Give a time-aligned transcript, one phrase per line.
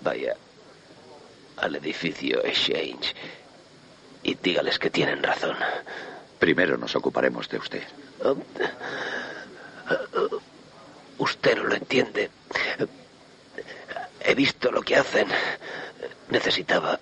[0.00, 0.36] Vaya
[1.56, 3.14] al edificio Exchange
[4.22, 5.56] y dígales que tienen razón.
[6.38, 7.82] Primero nos ocuparemos de usted.
[11.18, 12.30] Usted no lo entiende.
[14.20, 15.28] He visto lo que hacen.
[16.30, 16.98] Necesitaba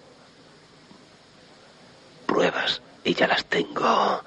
[2.26, 4.22] pruebas y ya las tengo.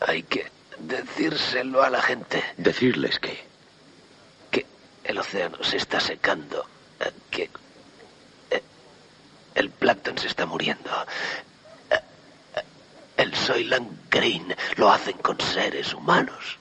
[0.00, 2.42] Hay que decírselo a la gente.
[2.56, 3.44] ¿Decirles qué?
[4.50, 4.66] Que
[5.04, 6.66] el océano se está secando.
[7.30, 7.50] Que
[9.54, 10.90] el plancton se está muriendo.
[13.16, 16.58] El Soylent Green lo hacen con seres humanos.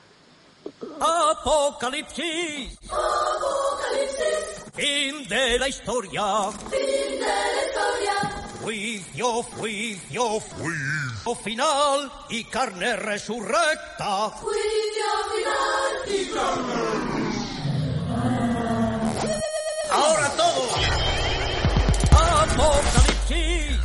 [0.99, 2.77] Apocalipsis.
[2.83, 4.71] Apocalipsis.
[4.73, 6.51] Fin de la historia.
[6.51, 8.15] Fin de la historia.
[8.61, 14.29] Juicio, juicio, juicio final y carne resurrecta.
[14.29, 17.14] Juicio final y carne.
[19.95, 20.71] Ahora todos.
[22.11, 23.79] Apocalipsis.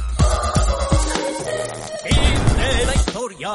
[2.05, 3.53] Fin de la historia.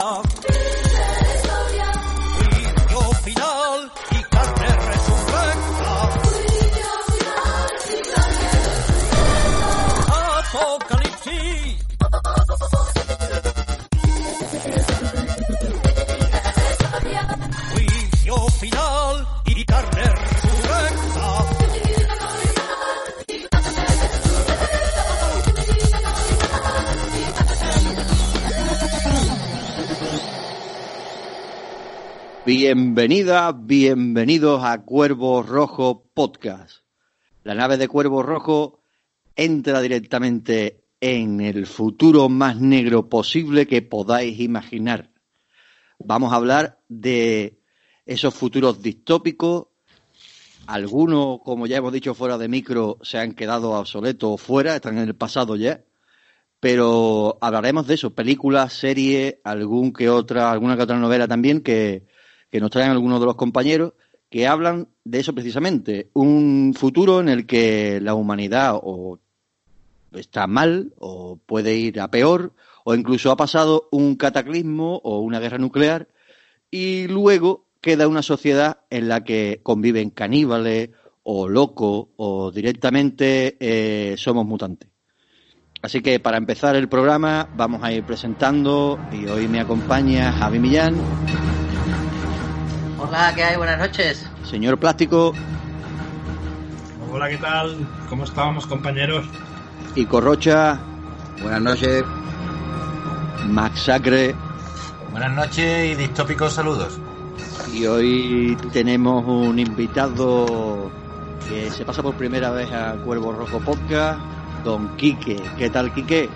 [32.46, 36.84] Bienvenida, bienvenidos a Cuervo Rojo Podcast.
[37.44, 38.84] La nave de Cuervo Rojo
[39.36, 45.10] entra directamente en el futuro más negro posible que podáis imaginar.
[45.98, 47.58] Vamos a hablar de
[48.06, 49.66] esos futuros distópicos.
[50.68, 55.00] Algunos, como ya hemos dicho fuera de micro, se han quedado obsoletos o fuera, están
[55.00, 55.84] en el pasado ya.
[56.60, 62.05] Pero hablaremos de eso, películas, series, algún que otra, alguna que otra novela también que,
[62.52, 63.94] que nos traen algunos de los compañeros
[64.30, 69.20] que hablan de eso precisamente, un futuro en el que la humanidad o
[70.14, 72.54] está mal o puede ir a peor
[72.84, 76.08] o incluso ha pasado un cataclismo o una guerra nuclear
[76.72, 80.89] y luego queda una sociedad en la que conviven caníbales
[81.23, 84.89] o locos o directamente eh, somos mutantes.
[85.82, 90.60] Así que para empezar el programa vamos a ir presentando y hoy me acompaña Javi
[90.60, 91.64] Millán.
[92.98, 93.58] Hola, ¿qué hay?
[93.58, 94.26] Buenas noches.
[94.50, 95.33] Señor Plástico.
[97.11, 97.88] Hola, ¿qué tal?
[98.10, 99.26] ¿Cómo estábamos, compañeros?
[99.95, 100.80] Y Corrocha.
[101.42, 102.04] Buenas noches.
[103.48, 104.36] Max Sacre.
[105.11, 107.00] Buenas noches y distópicos saludos.
[107.73, 110.89] Y hoy tenemos un invitado
[111.50, 114.20] que se pasa por primera vez a Cuervo Rojo Podcast,
[114.64, 115.42] Don Quique.
[115.58, 116.30] ¿Qué tal, Quique?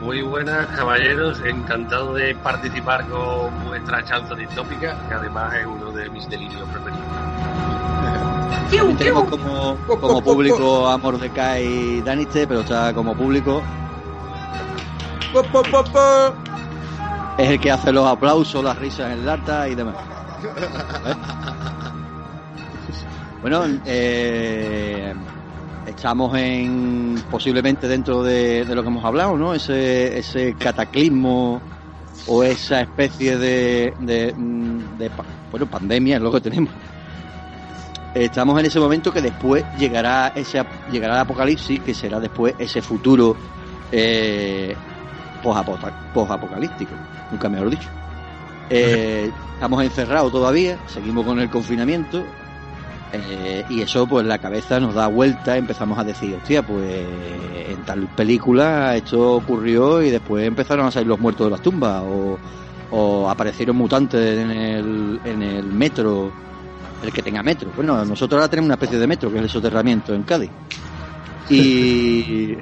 [0.00, 1.40] Muy buenas, caballeros.
[1.44, 7.04] Encantado de participar con vuestra chanza distópica, que además es uno de mis delirios preferidos.
[8.98, 13.62] Tenemos como, como público a Mordecai y Daniste, pero está como público.
[17.38, 19.96] Es el que hace los aplausos, las risas en lata y demás.
[21.06, 21.14] ¿Eh?
[23.40, 25.14] Bueno, eh,
[25.88, 29.54] estamos en posiblemente dentro de, de, lo que hemos hablado, ¿no?
[29.54, 31.60] Ese, ese cataclismo
[32.26, 34.34] o esa especie de, de,
[34.98, 35.10] de,
[35.50, 36.72] bueno, pandemia es lo que tenemos.
[38.14, 42.82] Estamos en ese momento que después llegará ese llegará el apocalipsis, que será después ese
[42.82, 43.36] futuro
[43.92, 44.74] eh,
[45.42, 46.92] post-apocalíptico,
[47.30, 47.88] nunca mejor dicho.
[48.70, 52.24] Eh, estamos encerrados todavía, seguimos con el confinamiento,
[53.12, 57.06] eh, y eso, pues la cabeza nos da vuelta, empezamos a decir, hostia, pues
[57.68, 62.02] en tal película esto ocurrió y después empezaron a salir los muertos de las tumbas,
[62.04, 62.38] o,
[62.90, 66.32] o aparecieron mutantes en el, en el metro,
[67.02, 67.70] el que tenga metro.
[67.74, 70.50] Bueno, nosotros ahora tenemos una especie de metro, que es el soterramiento en Cádiz.
[71.48, 72.56] Y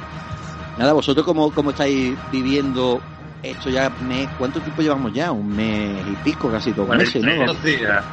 [0.78, 3.00] nada, vosotros cómo, cómo estáis viviendo
[3.42, 5.30] esto ya, mes, ¿cuánto tiempo llevamos ya?
[5.32, 7.54] Un mes y pico, casi dos meses, ¿no?
[7.54, 8.04] días.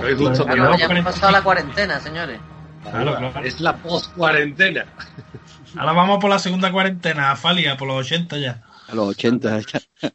[0.00, 2.40] Claro, ya hemos pasado la cuarentena, señores.
[2.82, 3.44] Claro, claro.
[3.44, 4.86] Es la post-cuarentena.
[5.76, 8.62] Ahora vamos por la segunda cuarentena, a Falia, por los 80 ya.
[8.88, 10.10] A los 80 ya.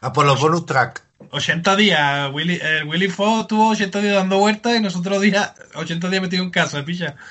[0.00, 1.02] A por los bonus track.
[1.30, 2.30] 80 días.
[2.32, 6.42] Willy, eh, Willy Fox tuvo 80 días dando vueltas y nosotros días, 80 días metido
[6.42, 7.16] en casa, picha.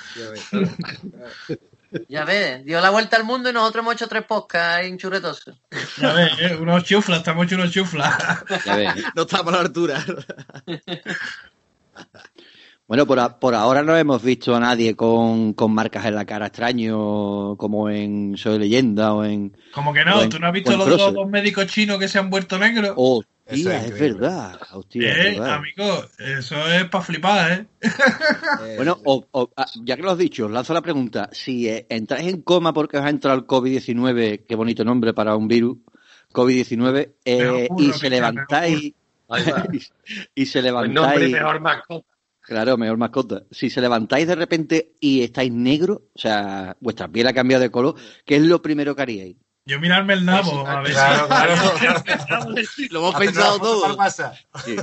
[2.07, 5.55] Ya ves, dio la vuelta al mundo y nosotros hemos hecho tres podcasts en churretosos.
[5.97, 8.15] Ya ves, eh, unos chuflas, estamos hechos unos chuflas.
[8.63, 8.93] Ya ves.
[9.15, 10.05] No estamos a la altura.
[12.87, 16.25] Bueno, por, a- por ahora no hemos visto a nadie con, con marcas en la
[16.25, 19.55] cara extraño, como en Soy Leyenda o en...
[19.71, 22.31] Como que no, en- ¿tú no has visto los dos médicos chinos que se han
[22.31, 22.93] vuelto negros?
[22.95, 24.59] Hostia, Eso es verdad.
[24.73, 25.53] Hostia, es eh, verdad.
[25.53, 27.67] amigo, eso es para flipar, ¿eh?
[28.75, 31.29] Bueno, o- o- ah, ya que lo has dicho, os lanzo la pregunta.
[31.31, 35.35] Si eh, entráis en coma porque os ha entrado el COVID-19, qué bonito nombre para
[35.35, 35.77] un virus,
[36.33, 38.93] COVID-19, eh, y se levantáis...
[40.35, 41.31] Y se nombre, levantáis...
[41.31, 42.07] mejor mascota.
[42.41, 43.43] Claro, mejor mascota.
[43.51, 47.69] Si se levantáis de repente y estáis negro, o sea, vuestra piel ha cambiado de
[47.69, 47.95] color,
[48.25, 49.35] ¿qué es lo primero que haríais?
[49.69, 51.53] Yo mirarme el nabo, a ver Claro, claro.
[52.89, 54.33] Lo hemos el WhatsApp.
[54.65, 54.75] Sí.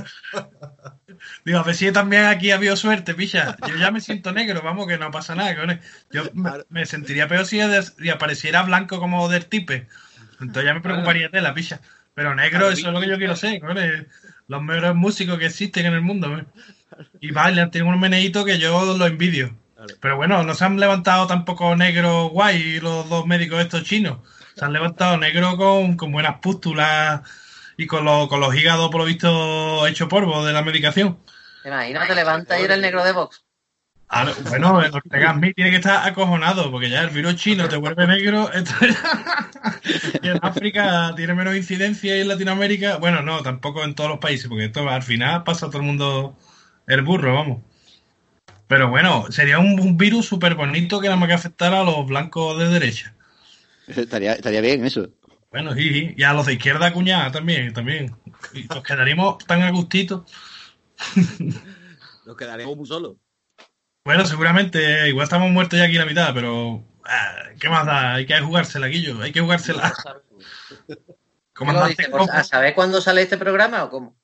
[1.43, 3.57] digo, a ver si también aquí ha habido suerte, picha.
[3.67, 5.79] Yo ya me siento negro, vamos, que no pasa nada, cojones.
[6.09, 7.59] Yo me, me sentiría peor si
[8.09, 9.89] apareciera blanco como del tipe.
[10.39, 11.81] Entonces ya me preocuparía de la picha.
[12.13, 14.05] Pero negro, eso es lo que yo quiero ser, cojones.
[14.47, 16.45] Los mejores músicos que existen en el mundo, ¿ves?
[17.19, 19.55] Y bailan, tienen un meneitos que yo lo envidio.
[19.99, 24.19] Pero bueno, no se han levantado tampoco negros guay los dos médicos estos chinos.
[24.55, 27.21] Se han levantado negros con, con buenas pústulas
[27.77, 31.19] y con, los con los hígados, por lo visto, hecho polvo de la medicación.
[31.61, 32.07] ¿Te imaginas?
[32.07, 33.43] Te levantas y eres el negro de Vox.
[34.09, 37.75] Ahora, bueno, el Ortega Smith tiene que estar acojonado porque ya el virus chino te
[37.75, 38.49] vuelve negro.
[38.53, 39.49] ya-
[40.23, 44.19] y en África tiene menos incidencia y en Latinoamérica, bueno, no, tampoco en todos los
[44.19, 46.37] países, porque esto al final pasa a todo el mundo
[46.87, 47.61] el burro, vamos.
[48.67, 52.05] Pero bueno, sería un, un virus súper bonito que nada más que afectara a los
[52.07, 53.13] blancos de derecha.
[53.87, 55.09] Estaría, estaría bien eso.
[55.51, 56.13] Bueno, sí, sí.
[56.17, 58.15] y a los de izquierda cuñada también, también.
[58.53, 60.25] Y nos quedaríamos tan a gustito.
[62.25, 63.15] Nos quedaremos muy solos.
[64.07, 68.13] Bueno, seguramente, igual estamos muertos ya aquí la mitad, pero ah, ¿qué más da?
[68.13, 69.93] Hay que jugársela, Guillo, hay que jugársela.
[70.87, 71.01] ¿Qué lo
[71.53, 72.07] Comandante?
[72.09, 72.29] Pues.
[72.29, 74.15] ¿A saber cuándo sale este programa o cómo?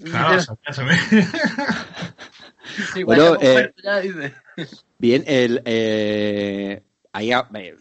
[0.00, 1.00] Claro, ya sabes.
[2.94, 4.34] Sí, Bueno, eh, ya dice.
[4.98, 6.80] Bien, el, eh,
[7.12, 7.74] ahí, a- eh,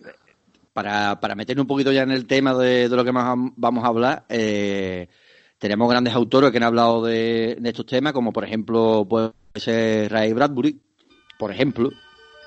[0.73, 3.53] para, para meternos un poquito ya en el tema de, de lo que más am-
[3.57, 5.07] vamos a hablar, eh,
[5.59, 10.11] tenemos grandes autores que han hablado de, de estos temas, como por ejemplo puede ser
[10.11, 10.81] Ray Bradbury,
[11.37, 11.91] por ejemplo,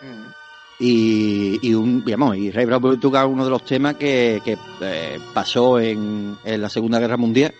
[0.03, 0.31] Mm.
[0.79, 5.19] y, y un, digamos, y Ray Bradbury toca uno de los temas que, que, eh,
[5.35, 7.53] pasó en, en la Segunda Guerra Mundial.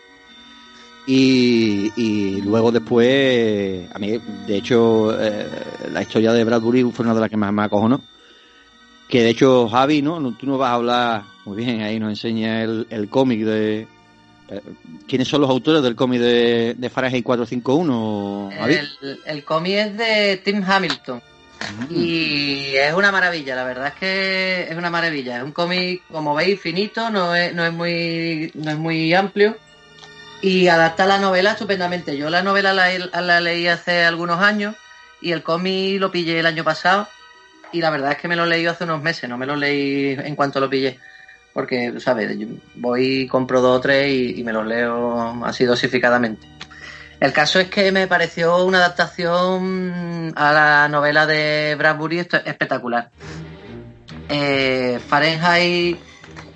[1.07, 5.47] Y, y luego después, a mí, de hecho, eh,
[5.93, 8.01] la historia de Bradbury fue una de las que más me acojonó.
[9.09, 10.21] Que de hecho, Javi, ¿no?
[10.21, 13.89] No- Tú nos vas a hablar, muy bien, ahí nos enseña el, el cómic de...
[14.51, 14.61] eh,
[15.07, 18.75] ¿Quiénes son los autores del cómic de, de Fahrenheit 451, Javi?
[18.75, 21.23] El, el cómic es de Tim Hamilton.
[21.91, 25.39] Y es una maravilla, la verdad es que es una maravilla.
[25.39, 29.57] Es un cómic, como veis, finito, no es, no es muy no es muy amplio.
[30.43, 32.17] Y adapta la novela estupendamente.
[32.17, 32.89] Yo la novela la,
[33.21, 34.75] la leí hace algunos años
[35.21, 37.09] y el cómic lo pillé el año pasado.
[37.73, 40.17] Y la verdad es que me lo leí hace unos meses, no me lo leí
[40.19, 40.99] en cuanto lo pillé.
[41.53, 42.37] Porque, ¿sabes?
[42.77, 46.47] Voy, compro dos o tres y, me los leo así dosificadamente.
[47.19, 53.11] El caso es que me pareció una adaptación a la novela de Bradbury espectacular.
[54.29, 55.99] Eh, Fahrenheit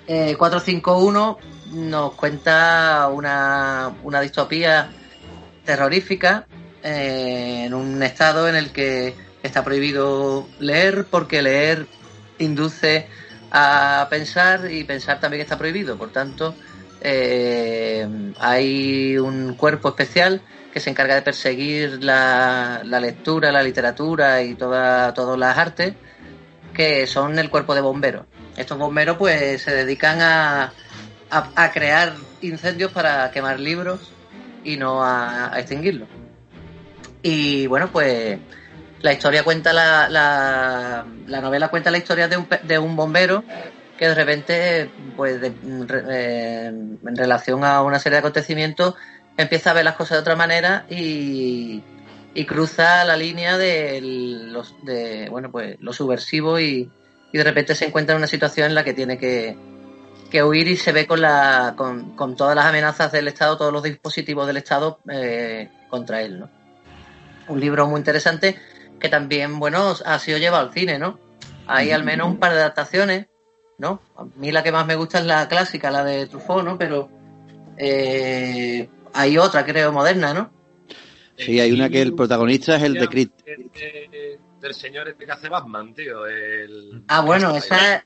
[0.07, 1.37] eh, 451
[1.73, 4.89] nos cuenta una, una distopía
[5.65, 6.45] terrorífica
[6.83, 9.13] eh, en un estado en el que
[9.43, 11.87] está prohibido leer porque leer
[12.39, 13.07] induce
[13.57, 15.97] a pensar y pensar también está prohibido.
[15.97, 16.53] Por tanto,
[16.99, 18.05] eh,
[18.37, 20.41] hay un cuerpo especial
[20.73, 25.93] que se encarga de perseguir la, la lectura, la literatura y toda, todas las artes,
[26.73, 28.25] que son el cuerpo de bomberos.
[28.57, 30.73] Estos bomberos pues se dedican a,
[31.31, 34.11] a, a crear incendios para quemar libros
[34.65, 36.09] y no a, a extinguirlos.
[37.23, 38.37] Y bueno, pues
[39.05, 43.43] la historia cuenta la, la, la novela cuenta la historia de un, de un bombero
[43.99, 48.95] que de repente, pues eh, en relación a una serie de acontecimientos,
[49.37, 51.83] empieza a ver las cosas de otra manera y,
[52.33, 56.89] y cruza la línea de los de bueno pues lo subversivo y,
[57.31, 59.55] y de repente se encuentra en una situación en la que tiene que,
[60.31, 63.71] que huir y se ve con la con, con todas las amenazas del Estado, todos
[63.71, 66.49] los dispositivos del Estado eh, contra él, ¿no?
[67.47, 68.55] Un libro muy interesante
[68.99, 71.19] que también, bueno, ha sido llevado al cine, ¿no?
[71.67, 73.27] Hay al menos un par de adaptaciones,
[73.77, 74.01] ¿no?
[74.17, 76.77] A mí la que más me gusta es la clásica, la de Truffaut, ¿no?
[76.77, 77.09] Pero
[77.77, 80.51] eh, hay otra, creo, moderna, ¿no?
[81.37, 83.29] Sí, hay una que el protagonista es el de Creed.
[83.45, 86.25] El de- del señor este que hace Batman, tío.
[86.25, 87.03] El...
[87.07, 88.03] Ah, bueno, esa,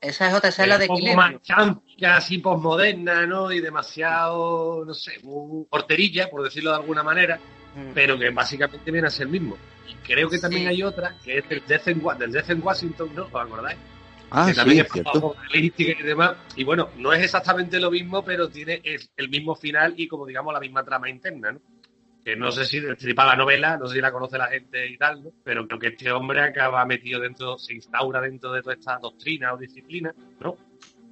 [0.00, 1.16] esa es otra, esa es la de Equilibrio.
[1.16, 3.50] más así posmoderna, ¿no?
[3.50, 7.40] Y demasiado, no sé, muy horterilla, por decirlo de alguna manera.
[7.76, 7.92] Mm.
[7.92, 9.56] pero que básicamente viene a ser el mismo.
[9.88, 10.68] Y creo que también Sí.
[10.68, 13.24] hay otra, que es del Death del Death in Washington, ¿no?
[13.24, 13.78] ¿Os acordáis?
[14.30, 15.36] Ah, que sí, también es cierto.
[15.54, 16.36] y demás.
[16.56, 20.26] Y bueno, no es exactamente lo mismo, pero tiene el, el mismo final y como
[20.26, 21.60] digamos la misma trama interna, ¿no?
[22.24, 24.96] Que no sé si destripa la novela, no sé si la conoce la gente y
[24.98, 25.30] tal, ¿no?
[25.44, 29.52] Pero creo que este hombre acaba metido dentro, se instaura dentro de toda esta doctrina
[29.54, 30.56] o disciplina, ¿no?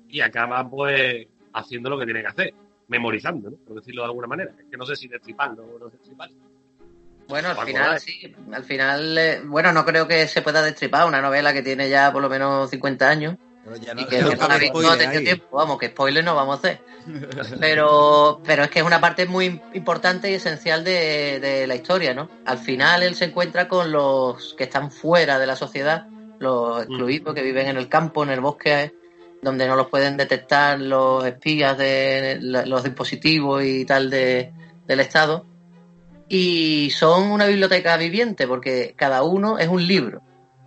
[0.09, 2.55] Y acaba pues haciendo lo que tiene que hacer,
[2.89, 3.57] memorizando, ¿no?
[3.59, 4.51] Por decirlo de alguna manera.
[4.59, 6.35] Es que no sé si destriparlo o no destriparlo.
[7.29, 11.07] Bueno, al ¿Os final sí, al final, eh, bueno, no creo que se pueda destripar
[11.07, 14.31] una novela que tiene ya por lo menos 50 años Pero ya y que no
[14.31, 16.81] que ha visto no ha tenido tiempo, vamos, que spoiler no vamos a hacer.
[17.61, 22.15] Pero, pero es que es una parte muy importante y esencial de, de la historia,
[22.15, 22.31] ¿no?
[22.47, 26.07] Al final él se encuentra con los que están fuera de la sociedad,
[26.39, 28.95] los excluidos que viven en el campo, en el bosque,
[29.43, 34.53] donde no los pueden detectar los espías de los dispositivos y tal de,
[34.87, 35.47] del Estado.
[36.37, 40.21] Y son una biblioteca viviente porque cada uno es un libro.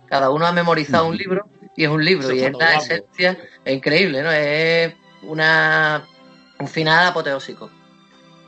[0.06, 1.46] Cada uno ha memorizado un libro
[1.76, 2.24] y es un libro.
[2.26, 4.32] Eso y es la esencia, es increíble, ¿no?
[4.32, 4.94] Es
[5.24, 6.06] una
[6.58, 7.70] un final apoteósico.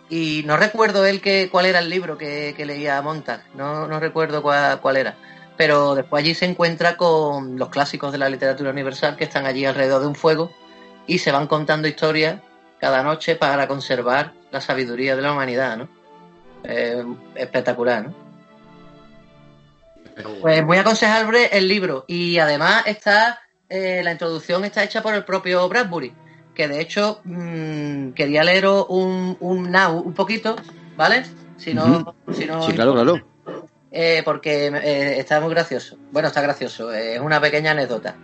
[0.09, 4.01] Y no recuerdo él que, cuál era el libro que, que leía Montag, no, no
[4.01, 5.15] recuerdo cuál, cuál era.
[5.59, 9.67] Pero después allí se encuentra con los clásicos de la literatura universal que están allí
[9.67, 10.53] alrededor de un fuego
[11.07, 12.41] y se van contando historias
[12.79, 16.00] cada noche para conservar la sabiduría de la humanidad, ¿no?
[16.65, 18.15] Eh, espectacular, ¿no?
[20.41, 25.25] Pues muy aconsejable el libro y además está eh, la introducción está hecha por el
[25.25, 26.13] propio Bradbury,
[26.55, 30.57] que de hecho mm, quería leeros un, un now un poquito,
[30.97, 31.25] ¿vale?
[31.57, 33.21] Si no, si no Sí, claro, claro.
[33.93, 35.97] eh, porque eh, está muy gracioso.
[36.11, 38.17] Bueno, está gracioso, es una pequeña anécdota.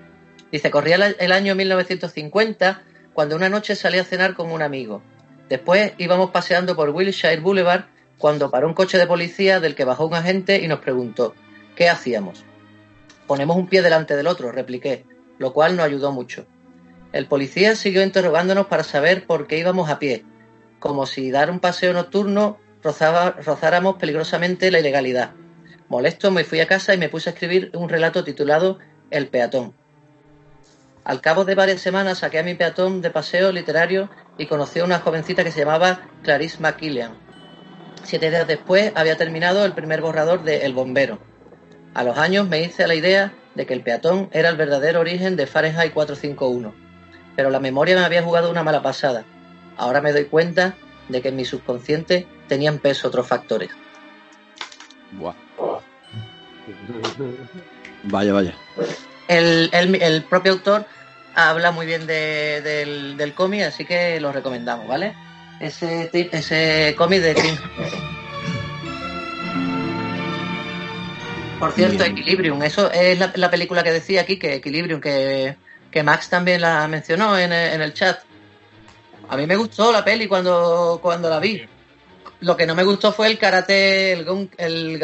[0.50, 2.82] Dice, corría el año 1950
[3.14, 5.00] cuando una noche salí a cenar con un amigo.
[5.48, 7.84] Después íbamos paseando por Wilshire Boulevard
[8.18, 11.34] cuando paró un coche de policía del que bajó un agente y nos preguntó,
[11.74, 12.44] ¿qué hacíamos?
[13.26, 15.04] Ponemos un pie delante del otro, repliqué,
[15.38, 16.46] lo cual nos ayudó mucho.
[17.12, 20.24] El policía siguió interrogándonos para saber por qué íbamos a pie,
[20.78, 25.32] como si dar un paseo nocturno rozáramos peligrosamente la ilegalidad.
[25.88, 28.78] Molesto me fui a casa y me puse a escribir un relato titulado
[29.10, 29.74] El peatón.
[31.04, 34.84] Al cabo de varias semanas saqué a mi peatón de paseo literario y conocí a
[34.84, 37.25] una jovencita que se llamaba Clarice McKillian.
[38.06, 41.18] Siete días después había terminado el primer borrador de El bombero.
[41.94, 45.00] A los años me hice a la idea de que el peatón era el verdadero
[45.00, 46.72] origen de Fahrenheit 451,
[47.34, 49.24] pero la memoria me había jugado una mala pasada.
[49.76, 50.74] Ahora me doy cuenta
[51.08, 53.70] de que en mi subconsciente tenían peso otros factores.
[55.12, 55.34] Buah.
[58.04, 58.54] Vaya, vaya.
[59.28, 60.84] El, el- el propio autor
[61.34, 65.14] habla muy bien de- del, del cómic, así que lo recomendamos, ¿vale?
[65.60, 67.56] Ese, ese cómic de Tim.
[71.58, 72.12] Por cierto, Bien.
[72.12, 75.56] Equilibrium, eso es la, la película que decía aquí, que Equilibrium, que,
[75.90, 78.20] que Max también la mencionó en el, en el chat.
[79.28, 81.66] A mí me gustó la peli cuando, cuando la vi.
[82.40, 85.00] Lo que no me gustó fue el karate, el, el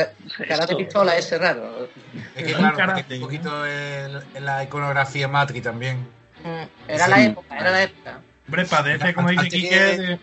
[0.46, 0.76] karate Eso.
[0.76, 1.88] pistola ese raro.
[2.36, 6.06] Es que claro, porque un poquito en, en la iconografía Matri también.
[6.44, 8.20] Mm, Era la época, era la época.
[8.46, 10.18] Hombre, padece, como dice Quique, de-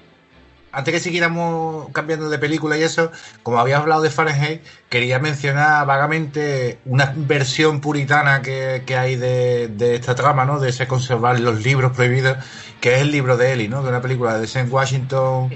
[0.72, 3.12] Antes que siguiéramos cambiando de película y eso,
[3.44, 9.68] como había hablado de Fahrenheit, quería mencionar vagamente una versión puritana que, que hay de,
[9.70, 10.60] de esta trama, ¿no?
[10.60, 12.38] De ese conservar los libros prohibidos,
[12.80, 13.84] que es el libro de Eli, ¿no?
[13.84, 15.56] De una película de Sam Washington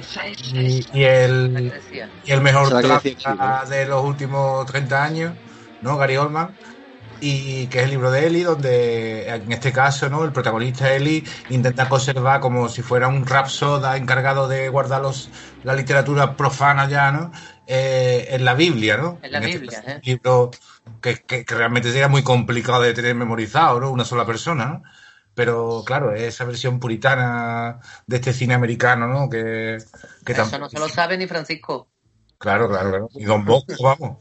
[0.52, 1.74] y, y el,
[2.24, 2.74] y el mejor
[3.22, 5.34] trama de los últimos 30 años,
[5.82, 5.98] ¿no?
[5.98, 6.58] Gary Oldman.
[7.26, 10.26] Y que es el libro de Eli, donde en este caso, ¿no?
[10.26, 15.30] El protagonista Eli intenta conservar como si fuera un rapsoda encargado de guardar los,
[15.64, 17.32] la literatura profana ya, ¿no?
[17.66, 19.20] Eh, en la Biblia, ¿no?
[19.22, 19.96] En la este Biblia, caso, ¿eh?
[19.96, 20.52] Un libro
[21.02, 23.90] que, que- que realmente sería muy complicado de tener memorizado, ¿no?
[23.92, 24.84] Una sola persona, ¿no?
[25.34, 29.30] Pero claro, esa versión puritana de este cine americano, ¿no?
[29.30, 29.78] Que,
[30.26, 31.88] que Eso tampoco- no se lo sabe ni Francisco.
[32.44, 33.10] Claro, claro, claro.
[33.14, 34.18] Y Don Bosco, vamos.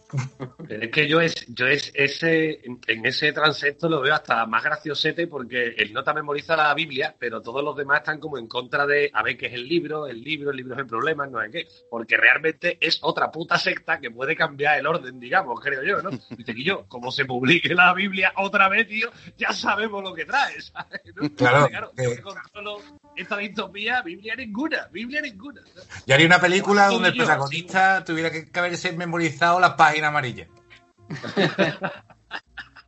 [0.68, 4.62] Pero es que yo es, yo es ese, en, ese transecto lo veo hasta más
[4.62, 8.86] graciosete porque el nota memoriza la Biblia, pero todos los demás están como en contra
[8.86, 11.40] de a ver qué es el libro, el libro, el libro es el problema, no
[11.42, 11.66] sé qué.
[11.90, 16.10] Porque realmente es otra puta secta que puede cambiar el orden, digamos, creo yo, ¿no?
[16.10, 20.26] Dice que yo, como se publique la Biblia otra vez, tío, ya sabemos lo que
[20.26, 21.00] trae, ¿sabes?
[21.16, 21.28] ¿No?
[21.34, 22.78] Claro, claro, que- yo que controlo
[23.16, 25.60] esta distopía, Biblia ninguna, Biblia ninguna.
[25.60, 25.82] ¿no?
[26.06, 30.48] Yo haría una película donde el protagonista tuviera que, haberse memorizado las páginas amarillas.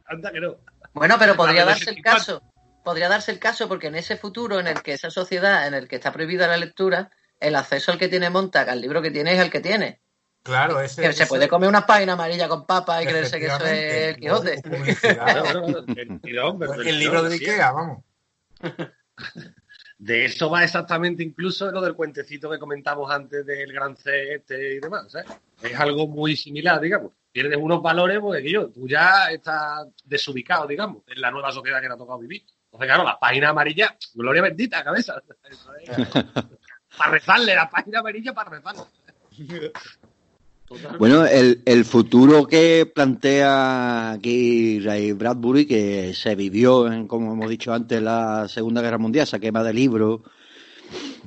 [0.07, 0.57] Anda que no.
[0.93, 2.19] Bueno, pero podría darse el 64.
[2.41, 2.43] caso.
[2.85, 5.89] Podría darse el caso porque en ese futuro en el que esa sociedad, en el
[5.89, 9.33] que está prohibida la lectura, el acceso al que tiene Montag al libro que tiene
[9.33, 10.01] es el que tiene.
[10.43, 11.01] Claro, ese.
[11.01, 14.15] Que se ese- puede comer unas páginas amarillas con papas y creerse que eso es
[14.15, 14.63] el Quijote.
[15.01, 17.35] Claro, claro, el El libro de.
[17.35, 18.05] Ikea, vamos.
[19.99, 24.75] De eso va exactamente incluso lo del cuentecito que comentamos antes del gran C este
[24.75, 25.11] y demás.
[25.11, 25.31] ¿sabes?
[25.63, 27.13] Es algo muy similar, digamos.
[27.31, 31.81] Pierdes unos valores porque que yo, tú ya estás desubicado, digamos, en la nueva sociedad
[31.81, 32.45] que te ha tocado vivir.
[32.67, 35.23] Entonces, claro, las páginas amarillas, gloria bendita, cabeza.
[35.49, 35.91] Eso es.
[36.99, 38.83] para rezarle, la página amarilla para rezarle.
[40.67, 40.99] Totalmente.
[40.99, 47.51] Bueno, el, el futuro que plantea aquí Ray Bradbury, que se vivió, en, como hemos
[47.51, 50.21] dicho antes, la Segunda Guerra Mundial, esa quema de libros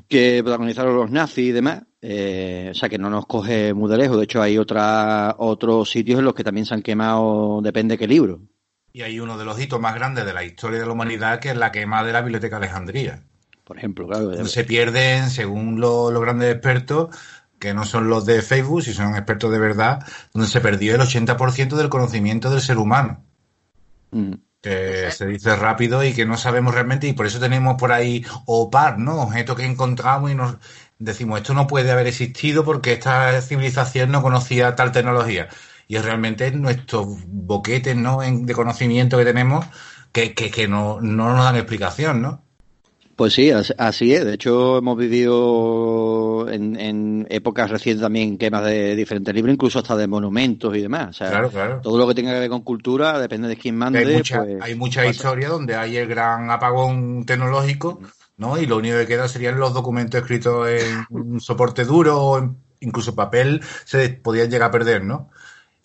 [0.07, 3.97] que protagonizaron los nazis y demás, eh, o sea que no nos coge muy de
[3.97, 4.17] lejos.
[4.17, 8.07] De hecho, hay otra, otros sitios en los que también se han quemado, depende qué
[8.07, 8.41] libro.
[8.93, 11.49] Y hay uno de los hitos más grandes de la historia de la humanidad, que
[11.49, 13.23] es la quema de la Biblioteca de Alejandría.
[13.63, 14.29] Por ejemplo, claro.
[14.29, 17.09] Donde se pierden, según lo- los grandes expertos,
[17.59, 21.01] que no son los de Facebook, si son expertos de verdad, donde se perdió el
[21.01, 23.23] 80% del conocimiento del ser humano.
[24.11, 24.33] Mm.
[24.61, 28.25] que se dice rápido y que no sabemos realmente y por eso tenemos por ahí
[28.45, 29.21] OPAR, ¿no?
[29.21, 30.57] Objetos que encontramos y nos
[30.99, 35.47] decimos esto no puede haber existido porque esta civilización no conocía tal tecnología
[35.87, 38.23] y es realmente nuestros boquetes, ¿no?
[38.23, 39.65] En- de conocimiento que tenemos
[40.11, 42.43] que, que, que no, no nos dan explicación, ¿no?
[43.17, 44.23] Pues sí, as- así es.
[44.25, 49.95] De hecho, hemos vivido en, en épocas recientes también quemas de diferentes libros, incluso hasta
[49.97, 51.09] de monumentos y demás.
[51.09, 51.81] O sea, Claro, claro.
[51.81, 53.99] todo lo que tenga que ver con cultura, depende de quién mande.
[53.99, 55.09] hay mucha, pues, hay mucha pasa.
[55.11, 57.99] historia donde hay el gran apagón tecnológico,
[58.37, 58.57] ¿no?
[58.59, 62.55] Y lo único que queda serían los documentos escritos en un soporte duro o en-
[62.81, 65.29] incluso papel se podían llegar a perder, ¿no?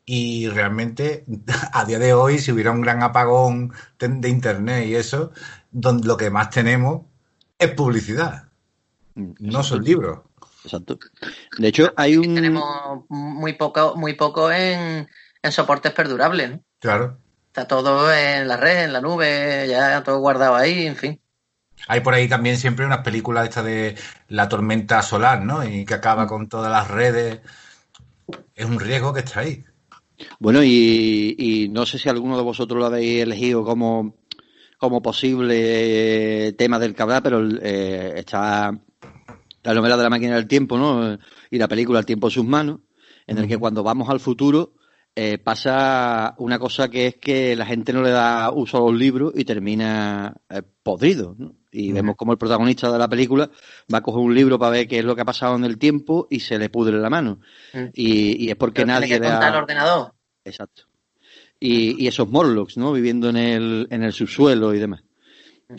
[0.04, 1.24] Y realmente,
[1.72, 5.32] a día de hoy, si hubiera un gran apagón de internet y eso,
[5.70, 7.02] donde lo que más tenemos
[7.58, 8.48] es publicidad,
[9.14, 10.20] no son libros.
[10.64, 10.98] Exacto.
[11.58, 12.34] De hecho, hay un.
[12.34, 15.08] Tenemos muy poco, muy poco en,
[15.42, 16.64] en soportes perdurables, ¿no?
[16.78, 17.18] Claro.
[17.48, 21.20] Está todo en la red, en la nube, ya todo guardado ahí, en fin.
[21.88, 23.96] Hay por ahí también siempre unas películas esta de
[24.28, 25.64] la tormenta solar, ¿no?
[25.64, 27.40] Y que acaba con todas las redes.
[28.54, 29.64] Es un riesgo que está ahí.
[30.38, 34.14] Bueno, y, y no sé si alguno de vosotros lo habéis elegido como,
[34.82, 38.76] como posible eh, tema del que pero eh, está
[39.62, 41.18] la novela de la máquina del tiempo, ¿no?
[41.52, 42.80] Y la película El tiempo en sus manos,
[43.28, 44.72] en el que cuando vamos al futuro
[45.14, 48.98] eh, pasa una cosa que es que la gente no le da uso a los
[48.98, 51.54] libros y termina eh, podrido, ¿no?
[51.70, 53.50] Y vemos como el protagonista de la película
[53.92, 55.78] va a coger un libro para ver qué es lo que ha pasado en el
[55.78, 57.38] tiempo y se le pudre la mano.
[57.72, 57.84] Mm.
[57.94, 59.62] Y, y es porque Pero tiene nadie que le contar el ha...
[59.62, 60.14] ordenador.
[60.44, 60.91] Exacto.
[61.64, 62.92] Y, y esos Morlocks, ¿no?
[62.92, 65.02] Viviendo en el, en el subsuelo y demás.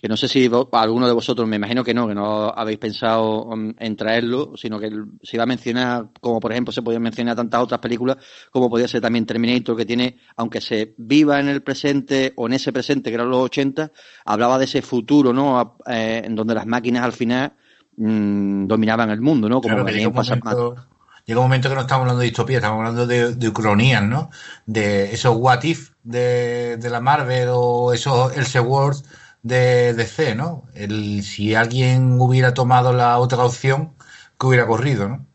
[0.02, 2.80] Que no sé si vo- alguno de vosotros, me imagino que no, que no habéis
[2.80, 4.90] pensado mm, en traerlo, sino que
[5.22, 8.18] se iba a mencionar, como por ejemplo se podían mencionar tantas otras películas,
[8.50, 12.54] como podía ser también Terminator, que tiene, aunque se viva en el presente o en
[12.54, 13.92] ese presente que eran los 80,
[14.26, 15.78] hablaba de ese futuro, ¿no?
[15.86, 17.54] Eh, en donde las máquinas al final
[17.98, 19.62] mm, dominaban el mundo, ¿no?
[19.62, 20.46] Como Claro, un, pasando.
[20.46, 20.88] momento,
[21.26, 24.30] llega un momento que no estamos hablando de distopía, estamos hablando de, de ucronías, ¿no?
[24.66, 29.04] De esos what if de, de la Marvel o esos Elseworlds
[29.42, 30.66] de DC, ¿no?
[30.74, 33.94] El, si alguien hubiera tomado la otra opción,
[34.40, 35.26] que hubiera ocurrido, ¿no?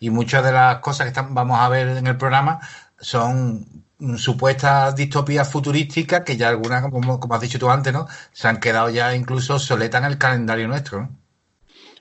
[0.00, 2.60] Y muchas de las cosas que están- vamos a ver en el programa
[3.00, 8.06] son mm, supuestas distopías futurísticas que ya algunas, como, como has dicho tú antes, ¿no?
[8.32, 11.18] Se han quedado ya incluso soletas en el calendario nuestro, ¿no?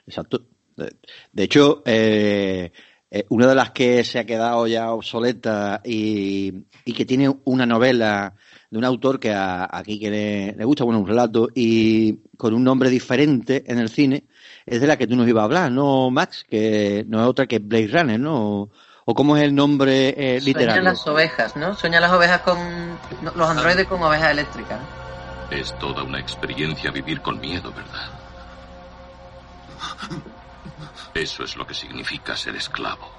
[0.06, 0.48] Exacto.
[1.32, 2.72] De hecho, eh,
[3.12, 6.54] eh, una de las que se ha quedado ya obsoleta y,
[6.86, 8.34] y que tiene una novela
[8.70, 12.54] de un autor que a, aquí que le, le gusta, bueno, un relato y con
[12.54, 14.24] un nombre diferente en el cine,
[14.66, 16.46] es de la que tú nos ibas a hablar, ¿no, Max?
[16.50, 18.62] Que no es otra que Blade Runner, ¿no?
[18.62, 18.70] O,
[19.04, 20.82] o cómo es el nombre eh, Sueñan literario.
[20.84, 21.76] las ovejas, ¿no?
[21.76, 22.58] Sueñan las ovejas con.
[23.36, 24.80] los androides con ovejas eléctricas.
[24.80, 25.58] ¿no?
[25.58, 28.10] Es toda una experiencia vivir con miedo, ¿verdad?
[31.14, 33.10] Eso es lo que significa ser esclavo.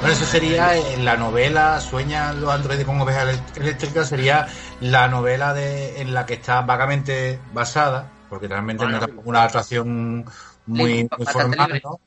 [0.00, 4.46] Bueno, eso sería eh, la novela Sueñan los androides con ovejas elé- eléctricas, sería
[4.80, 10.26] la novela de, en la que está vagamente basada, porque realmente no es una atracción
[10.66, 11.80] muy, formal, libre.
[11.84, 11.98] ¿no?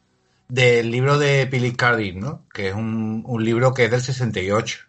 [0.50, 1.82] Del libro de Philip.
[1.98, 2.46] Dick, ¿no?
[2.54, 4.80] Que es un, libro que es del 68.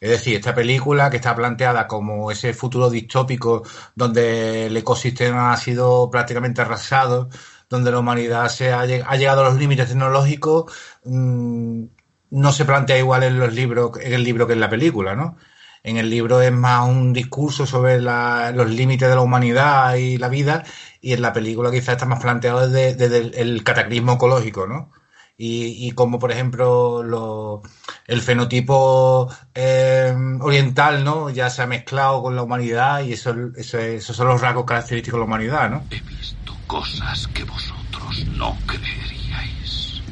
[0.00, 3.62] Es decir, esta película que está planteada como ese futuro distópico
[3.94, 7.30] donde el ecosistema ha sido prácticamente arrasado,
[7.70, 10.72] donde la humanidad se ha, lleg- ha llegado a los límites tecnológicos,
[11.04, 11.84] mm,
[12.30, 15.36] no se plantea igual en los libros, en el libro que en la película, ¿no?
[15.84, 20.28] En el libro es más un discurso sobre los límites de la humanidad y la
[20.28, 20.64] vida,
[21.02, 24.92] y en la película quizás está más planteado desde, desde el, el cataclismo ecológico, ¿no?
[25.36, 27.62] Y, y como, por ejemplo, lo-
[28.06, 31.30] el fenotipo eh, oriental, ¿no?
[31.30, 35.18] Ya se ha mezclado con la humanidad y eso, eso- esos son los rasgos característicos
[35.18, 35.88] de la humanidad, ¿no?
[35.90, 40.02] He visto cosas que vosotros no creeríais.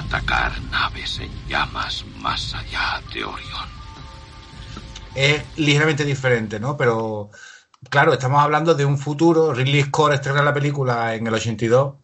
[0.00, 3.68] Atacar naves en llamas más allá de Orión.
[5.14, 6.76] es ligeramente diferente, ¿no?
[6.76, 7.30] Pero
[7.90, 9.52] claro, estamos hablando de un futuro.
[9.54, 11.94] Ridley Scott estrena la película en el 82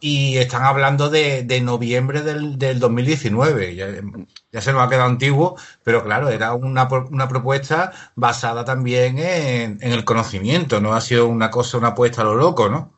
[0.00, 3.74] y están hablando de, de noviembre del, del 2019.
[3.74, 9.78] Ya, se nos ha quedado antiguo, pero claro, era una, una propuesta basada también en,
[9.80, 12.94] en el conocimiento, no ha sido una cosa, una apuesta a lo loco, ¿no?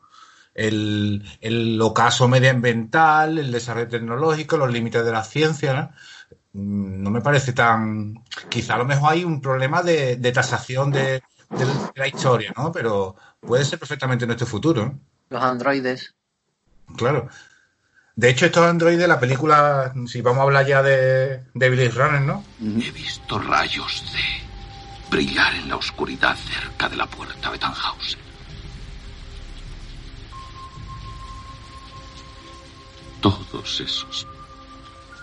[0.54, 5.90] El, el ocaso medioambiental, el desarrollo tecnológico, los límites de la ciencia, ¿no?
[6.52, 8.24] Mm, no me parece tan.
[8.48, 12.72] Quizá a lo mejor hay un problema de, de tasación de, de la historia, ¿no?
[12.72, 15.00] Pero puede ser perfectamente nuestro futuro, ¿no?
[15.30, 16.14] Los androides.
[16.96, 17.28] Claro.
[18.16, 22.20] De hecho, estos androides, la película, si vamos a hablar ya de, de Blade Runner,
[22.20, 22.44] ¿no?
[22.60, 28.20] He visto rayos de brillar en la oscuridad cerca de la puerta de Tannhausen.
[33.20, 34.26] Todos esos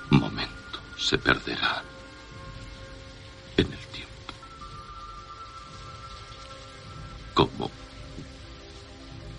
[0.09, 1.83] momentos se perderán
[3.57, 3.86] en el
[7.37, 7.69] Como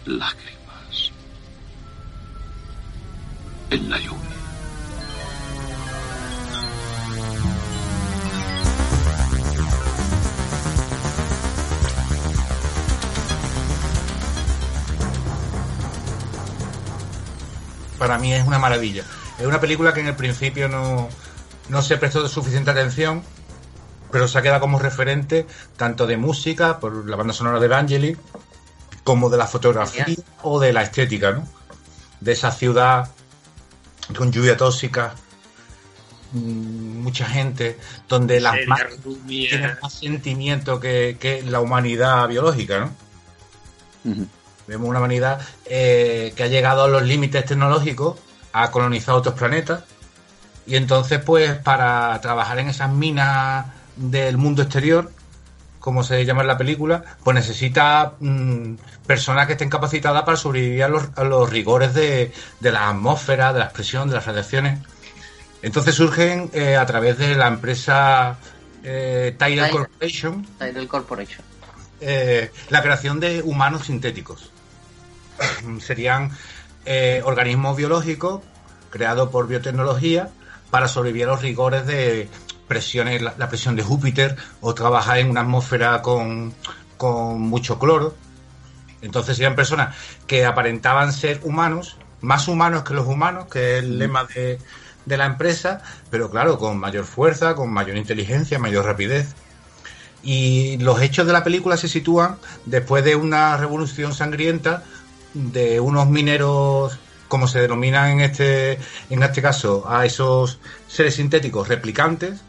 [0.07, 1.11] lágrimas
[3.71, 4.19] en la lluvia.
[17.99, 19.03] para mí es una maravilla.
[19.41, 21.09] Es una película que en el principio no,
[21.69, 23.25] no se prestó suficiente atención,
[24.11, 28.17] pero se ha quedado como referente tanto de música, por la banda sonora de Evangeli,
[29.05, 30.07] como de la fotografía
[30.43, 31.49] o de la estética, ¿no?
[32.21, 33.11] De esa ciudad
[34.17, 35.15] con lluvia tóxica,
[36.33, 39.51] mm, mucha gente, donde las máquinas rumia.
[39.51, 43.09] tienen más sentimiento que, que la humanidad biológica, ¿no?
[44.67, 48.19] Vemos una humanidad eh, que ha llegado a los límites tecnológicos,
[48.53, 49.85] ha colonizado otros planetas,
[50.67, 53.65] y entonces, pues, para trabajar en esas minas
[53.99, 55.11] del mundo exterior,
[55.81, 58.75] como se llama en la película, pues necesita mm,
[59.07, 63.53] personas que estén capacitadas para sobrevivir a los, a los rigores de, de la atmósfera,
[63.53, 64.81] de la expresión, de las radiaciones.
[65.63, 68.39] Entonces surgen eh, a través de la empresa
[68.85, 69.71] eh, Tidal Tidal.
[69.71, 71.45] Corporation Tidal Corporation.
[72.01, 74.51] eh, la creación de humanos sintéticos.
[75.81, 76.31] Serían
[76.85, 78.43] eh, organismos biológicos
[78.91, 80.31] creados por biotecnología
[80.71, 82.29] para sobrevivir a los rigores de
[82.69, 86.55] presiones, la, la presión de Júpiter o trabajar en una atmósfera con,
[86.97, 88.15] con mucho cloro.
[89.03, 93.99] Entonces serían personas que aparentaban ser humanos, más humanos que los humanos, que es el
[93.99, 94.59] lema de,
[95.07, 99.35] de la empresa, pero claro, con mayor fuerza, con mayor inteligencia, mayor rapidez.
[100.23, 104.83] Y los hechos de la película se sitúan después de una revolución sangrienta
[105.33, 111.69] de unos mineros, como se denominan en este, en este caso, a esos seres sintéticos
[111.69, 112.41] replicantes,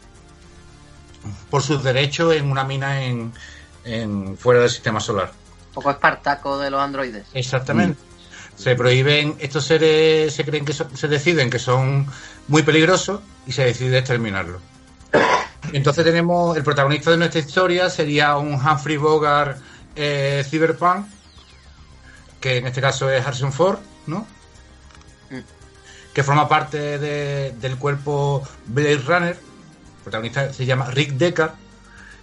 [1.50, 3.32] por sus derechos en una mina en,
[3.84, 5.32] en fuera del sistema solar.
[5.68, 7.26] Un poco espartaco de los androides.
[7.34, 7.98] Exactamente.
[8.56, 12.06] Se prohíben, estos seres se creen que son- se deciden que son
[12.48, 14.60] muy peligrosos y se decide exterminarlos.
[15.72, 19.58] Entonces tenemos, el protagonista de nuestra historia sería un Humphrey Bogart
[19.96, 21.06] eh, cyberpunk,
[22.40, 24.26] que en este caso es Harrison Ford, ¿no?
[25.30, 25.38] Mm.
[26.12, 29.38] Que forma parte de- del cuerpo Blade Runner.
[30.00, 31.52] El protagonista se llama Rick Deckard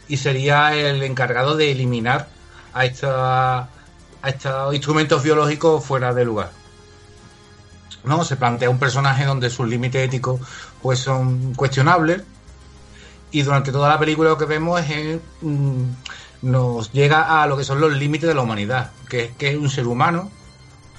[0.07, 2.27] y sería el encargado de eliminar
[2.73, 3.69] a, esta, a
[4.29, 6.51] estos instrumentos biológicos fuera de lugar.
[8.03, 8.23] ¿No?
[8.23, 10.41] Se plantea un personaje donde sus límites éticos
[10.81, 12.23] pues son cuestionables
[13.31, 15.83] y durante toda la película lo que vemos es que mm,
[16.41, 19.57] nos llega a lo que son los límites de la humanidad, que es que es
[19.57, 20.31] un ser humano,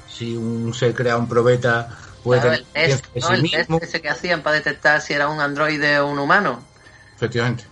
[0.09, 3.31] si un ser crea un probeta puede Claro, el test, ¿no?
[3.31, 6.63] El test ese que hacían para detectar si era un androide o un humano.
[7.19, 7.65] Efectivamente.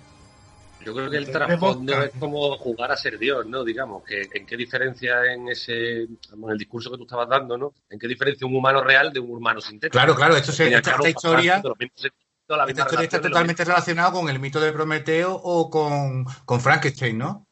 [0.84, 3.64] Yo creo que el trasfondo es como jugar a ser Dios, ¿no?
[3.64, 7.72] Digamos, que en qué diferencia en ese, en el discurso que tú estabas dando, ¿no?
[7.90, 9.92] En qué diferencia un humano real de un humano sintético.
[9.92, 11.62] Claro, claro, esto se- esta- esta historia-
[12.68, 17.46] Esta historia está totalmente relacionada con el mito de Prometeo o con, con Frankenstein, ¿no?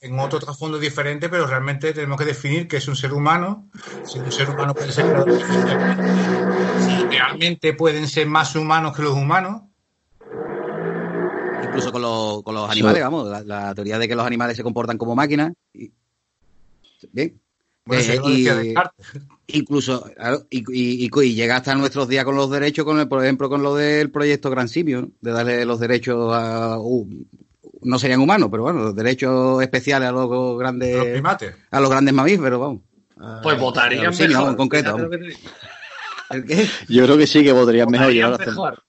[0.00, 3.68] en otro trasfondo diferente, pero realmente tenemos que definir qué es un ser humano.
[4.06, 5.04] Si un ser humano puede ser
[6.86, 9.62] si realmente pueden ser más humanos que los humanos.
[11.70, 14.62] Incluso con los, con los animales, vamos, la, la teoría de que los animales se
[14.64, 15.52] comportan como máquinas.
[15.72, 15.90] y-
[17.12, 17.40] Bien.
[17.84, 18.74] Bueno, Eh, y-.
[19.58, 20.04] Incluso,
[20.50, 23.48] y, y- y- y llega hasta nuestros días con los derechos, con el, por ejemplo,
[23.48, 25.10] con lo del proyecto Gran Simio, ¿no?
[25.20, 26.78] de darle los derechos a.
[26.78, 27.08] uh,
[27.82, 30.96] no serían humanos, pero bueno, los derechos especiales a los grandes.
[30.96, 31.54] Los primates.
[31.70, 32.80] A los grandes mamíferos, vamos.
[33.18, 34.44] A- Pues a votarían los simios, mejor.
[34.44, 34.98] vamos, en concreto.
[36.88, 38.82] Yo creo que sí que mejor Votarían llevar a hacer- mejor.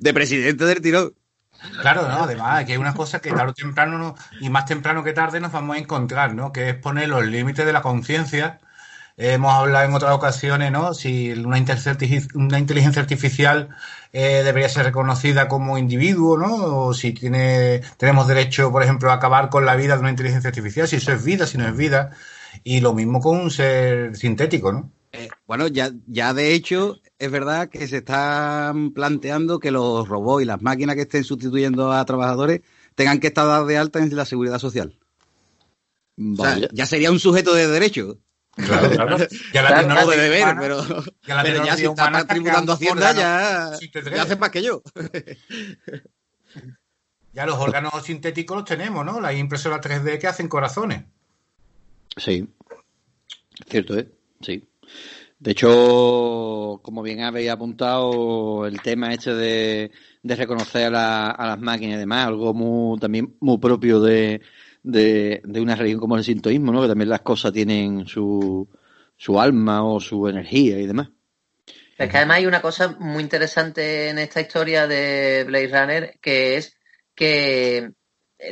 [0.00, 1.14] De presidente del tirón.
[1.80, 5.02] Claro, no, además, que hay una cosa que tarde o temprano, no- y más temprano
[5.04, 6.52] que tarde, nos vamos a encontrar, ¿no?
[6.52, 8.60] Que es poner los límites de la conciencia.
[9.16, 10.94] Hemos hablado en otras ocasiones, ¿no?
[10.94, 11.58] Si una
[12.58, 13.68] inteligencia artificial
[14.12, 16.54] eh, debería ser reconocida como individuo, ¿no?
[16.86, 20.48] O si tiene, tenemos derecho, por ejemplo, a acabar con la vida de una inteligencia
[20.48, 22.10] artificial, si eso es vida, si no es vida.
[22.64, 24.90] Y lo mismo con un ser sintético, ¿no?
[25.12, 30.42] Eh, bueno, ya, ya de hecho es verdad que se están planteando que los robots
[30.42, 32.62] y las máquinas que estén sustituyendo a trabajadores
[32.94, 34.98] tengan que estar dadas de alta en la seguridad social.
[36.18, 36.68] O sea, Vaya.
[36.72, 38.18] ya sería un sujeto de derecho.
[38.54, 39.16] Claro, claro.
[39.54, 42.06] Ya la Claro, tecnología de deber, humana- pero, ya la pero ya tecnología si humana
[42.06, 43.70] está está tributando Hacienda ya,
[44.14, 44.82] ya hace más que yo.
[47.34, 49.18] Ya los órganos sintéticos los tenemos, ¿no?
[49.18, 51.04] Las impresoras 3D que hacen corazones.
[52.18, 52.46] Sí,
[53.70, 54.06] cierto, ¿eh?
[54.42, 54.68] Sí.
[55.42, 59.90] De hecho, como bien habéis apuntado, el tema este de,
[60.22, 64.40] de reconocer a, la- las máquinas y demás, algo muy, también muy propio de,
[64.84, 66.82] de, una religión como el sintoísmo, ¿no?
[66.82, 68.68] Que también las cosas tienen su,
[69.16, 71.08] su alma o su energía y demás.
[71.98, 76.56] Es que además hay una cosa muy interesante en esta historia de Blade Runner, que
[76.56, 76.76] es
[77.16, 77.90] que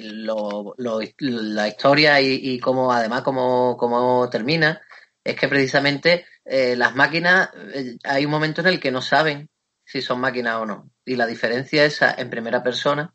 [0.02, 4.80] lo- lo- la historia y, y cómo además cómo, cómo termina,
[5.22, 9.48] es que precisamente eh, las máquinas, eh, hay un momento en el que no saben
[9.84, 10.90] si son máquinas o no.
[11.04, 13.12] Y la diferencia esa en primera persona,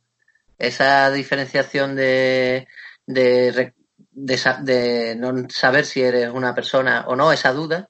[0.58, 2.68] esa diferenciación de,
[3.06, 3.74] de,
[4.12, 7.90] de, no saber si eres una persona o no, esa duda,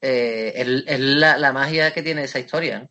[0.00, 2.80] eh, es, es la, la magia que tiene esa historia.
[2.80, 2.90] ¿no?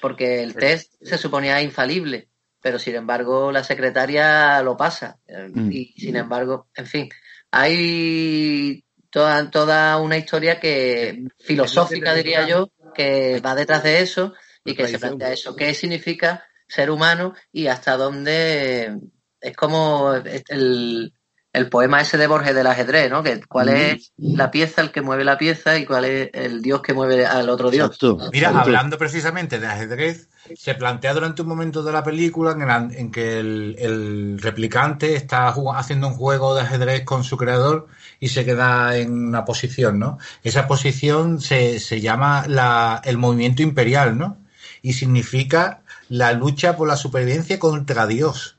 [0.00, 2.28] Porque el test se suponía infalible,
[2.60, 5.18] pero sin embargo la secretaria lo pasa.
[5.28, 5.70] Mm.
[5.70, 7.08] Y sin embargo, en fin,
[7.50, 14.74] hay toda, toda una historia que filosófica, diría yo, que va detrás de eso y
[14.74, 15.56] que se plantea eso.
[15.56, 18.96] ¿Qué significa ser humano y hasta dónde
[19.40, 21.12] es como el,
[21.52, 23.22] el poema ese de Borges del ajedrez, ¿no?
[23.22, 26.80] Que cuál es la pieza, el que mueve la pieza y cuál es el dios
[26.82, 27.86] que mueve al otro dios.
[27.86, 28.18] Exacto.
[28.32, 32.88] Mira, hablando precisamente de ajedrez, se plantea durante un momento de la película en, la-
[32.92, 37.88] en que el, el replicante está jug- haciendo un juego de ajedrez con su creador
[38.20, 40.18] y se queda en una posición, ¿no?
[40.44, 44.38] Esa posición se, se llama la, el movimiento imperial, ¿no?
[44.82, 48.56] Y significa la lucha por la supervivencia contra Dios.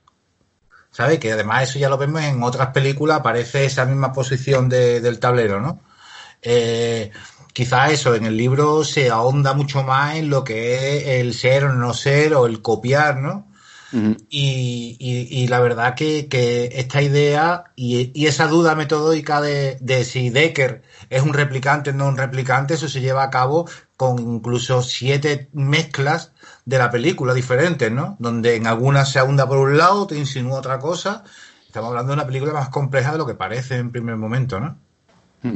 [0.92, 1.20] ¿Sabes?
[1.20, 5.20] Que además eso ya lo vemos en otras películas, aparece esa misma posición de- del
[5.20, 5.80] tablero, ¿no?
[6.42, 7.12] Eh,
[7.54, 11.66] quizá eso, en el libro se ahonda mucho más en lo que es el ser
[11.66, 13.48] o no ser o el copiar, ¿no?
[14.30, 19.78] Y, y- y la verdad que, que esta idea y, y esa duda metódica de,
[19.82, 23.68] de si Decker es un replicante o no un replicante, eso se lleva a cabo
[23.98, 26.32] con incluso siete mezclas
[26.66, 28.16] de la película diferentes, ¿no?
[28.20, 31.24] Donde en algunas se ahonda por un lado, te insinúa otra cosa.
[31.66, 34.78] Estamos hablando de una película más compleja de lo que parece en primer momento, ¿no?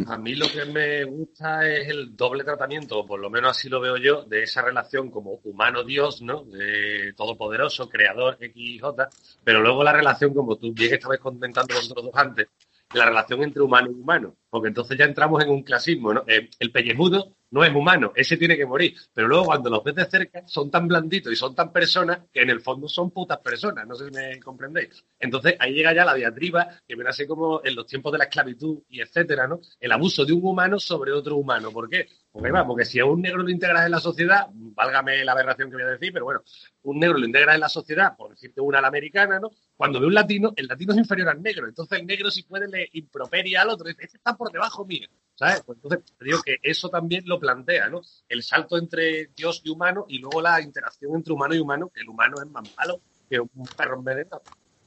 [0.07, 3.69] A mí lo que me gusta es el doble tratamiento, o por lo menos así
[3.69, 6.43] lo veo yo, de esa relación como humano-dios, ¿no?
[6.43, 8.83] De todopoderoso, creador, XJ,
[9.43, 12.47] pero luego la relación, como tú bien estabas comentando vosotros dos antes,
[12.93, 16.23] la relación entre humano y humano, porque entonces ya entramos en un clasismo, ¿no?
[16.27, 19.95] Eh, el pellejudo no es humano, ese tiene que morir, pero luego cuando los ves
[19.95, 23.37] de cerca son tan blanditos y son tan personas que en el fondo son putas
[23.37, 25.05] personas, no sé si me comprendéis.
[25.17, 28.25] Entonces ahí llega ya la diatriba que viene así como en los tiempos de la
[28.25, 29.61] esclavitud y etcétera, ¿no?
[29.79, 31.71] El abuso de un humano sobre otro humano.
[31.71, 32.09] ¿Por qué?
[32.35, 35.69] Porque, va, porque si a un negro lo integras en la sociedad, válgame la aberración
[35.69, 36.41] que voy a decir, pero bueno,
[36.83, 39.51] un negro lo integras en la sociedad, por decirte una a la americana, ¿no?
[39.77, 42.67] Cuando ve un latino, el latino es inferior al negro, entonces el negro si puede
[42.67, 45.63] le improperia al otro, dice, este está por debajo mío, ¿sabes?
[45.65, 48.01] Pues entonces te digo que eso también lo plantea, ¿no?
[48.27, 52.01] El salto entre Dios y humano y luego la interacción entre humano y humano, que
[52.01, 54.41] el humano es más malo que un perro envenenado.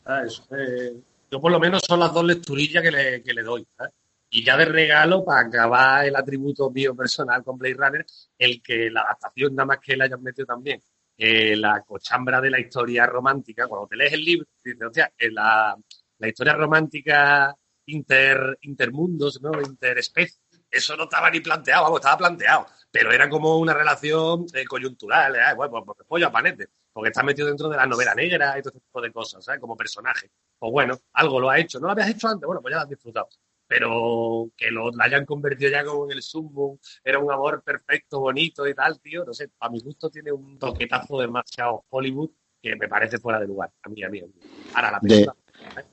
[0.05, 0.43] ¿sabes?
[0.51, 3.95] Eh, yo por lo menos son las dos lecturillas que le, que le doy, ¿sabes?
[4.31, 8.07] Y ya de regalo, para acabar el atributo mío personal con Blade Runner,
[8.39, 10.83] el que la adaptación, nada más que le hayan metido también,
[11.17, 15.35] eh, la cochambra de la historia romántica, cuando te lees el libro, dices, hostia, en
[15.35, 15.77] la,
[16.19, 19.51] la historia romántica inter, intermundos, ¿no?
[19.61, 24.65] Interespecies, eso no estaba ni planteado, vamos, estaba planteado, pero era como una relación eh,
[24.65, 25.55] coyuntural, ¿eh?
[25.57, 28.63] bueno, pues porque pollo a panete, porque está metido dentro de la novela negra y
[28.63, 29.61] todo ese tipo de cosas, ¿sabes?
[29.61, 30.31] Como personaje.
[30.59, 32.83] Pues bueno, algo lo ha hecho, no lo habías hecho antes, bueno, pues ya lo
[32.83, 33.29] has disfrutado.
[33.69, 38.19] Pero que lo la hayan convertido ya como en el sumo, era un amor perfecto,
[38.21, 42.31] bonito y tal, tío, no sé, a mi gusto tiene un toquetazo demasiado Hollywood
[42.63, 44.21] que me parece fuera de lugar, a mí, a mí.
[44.21, 44.33] a mí.
[44.75, 45.37] Ahora la De- película...
[45.77, 45.85] ¿eh?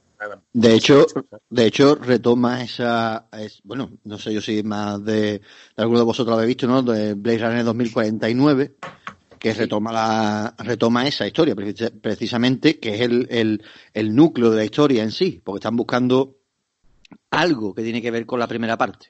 [0.54, 1.06] De hecho,
[1.50, 5.42] de hecho retoma esa, es- bueno, no sé yo si más de, de
[5.76, 6.82] alguno de vosotros lo habéis visto, ¿no?
[6.82, 8.76] De Blade Runner 2049,
[9.38, 14.58] que retoma la, retoma esa historia, precis- precisamente, que es el, el, el núcleo de
[14.58, 16.38] la historia en sí, porque están buscando
[17.36, 19.10] algo que tiene que ver con la primera parte,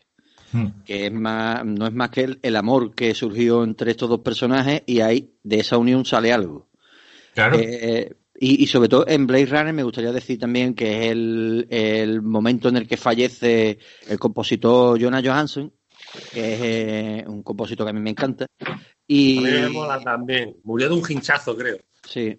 [0.85, 4.21] que es más, no es más que el, el amor que surgió entre estos dos
[4.21, 6.69] personajes y ahí de esa unión sale algo.
[7.33, 7.57] Claro.
[7.59, 11.67] Eh, y, y sobre todo en Blade Runner me gustaría decir también que es el,
[11.69, 15.71] el momento en el que fallece el compositor Jonah Johansson,
[16.33, 18.45] que es eh, un compositor que a mí me encanta.
[19.07, 20.55] Y, A mí me mola también.
[20.63, 21.77] Murió de un hinchazo, creo.
[22.07, 22.37] Sí,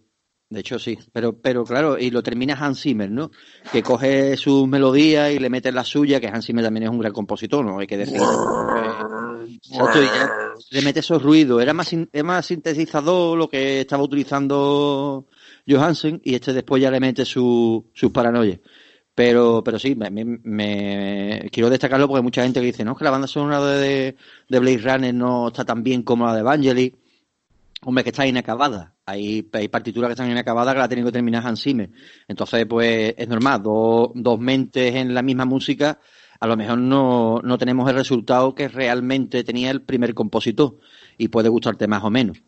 [0.48, 3.30] de hecho sí, pero, pero claro, y lo termina Hans Zimmer, ¿no?
[3.72, 6.98] Que coge sus melodías y le mete la suya, que Hans Zimmer también es un
[7.00, 7.78] gran compositor, ¿no?
[7.80, 8.14] Hay que decir.
[10.12, 10.30] Ya
[10.70, 11.60] le mete esos ruidos.
[11.62, 15.26] Era más, era más sintetizador lo que estaba utilizando
[15.68, 18.60] Johansen y este después ya le mete su, sus paranoias.
[19.14, 22.92] Pero, pero sí, me, me- me- quiero destacarlo porque hay mucha gente que dice, no,
[22.92, 24.14] es que la banda sonora de,
[24.48, 26.92] de Blade Runner no está tan bien como la de Vangelis.
[27.88, 28.96] Hombre, que está inacabada.
[29.06, 31.88] Hay, partituras que están inacabadas que la ha tenido que terminar Hans Zimmer.
[32.26, 33.62] Entonces, pues es normal.
[33.62, 36.00] Dos, mentes en la misma música,
[36.40, 40.80] a lo mejor no, no tenemos el resultado que realmente tenía el primer compositor.
[41.16, 42.42] Y puede gustarte más o menos.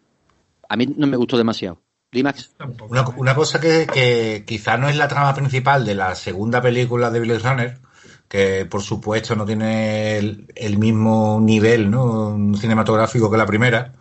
[0.68, 1.80] A mí no me gustó demasiado.
[2.10, 2.56] Dimax.
[2.88, 7.12] Una, una cosa que, que quizá no es la trama principal de la segunda película
[7.12, 7.78] de Blade Runner,
[8.26, 12.36] que por supuesto no tiene el, el mismo nivel ¿no?
[12.56, 13.94] cinematográfico que la primera.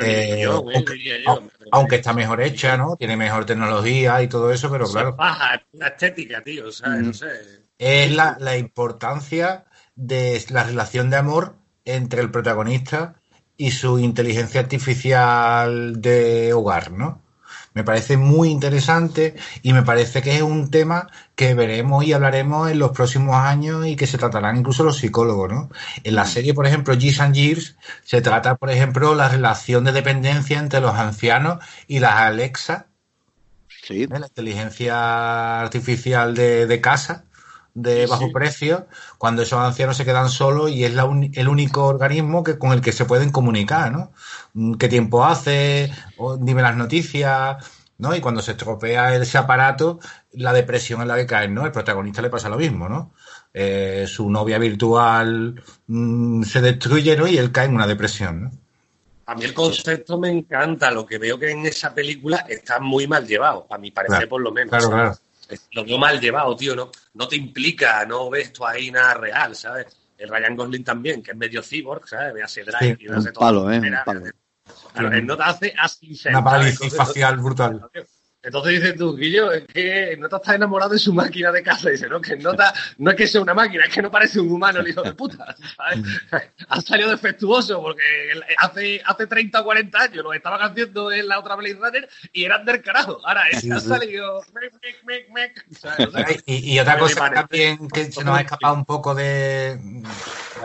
[0.00, 1.42] Eh, Yo, aunque, diría yo.
[1.70, 2.96] aunque está mejor hecha, ¿no?
[2.96, 6.64] Tiene mejor tecnología y todo eso, pero claro, Paja, la estética, tío.
[6.86, 7.26] No sé.
[7.78, 13.16] es la, la importancia de la relación de amor entre el protagonista
[13.56, 17.20] y su inteligencia artificial de hogar, ¿no?
[17.74, 22.70] Me parece muy interesante y me parece que es un tema que veremos y hablaremos
[22.70, 25.70] en los próximos años y que se tratarán incluso los psicólogos, ¿no?
[26.04, 29.92] En la serie, por ejemplo, Years and Years, se trata, por ejemplo, la relación de
[29.92, 32.88] dependencia entre los ancianos y las Alexa,
[33.68, 34.02] Sí.
[34.04, 34.08] ¿eh?
[34.18, 37.24] la inteligencia artificial de, de casa
[37.74, 38.86] de bajo precio
[39.18, 42.80] cuando esos ancianos se quedan solos y es la el único organismo que con el
[42.80, 44.12] que se pueden comunicar, ¿no?
[44.54, 45.90] Mm, ¿Qué tiempo hace?
[46.18, 47.56] O dime las noticias,
[47.98, 48.14] ¿no?
[48.14, 50.00] Y cuando se estropea ese aparato,
[50.32, 51.64] la depresión en la que caen, ¿no?
[51.64, 53.12] El protagonista le pasa lo mismo, ¿no?
[53.54, 57.26] Eh, su novia virtual mm, se destruye, ¿no?
[57.26, 58.50] Y él cae en una depresión, ¿no?
[59.26, 60.90] A mí el concepto me encanta.
[60.90, 64.28] Lo que veo que en esa película está muy mal llevado, a mi parecer, Claro,
[64.28, 64.70] por lo menos.
[64.70, 65.18] claro, ¿sabes?
[65.18, 65.31] claro.
[65.72, 66.74] Lo veo mal llevado, tío.
[66.74, 69.86] No, no te implica, no ves tú ahí nada real, ¿sabes?
[70.16, 72.34] El Ryan Gosling también, que es medio cyborg, ¿sabes?
[72.34, 73.40] Ve a ese drive Sí, y hace todo.
[73.44, 73.78] palo, ¿eh?
[73.80, 74.22] Un palo.
[74.92, 76.18] Claro, él no te hace así.
[76.28, 77.90] Una parálisis facial brutal.
[78.44, 81.90] Entonces dices tú, Guillo, es que Nota está enamorado de su máquina de casa.
[81.90, 84.50] Dice, no, que Nota no es que sea una máquina, es que no parece un
[84.50, 85.54] humano, el hijo de puta.
[85.76, 86.50] ¿sabes?
[86.68, 88.02] ha salido defectuoso porque
[88.58, 92.44] hace, hace 30 o 40 años lo estaban haciendo en la otra Blade Runner y
[92.44, 93.20] eran del carajo.
[93.24, 94.42] Ahora es Sí, que ha salido.
[94.54, 96.08] mec, mec, mec, mec, ¿sabes?
[96.08, 99.76] O sea, Y, y otra cosa también que se nos ha escapado un poco de,
[99.76, 100.02] de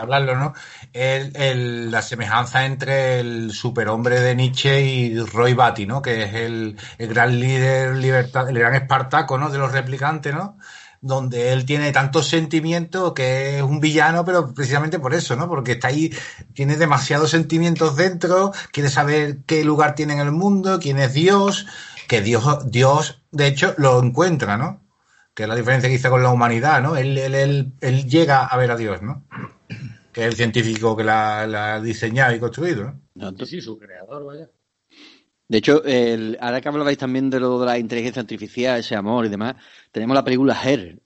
[0.00, 0.52] hablarlo, ¿no?
[0.92, 6.02] La semejanza entre el superhombre de Nietzsche y Roy Batty, ¿no?
[6.02, 9.50] Que es el, el gran líder, libertad, el gran espartaco, ¿no?
[9.50, 10.58] De los replicantes, ¿no?
[11.00, 15.48] Donde él tiene tantos sentimientos que es un villano, pero precisamente por eso, ¿no?
[15.48, 16.12] Porque está ahí,
[16.54, 21.66] tiene demasiados sentimientos dentro, quiere saber qué lugar tiene en el mundo, quién es Dios,
[22.08, 24.80] que Dios, Dios, de hecho, lo encuentra, ¿no?
[25.38, 26.96] que es la diferencia que hizo con la humanidad, ¿no?
[26.96, 29.22] Él, él, él, él llega a ver a Dios, ¿no?
[30.18, 33.30] Que es el científico que la, la ha diseñado y construido, ¿no?
[33.38, 34.50] Sí, sí, su creador, vaya.
[35.46, 39.26] De hecho, el, ahora que hablabais también de lo de la inteligencia artificial, ese amor
[39.26, 39.54] y demás,
[39.92, 41.00] tenemos la película Her,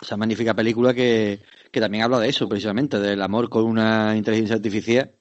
[0.00, 4.56] esa magnífica película que, que también habla de eso, precisamente, del amor con una inteligencia
[4.56, 5.14] artificial,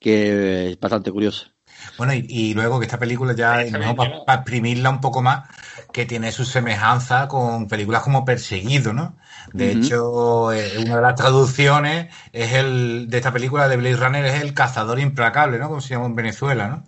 [0.00, 1.53] que es bastante curiosa.
[1.98, 3.64] Bueno, y, y luego que esta película ya,
[3.96, 5.48] para exprimirla un poco más,
[5.92, 9.16] que tiene su semejanza con películas como Perseguido, ¿no?
[9.52, 14.24] De hecho, eh, una de las traducciones es el de esta película de Blade Runner
[14.24, 15.68] es el cazador implacable, ¿no?
[15.68, 16.84] Como se llama en Venezuela, ¿no?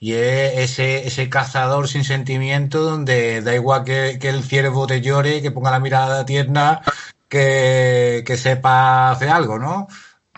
[0.00, 5.00] Y es ese, ese cazador sin sentimiento donde da igual que, que el ciervo te
[5.00, 6.82] llore, que ponga la mirada tierna,
[7.28, 9.86] que, que sepa hacer algo, ¿no?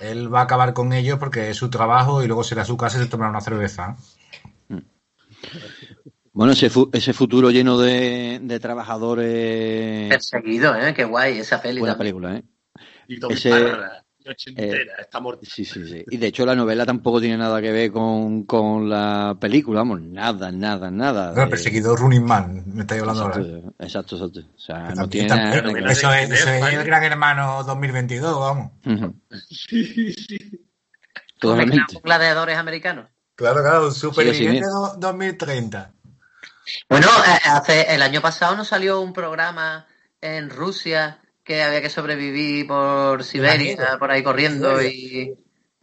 [0.01, 2.99] Él va a acabar con ellos porque es su trabajo y luego será su casa
[2.99, 3.97] y se tomará una cerveza.
[6.33, 10.09] Bueno, ese, fu- ese futuro lleno de, de trabajadores.
[10.11, 10.93] Perseguido, ¿eh?
[10.93, 11.81] Qué guay esa peli.
[11.81, 12.45] Buena película, ¿eh?
[13.09, 15.43] Y Ese- Parra, y ochentera, está muerto.
[15.45, 16.05] Sí, sí, sí.
[16.11, 20.01] Y de hecho la novela tampoco tiene nada que ver con, con la película, vamos,
[20.03, 21.31] nada, nada, nada.
[21.31, 23.37] El de- perseguidor Running Man, me estáis hablando ahora.
[23.79, 24.41] Exacto, exacto, exacto.
[24.57, 25.87] O sea, no tiene nada que ver.
[25.89, 28.73] eso es, eso es el Gran Hermano 2022, vamos.
[28.85, 29.15] Ujú,
[29.51, 30.39] Sí, sí.
[31.39, 32.01] Totalmente.
[32.03, 33.09] Gladiadores americanos.
[33.35, 34.71] Claro, claro, superviviente sí.
[34.71, 35.93] do- 2030.
[36.89, 39.87] Bueno, eh, hace el año pasado nos salió un programa
[40.21, 45.33] en Rusia que había que sobrevivir por Siberia, por ahí corriendo y,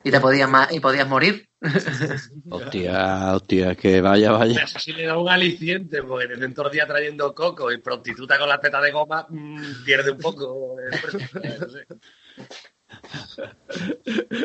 [0.04, 1.48] y te podías y podías morir.
[2.50, 4.64] Hostia, hostia, que vaya, vaya.
[4.64, 8.38] Eso sí le da un aliciente, porque desde todo el día trayendo coco y prostituta
[8.38, 10.76] con la teta de goma, mm, pierde un poco.
[10.78, 11.88] el personaje, no sé.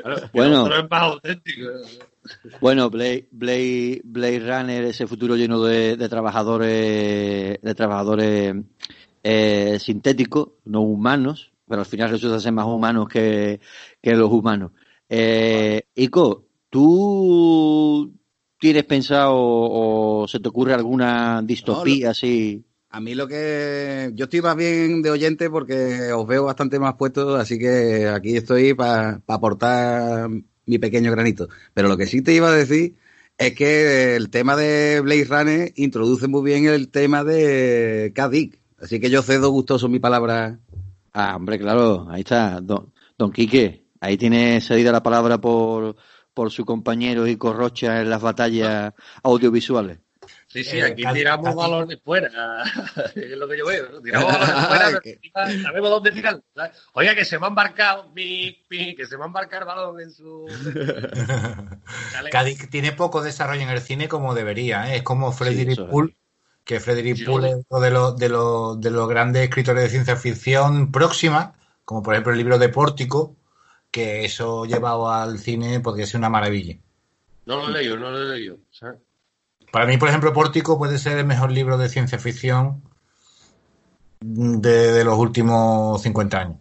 [0.01, 0.63] Claro, Bueno.
[0.63, 1.69] otro es más auténtico.
[2.61, 8.55] Bueno, Blade, Blade, Blade Runner, ese futuro lleno de, de trabajadores, de trabajadores
[9.23, 13.61] eh, sintéticos, no humanos, pero al final resulta ser más humanos que,
[14.03, 14.73] que los humanos.
[15.09, 18.13] Eh, Ico, ¿tú
[18.59, 22.65] tienes pensado o se te ocurre alguna distopía así?
[22.91, 24.13] A mí lo que...
[24.15, 28.37] Yo estoy más bien de oyente porque os veo bastante más puestos, así que aquí
[28.37, 30.31] estoy para aportar
[30.65, 31.49] mi pequeño granito.
[31.75, 32.97] Pero lo que sí te iba a decir
[33.37, 38.59] es que el tema de Blade Runner introduce muy bien el tema de Kadik.
[38.81, 40.59] Así que yo cedo gustoso mi palabra.
[41.13, 45.97] Ah, hombre, claro, ahí está, don, don Quique, ahí tiene cedida la palabra por,
[46.35, 49.99] por su compañero Ico Rocha en las batallas audiovisuales.
[50.47, 52.63] Sí, sí, Eh, aquí casi- tiramos casi- balones fuera.
[53.15, 53.91] es lo que yo veo.
[53.91, 54.01] ¿no?
[54.01, 55.01] Tiramos balones fuera,
[55.35, 56.41] pero sabemos dónde tirar.
[56.55, 56.73] ¿sabes?
[56.93, 60.01] Oiga, que se me ha embarcado, pi, pi, que se me ha embarcado el balón
[60.01, 60.47] en su.
[62.31, 64.99] Cádiz tiene poco desarrollo en el cine como debería, ¿eh?
[64.99, 65.79] es como eso es.
[65.91, 66.17] Poole,
[66.69, 67.25] que Frederick.
[67.25, 71.55] Poole es uno de los, de, los, de los grandes escritores de ciencia ficción próxima,
[71.87, 73.37] como por ejemplo el libro de Pórtico,
[73.91, 76.77] que eso llevado al cine podría ser una maravilla.
[77.47, 78.59] No lo he leído, no lo he leído.
[78.71, 79.01] ¿sabes?
[79.73, 82.83] Para mí, por ejemplo, Pórtico puede ser el mejor libro de ciencia ficción
[84.21, 86.57] de, de los últimos 50 años.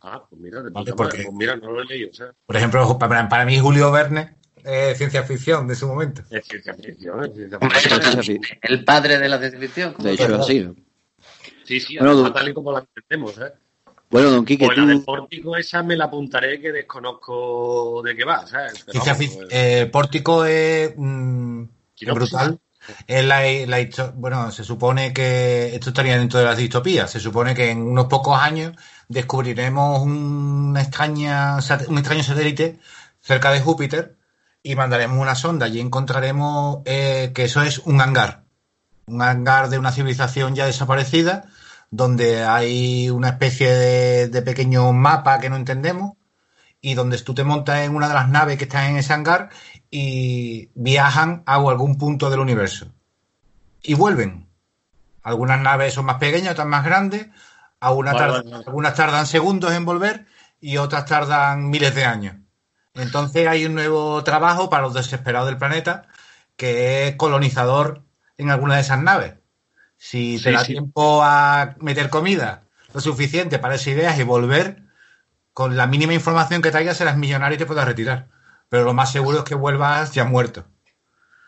[0.00, 2.08] Ah, pues mira, de Vale, porque- pues mira, no lo he leído.
[2.14, 2.34] ¿sabes?
[2.46, 6.22] Por ejemplo, para, para mí Julio Verne es ciencia ficción de su momento.
[6.30, 8.22] Es ciencia ficción, es ciencia Hombre, ficción.
[8.22, 9.94] Sí, El padre de la ciencia ficción.
[9.98, 10.60] De hecho, así.
[10.60, 10.74] ¿no?
[11.64, 13.36] Sí, sí, Bueno, tal y como la entendemos.
[13.38, 13.52] ¿eh?
[14.10, 15.04] Bueno, don Quique, Pues la de tú...
[15.04, 18.84] Pórtico, esa me la apuntaré que desconozco de qué va, ¿sabes?
[18.86, 21.62] Pero Ciencia vamos, pues, eh, Pórtico es, mm,
[22.00, 22.58] es brutal.
[23.06, 27.10] Es la, la bueno, se supone que esto estaría dentro de las distopías.
[27.10, 28.74] Se supone que en unos pocos años
[29.08, 31.56] descubriremos una extraña,
[31.88, 32.78] un extraño satélite
[33.20, 34.16] cerca de Júpiter
[34.68, 38.44] y mandaremos una sonda y encontraremos eh, que eso es un hangar.
[39.06, 41.46] Un hangar de una civilización ya desaparecida,
[41.90, 46.18] donde hay una especie de, de pequeño mapa que no entendemos
[46.82, 49.48] y donde tú te montas en una de las naves que están en ese hangar
[49.90, 52.92] y viajan a algún punto del universo.
[53.82, 54.50] Y vuelven.
[55.22, 57.28] Algunas naves son más pequeñas, otras más grandes,
[57.80, 58.64] algunas, Vale, tardan, vale, vale.
[58.66, 60.26] algunas tardan segundos en volver
[60.60, 62.36] y otras tardan miles de años.
[62.94, 66.06] Entonces hay un nuevo trabajo para los desesperados del planeta
[66.56, 68.02] que es colonizador
[68.36, 69.34] en alguna de esas naves.
[69.96, 70.72] Si te Sí, da sí.
[70.74, 72.62] tiempo a meter comida
[72.94, 74.82] lo suficiente para esas ideas y volver,
[75.52, 78.28] con la mínima información que traigas serás millonario y te puedas retirar.
[78.68, 80.64] Pero lo más seguro es que vuelvas ya muerto.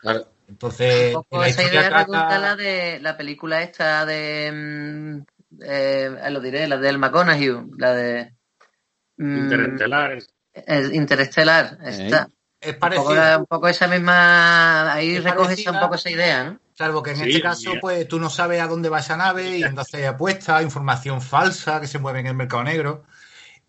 [0.01, 0.27] claro.
[0.47, 5.61] Entonces, Un poco la esa historia idea trata- la de la película esta de mm,
[5.63, 8.33] eh, lo diré, la del McConaughey, la de
[9.17, 10.17] mm, Interestelar.
[10.53, 12.27] Es Interestelar, esta.
[12.59, 13.39] es Un poco, parecido.
[13.39, 15.71] un poco esa misma, ahí Es recoge parecida.
[15.71, 16.59] un poco esa idea, ¿no?
[16.73, 19.57] Salvo que en Sí, este caso, pues tú no sabes a dónde va esa nave
[19.59, 23.03] y entonces apuestas, información falsa que se mueve en el mercado negro.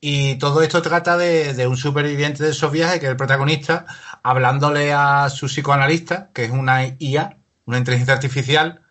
[0.01, 3.87] Y todo esto trata de, de un superviviente de esos viajes, que es el protagonista,
[4.23, 8.83] hablándole a su psicoanalista, que es una IA, una inteligencia artificial,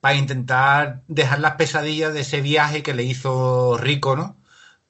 [0.00, 4.36] para intentar dejar las pesadillas de ese viaje que le hizo rico, ¿no?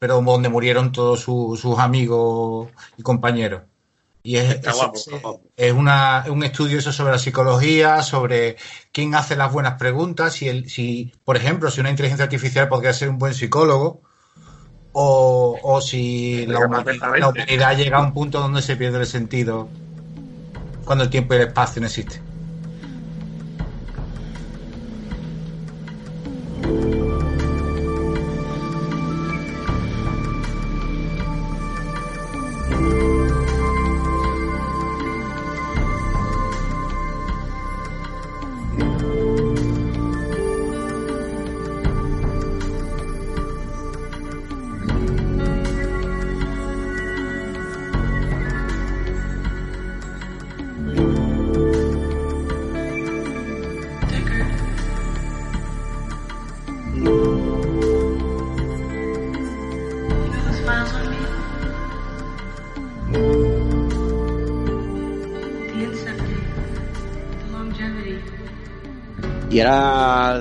[0.03, 3.63] Pero donde murieron todos su- sus amigos y compañeros.
[4.25, 5.43] Y es, Está guapo, es- está guapo.
[5.57, 8.57] es una, es un estudio eso sobre la psicología, sobre
[8.91, 12.93] quién hace las buenas preguntas, si, el, si por ejemplo, si una inteligencia artificial podría
[12.93, 14.01] ser un buen psicólogo,
[14.91, 19.07] o, o si la humanidad, la humanidad llega a un punto donde se pierde el
[19.07, 19.69] sentido
[20.85, 22.21] cuando el tiempo y el espacio no existen.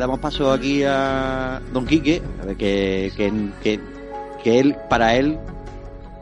[0.02, 3.80] Damos paso aquí a Don Quique, a ver que, que,
[4.44, 5.38] que, él, para él,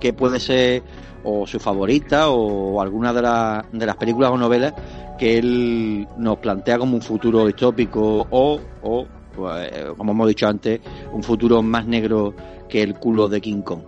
[0.01, 0.83] que puede ser
[1.23, 4.73] o su favorita o alguna de, la- de las películas o novelas
[5.17, 10.81] que él nos plantea como un futuro distópico o, o pues, como hemos dicho antes,
[11.13, 12.33] un futuro más negro
[12.67, 13.81] que el culo de King Kong.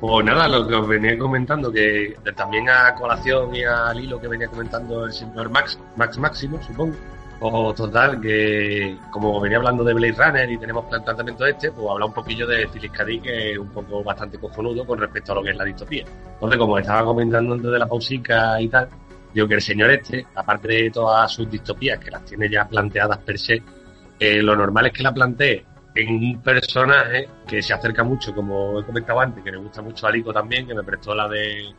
[0.00, 4.28] Pues nada, lo que os venía comentando, que también a colación y al hilo que
[4.28, 6.94] venía comentando el señor Max, Max Máximo, supongo.
[7.40, 12.06] O total, que como venía hablando de Blade Runner y tenemos planteamiento este, pues habla
[12.06, 13.04] un poquillo de Phyllis K.
[13.22, 16.04] Que es un poco bastante cojonudo con respecto a lo que es la distopía.
[16.34, 18.88] Entonces, como estaba comentando antes de la pausica y tal,
[19.32, 23.18] digo que el señor este, aparte de todas sus distopías, que las tiene ya planteadas
[23.18, 23.62] per se,
[24.18, 25.64] eh, lo normal es que la plantee
[25.98, 30.06] en un personaje que se acerca mucho, como he comentado antes, que le gusta mucho
[30.06, 31.74] a Lico también, que me prestó la de.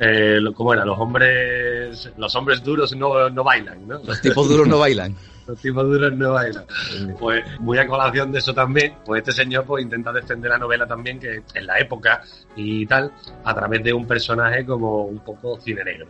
[0.00, 0.84] Eh, ¿Cómo era?
[0.84, 4.00] Los hombres los hombres duros no, no bailan, ¿no?
[4.02, 5.14] Los tipos duros no bailan.
[5.46, 6.64] Los tipos duros no bailan.
[7.18, 10.86] Pues muy a colación de eso también, pues este señor pues intenta defender la novela
[10.86, 12.22] también, que en la época
[12.54, 13.10] y tal,
[13.42, 16.06] a través de un personaje como un poco cine negro.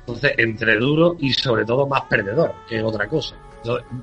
[0.00, 3.36] Entonces, entre duro y sobre todo más perdedor que otra cosa.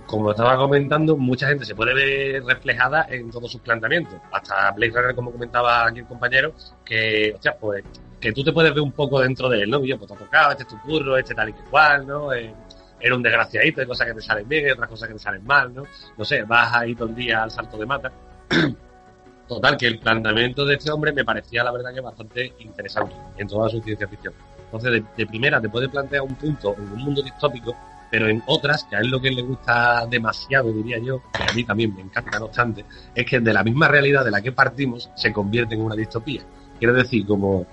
[0.05, 4.15] Como estaba comentando, mucha gente se puede ver reflejada en todos sus planteamientos.
[4.31, 6.53] Hasta Blade Runner, como comentaba aquí el compañero,
[6.85, 7.83] que, hostia, pues,
[8.19, 9.83] que tú te puedes ver un poco dentro de él, ¿no?
[9.83, 12.33] Yo, pues te ha tocado, este es tu curro, este tal y que cual, ¿no?
[12.33, 12.53] Eh,
[12.99, 15.43] era un desgraciadito, hay cosas que te salen bien, hay otras cosas que te salen
[15.45, 15.83] mal, ¿no?
[16.17, 18.11] No sé, vas ahí todo el día al salto de mata.
[19.47, 23.47] Total, que el planteamiento de este hombre me parecía, la verdad, que bastante interesante en
[23.47, 24.33] toda su ciencia ficción.
[24.65, 27.75] Entonces, de primera, te puede plantear un punto en un mundo distópico,
[28.09, 31.53] pero en otras, que a él lo que le gusta demasiado, diría yo, que a
[31.53, 34.51] mí también me encanta, no obstante, es que de la misma realidad de la que
[34.51, 36.41] partimos se convierte en una distopía.
[36.79, 37.67] Quiero decir, como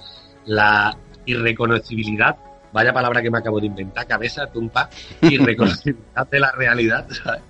[0.45, 2.37] la irreconocibilidad,
[2.73, 4.91] vaya palabra que me acabo de inventar, cabeza, tumpa,
[5.23, 7.43] irreconocibilidad de la realidad, ¿sabes?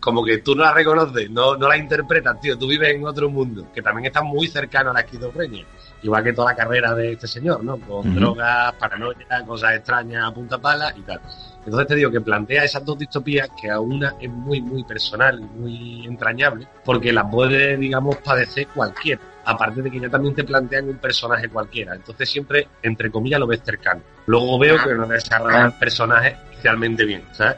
[0.00, 3.30] Como que tú no la reconoces, no, no la interpretas, tío, tú vives en otro
[3.30, 5.64] mundo, que también está muy cercano a la esquizofrenia,
[6.02, 7.78] igual que toda la carrera de este señor, ¿no?
[7.78, 11.20] Con drogas, paranoia, cosas extrañas a punta pala y tal.
[11.64, 15.40] Entonces te digo que plantea esas dos distopías que a una es muy, muy personal
[15.40, 19.20] y muy entrañable, porque las puede, digamos, padecer cualquiera.
[19.44, 21.94] Aparte de que ya también te plantean un personaje cualquiera.
[21.94, 24.00] Entonces siempre, entre comillas, lo ves cercano.
[24.26, 27.56] Luego veo que no desarrolla el personaje especialmente bien, ¿sabes?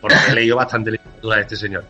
[0.00, 1.84] Porque he leído bastante literatura de este señor.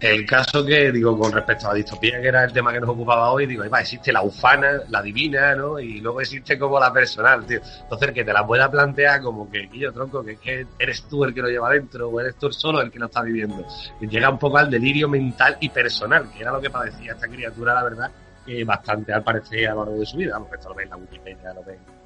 [0.00, 2.88] El caso que, digo, con respecto a la distopía, que era el tema que nos
[2.88, 5.78] ocupaba hoy, digo, va, existe la ufana, la divina, ¿no?
[5.78, 7.60] Y luego existe como la personal, tío.
[7.82, 11.34] Entonces, que te la pueda plantear como que, Guillo Tronco, que que eres tú el
[11.34, 13.62] que lo lleva dentro, o eres tú solo el que lo está viviendo.
[14.00, 17.74] Llega un poco al delirio mental y personal, que era lo que padecía esta criatura,
[17.74, 18.10] la verdad,
[18.46, 20.32] que bastante al parecer a lo largo de su vida.
[20.32, 22.00] Vamos, esto lo ves en la Wikipedia, lo ves en.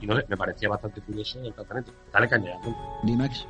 [0.00, 1.92] Y no sé, me parecía bastante curioso el tratamiento.
[2.10, 2.54] Dale caña.
[3.02, 3.46] Dimax.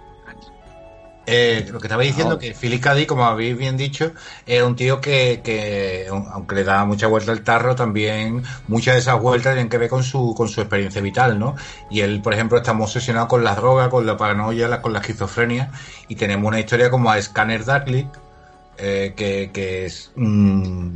[1.29, 2.85] Eh, lo que estaba diciendo, que Philip.
[2.95, 4.13] Dick, como habéis bien dicho,
[4.47, 9.01] era un tío que, que, aunque le daba mucha vuelta al tarro, también muchas de
[9.01, 11.57] esas vueltas tienen que ver con su, con su experiencia vital, ¿no?
[11.91, 14.93] Y él, por ejemplo, está muy obsesionado con las drogas, con la paranoia, la- con
[14.93, 15.73] la esquizofrenia,
[16.09, 18.07] y tenemos una historia como a Scanner Darkly,
[18.79, 20.91] eh, que, que es mm,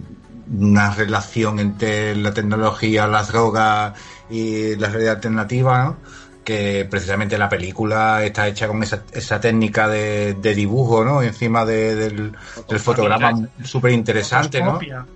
[0.60, 3.94] una relación entre la tecnología, las drogas
[4.28, 5.96] y la realidad alternativa, ¿no?
[6.44, 11.22] Que precisamente la película está hecha con esa, esa técnica de, de dibujo, ¿no?
[11.22, 12.32] Encima de- del,
[12.68, 13.32] del fotograma
[13.64, 14.72] súper interesante, ¿no?
[14.72, 15.06] Rotoscopia.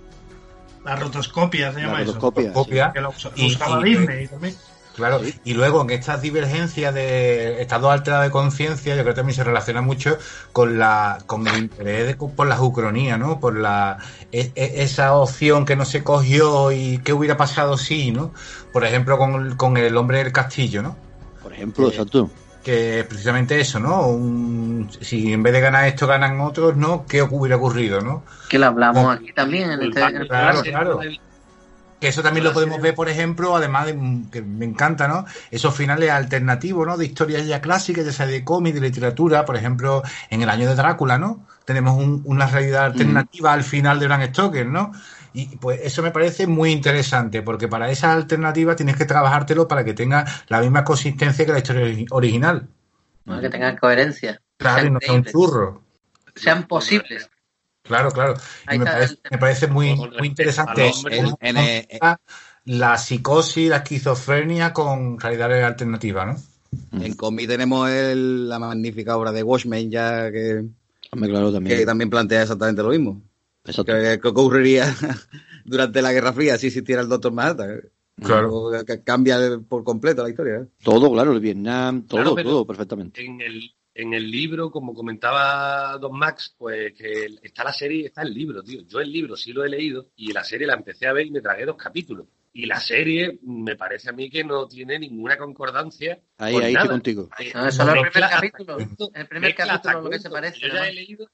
[0.83, 2.13] La rotoscopia se llama La eso.
[2.13, 2.91] rotoscopia, Rotoscopia.
[2.93, 4.55] Que lo Y- usaba y- Disney también.
[4.95, 9.35] Claro, y luego en estas divergencias de estado alterado de conciencia, yo creo que también
[9.35, 10.17] se relaciona mucho
[10.53, 13.41] con la con el interés de- por la ucronía, ¿no?
[13.41, 13.97] Por la
[14.31, 18.31] e- e- esa opción que no se cogió y qué hubiera pasado si, ¿no?
[18.71, 20.95] Por ejemplo, con, con el hombre del castillo, ¿no?
[21.45, 22.27] Por ejemplo, exacto.
[22.63, 24.07] que precisamente eso, ¿no?
[24.07, 27.05] Un- si en vez de ganar esto ganan otros, ¿no?
[27.05, 28.23] ¿Qué hubiera ocurrido, no?
[28.49, 30.63] Que lo hablamos aquí también en este, en el Claro, programa.
[30.63, 30.99] claro.
[32.01, 35.25] Que eso también lo podemos ver, por ejemplo, además de mm, que me encanta, ¿no?
[35.51, 36.97] Esos finales alternativos, ¿no?
[36.97, 40.67] De historias ya clásicas, ya sea de cómic, de literatura, por ejemplo, en el año
[40.67, 41.45] de Drácula, ¿no?
[41.65, 44.91] Tenemos un- una realidad alternativa al final de Bram Stoker, ¿no?
[45.37, 49.83] Y pues eso me parece muy interesante, porque para esa alternativa tienes que trabajártelo para
[49.83, 52.67] que tenga la misma consistencia que la historia ori- original.
[53.25, 53.41] ¿no?
[53.41, 55.81] que tengan coherencia, Claro, y no sea un churro.
[56.35, 57.29] sean posibles.
[57.81, 58.35] Claro, claro.
[58.71, 62.19] Y me parece, me parece muy, muy interesante en- conjuga
[62.65, 66.27] la psicosis, la esquizofrenia con realidades alternativas,
[66.91, 67.01] ¿no?
[67.03, 70.65] En cómic tenemos el- la magnífica obra de Watchmen ya que,
[71.11, 71.77] Hombre, claro, también.
[71.77, 73.21] que también plantea exactamente lo mismo.
[73.65, 74.85] ¿Qué, qué ocurriría
[75.65, 77.81] durante la Guerra Fría si existiera el Doctor Manhattan?
[78.21, 78.53] Claro.
[78.53, 79.37] O que Cambia
[79.67, 80.55] por completo la historia.
[80.57, 80.65] ¿eh?
[80.83, 83.25] Todo, claro, el Vietnam, todo, Claro, todo, perfectamente.
[83.25, 83.61] En el,
[83.93, 88.33] en el libro, como comentaba Don Max, pues que está la serie y está el
[88.33, 88.81] libro, tío.
[88.87, 91.31] Yo el libro sí lo he leído y la serie la empecé a ver y
[91.31, 92.27] me tragué dos capítulos.
[92.53, 96.17] Y la serie me parece a mí que no tiene ninguna concordancia.
[96.37, 96.85] Ahí, con ahí nada.
[96.85, 97.29] estoy contigo.
[97.37, 98.77] Ahí- No, eso es el primer capítulo.
[99.13, 100.83] El primer capítulo lo que se parece, Yo ya ¿no?
[100.85, 101.27] he leído,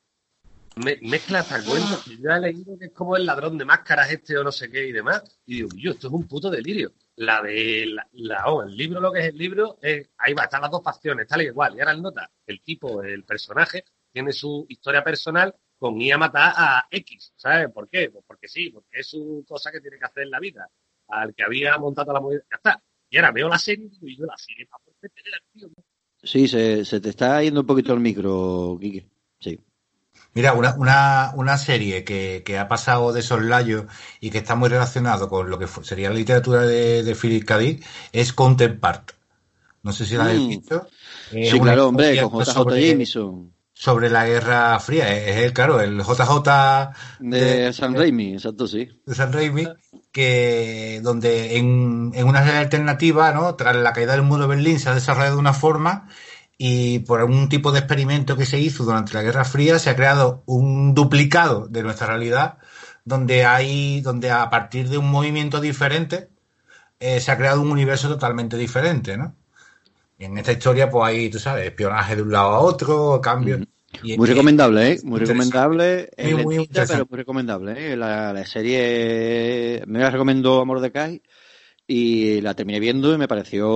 [0.76, 3.66] me, mezcla hasta cuentos que yo ya he leído que es como el ladrón de
[3.66, 5.24] máscaras este o no sé qué y demás.
[5.46, 6.94] Y digo, yo, esto es un puto delirio.
[7.18, 10.44] La de la, la- oh, el libro, lo que es el libro, es- ahí va,
[10.44, 11.76] están las dos facciones, tal y igual.
[11.76, 16.18] Y ahora el nota, el tipo, el personaje, tiene su historia personal con ir a
[16.18, 17.34] matar a X.
[17.36, 18.10] ¿Sabes por qué?
[18.10, 20.70] Pues porque sí, porque es su cosa que tiene que hacer en la vida.
[21.08, 22.84] Al que había montado la movida, ya está.
[23.10, 25.70] Y ahora veo la serie y yo la serie, para por al tío.
[26.24, 29.11] Sí, se, se te está yendo un poquito el micro, Quique.
[30.34, 33.88] Mira, una, una, una serie que, que ha pasado de soslayo
[34.22, 37.58] y que está muy relacionado con lo que sería la literatura de, de Philip K.
[37.58, 39.12] Dick es Counterpart.
[39.84, 40.48] No sé si la habéis Mm.
[40.48, 40.88] visto.
[41.34, 43.52] Es Sí, claro, hombre, con JJ sobre- Jameson.
[43.74, 45.10] Sobre la Guerra Fría.
[45.18, 48.88] Es el, claro, el JJ De San Raimi, exacto, sí.
[49.06, 49.68] de San Raimi,
[50.12, 53.56] que donde en, en una realidad alternativa, ¿no?
[53.56, 56.08] Tras la caída del muro de Berlín se ha desarrollado de una forma
[56.64, 59.96] y por algún tipo de experimento que se hizo durante la Guerra Fría se ha
[59.96, 62.60] creado un duplicado de nuestra realidad
[63.04, 66.30] donde hay, donde a partir de un movimiento diferente
[67.00, 69.34] eh, se ha creado un universo totalmente diferente, ¿no?
[70.20, 73.62] Y en esta historia, pues hay, tú sabes, espionaje de un lado a otro, cambios.
[74.16, 75.00] Muy recomendable, ¿eh?
[75.04, 76.12] Muy recomendable.
[76.16, 77.98] Es Muy, muy pero muy recomendable, ¿eh?
[77.98, 81.24] La, la serie me la recomendó Amor de Kai
[81.92, 83.70] y la terminé viendo y me pareció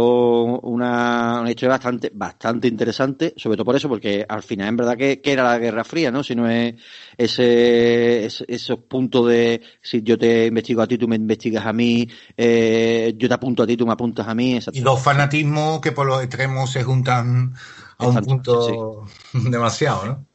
[0.61, 4.97] una, una historia bastante bastante interesante, sobre todo por eso, porque al final en verdad
[4.97, 6.24] que, que era la Guerra Fría, ¿no?
[6.24, 6.76] Si no es
[7.18, 11.74] ese, ese- esos puntos de si yo te investigo a ti, tú me investigas a
[11.74, 12.07] mí,
[12.38, 15.91] eh, yo te apunto a ti, tú me apuntas a mí, y dos fanatismos que
[15.91, 17.53] por los extremos se juntan
[17.97, 20.26] a un Exacto, punto demasiado, ¿no?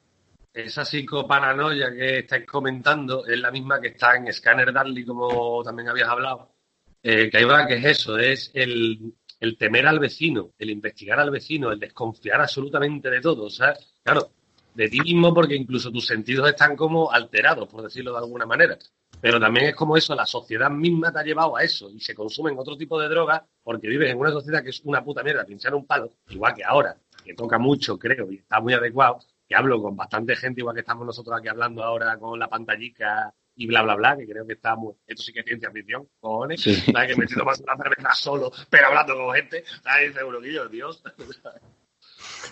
[0.65, 5.89] Esa psicoparanoia que estáis comentando es la misma que está en Scanner Darkly, como también
[5.89, 6.55] habías hablado.
[7.03, 11.19] Eh, que ahí va, que es eso, es el, el temer al vecino, el investigar
[11.19, 13.45] al vecino, el desconfiar absolutamente de todo.
[13.45, 14.31] O sea, claro,
[14.75, 18.79] de ti mismo porque incluso tus sentidos están como alterados, por decirlo de alguna manera.
[19.21, 22.15] Pero también es como eso, la sociedad misma te ha llevado a eso y se
[22.15, 25.45] consumen otro tipo de drogas porque vives en una sociedad que es una puta mierda,
[25.45, 29.55] pinchar un palo, igual que ahora, que toca mucho, creo, y está muy adecuado, que
[29.55, 33.67] hablo con bastante gente, igual que estamos nosotros aquí hablando ahora con la pantallica y
[33.67, 34.95] bla, bla, bla, que creo que está muy...
[35.07, 36.75] Esto sí que es ciencia ficción, cojones, Sí.
[36.93, 37.09] ¿sabes?
[37.09, 40.15] Que me estoy tomando una cerveza solo, pero hablando con gente, ¿sabes?
[40.15, 41.03] Seguro que yo, Dios.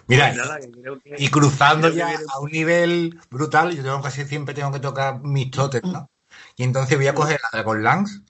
[0.06, 4.54] Mira, nada, que y cruzando ya viene- a un nivel brutal, yo tengo casi siempre
[4.54, 6.10] tengo que tocar mis totes, ¿no?
[6.56, 8.20] Y entonces voy a coger la Dragon Lance,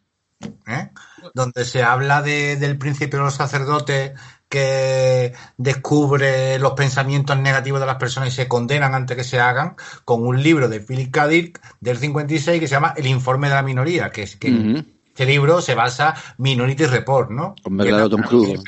[0.67, 0.91] ¿eh?
[1.35, 4.13] donde se habla de- del principio de los sacerdotes
[4.49, 9.77] que descubre los pensamientos negativos de las personas y se condenan antes que se hagan,
[10.05, 11.29] con un libro de Philip K.
[11.29, 14.85] Dick del 56 que se llama El informe de la minoría, que es que Ujú.
[15.09, 17.55] este libro se basa Minority Report, ¿no?
[17.69, 18.63] La- Tom Cruise.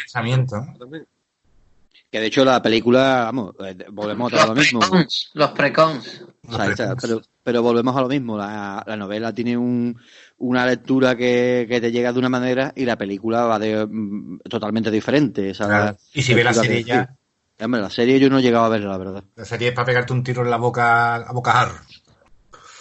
[2.10, 4.80] Que de hecho la película, vamos, eh, volvemos a lo mismo.
[4.80, 6.22] Precons, los precons.
[6.48, 6.96] O sea, está-
[7.50, 8.36] pero, volvemos a lo mismo.
[8.38, 9.98] La, la novela tiene un,
[10.38, 14.38] una lectura que, que te llega de una manera y la película va de mm,
[14.48, 15.50] totalmente diferente.
[15.50, 15.96] Esa Claro.
[16.12, 17.14] Y si ve la serie ya-.
[17.62, 19.24] Hombre, la serie yo no he llegado a verla, la verdad.
[19.36, 21.74] La serie es para pegarte un tiro en la boca a bocajarro.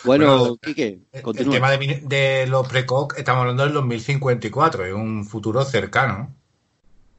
[0.04, 1.54] Bueno, Bueno, Quique, El continúa.
[1.56, 6.18] tema de, de los precoc, estamos hablando del 2054, es un futuro cercano.
[6.20, 6.36] ¿no?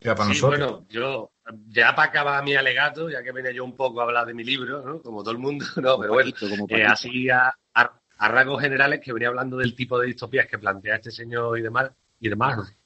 [0.00, 0.70] Ya para Sí, nosotros.
[0.70, 1.30] bueno, yo
[1.68, 4.44] ya para acabar mi alegato, ya que venía yo un poco a hablar de mi
[4.44, 5.02] libro, ¿no?
[5.02, 6.46] como todo el mundo, no, pero bueno, Paquito,
[6.76, 10.58] eh, así a, a- a rasgos generales que venía hablando del tipo de distopías que
[10.58, 11.90] plantea este señor y demás,
[12.20, 12.76] y demás.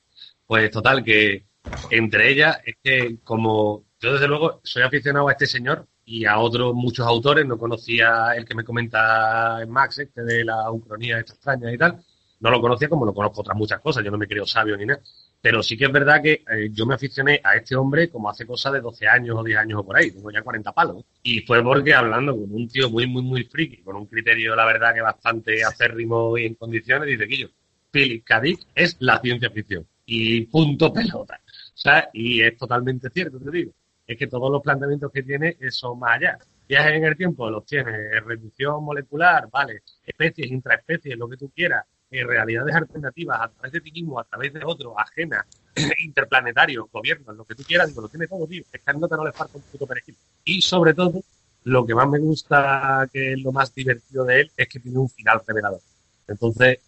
[0.47, 1.47] Pues total, que
[1.91, 6.39] entre ellas es que como yo desde luego soy aficionado a este señor y a
[6.39, 11.19] otros muchos autores, no conocía el que me comenta en Max, este de la ucronía
[11.19, 12.05] extraña y tal,
[12.41, 14.85] no lo conocía como lo conozco otras muchas cosas, yo no me creo sabio ni
[14.87, 15.01] nada.
[15.45, 18.47] Pero sí que es verdad que eh, yo me aficioné a este hombre como hace
[18.47, 21.05] cosa de 12 años o 10 años o por ahí, tengo ya 40 palos.
[21.23, 24.65] Y fue porque hablando con un tío muy, muy, muy friki, con un criterio, la
[24.65, 27.49] verdad, que bastante acérrimo y en condiciones, dice que yo,
[27.91, 28.43] Philip K.
[28.75, 29.87] Es la ciencia ficción.
[30.07, 31.39] Y punto pelota.
[31.45, 33.73] O sea, y es totalmente cierto, te digo.
[34.07, 36.39] Es que todos los planteamientos que tiene son más allá.
[36.67, 41.85] Viajes en el tiempo los tiene, reducción molecular, vale, especies, intraespecies, lo que tú quieras,
[42.15, 45.45] eh, realidades alternativas a través de ti mismo, a través de otro, ajenas,
[46.05, 48.63] interplanetarios, gobiernos, lo que tú quieras, digo, lo tiene todo, tío.
[48.73, 50.17] Es que a nota no le falta un puto perejil.
[50.45, 51.23] Y sobre todo,
[51.65, 54.99] lo que más me gusta, que es lo más divertido de él, es que tiene
[54.99, 55.81] un final revelador.
[56.29, 56.79] Entonces,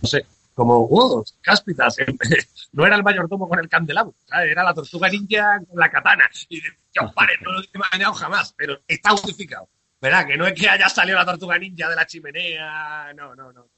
[0.00, 2.06] no sé, como, wow, cáspitas, eh,
[2.72, 4.50] no era el mayordomo con el candelabro, ¿sabes?
[4.50, 6.28] era la tortuga ninja con la katana.
[6.48, 9.68] Y yo, vale, no lo he imaginado jamás, pero está justificado.
[10.00, 10.26] ¿Verdad?
[10.26, 13.68] Que no es que haya salido la tortuga ninja de la chimenea, no, no, no.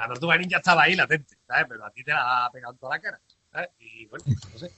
[0.00, 1.66] La tortuga ninja estaba ahí latente, ¿sabes?
[1.68, 3.20] Pero a ti te la ha pegado en toda la cara,
[3.52, 3.68] ¿sabes?
[3.78, 4.70] Y bueno, no sé.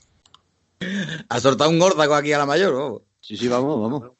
[1.29, 3.01] Ha soltado un gordaco aquí a la mayor, ¿no?
[3.21, 4.11] Sí, sí, vamos, vamos.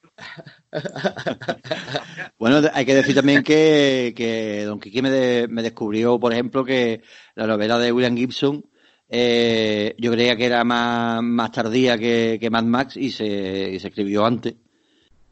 [2.38, 6.64] Bueno, hay que decir también que, que Don Quique me, de- me descubrió, por ejemplo,
[6.66, 7.02] que
[7.36, 8.64] la novela de William Gibson
[9.10, 13.80] eh, yo creía que era más, más tardía que, que Mad Max y se, y
[13.80, 14.56] se escribió antes.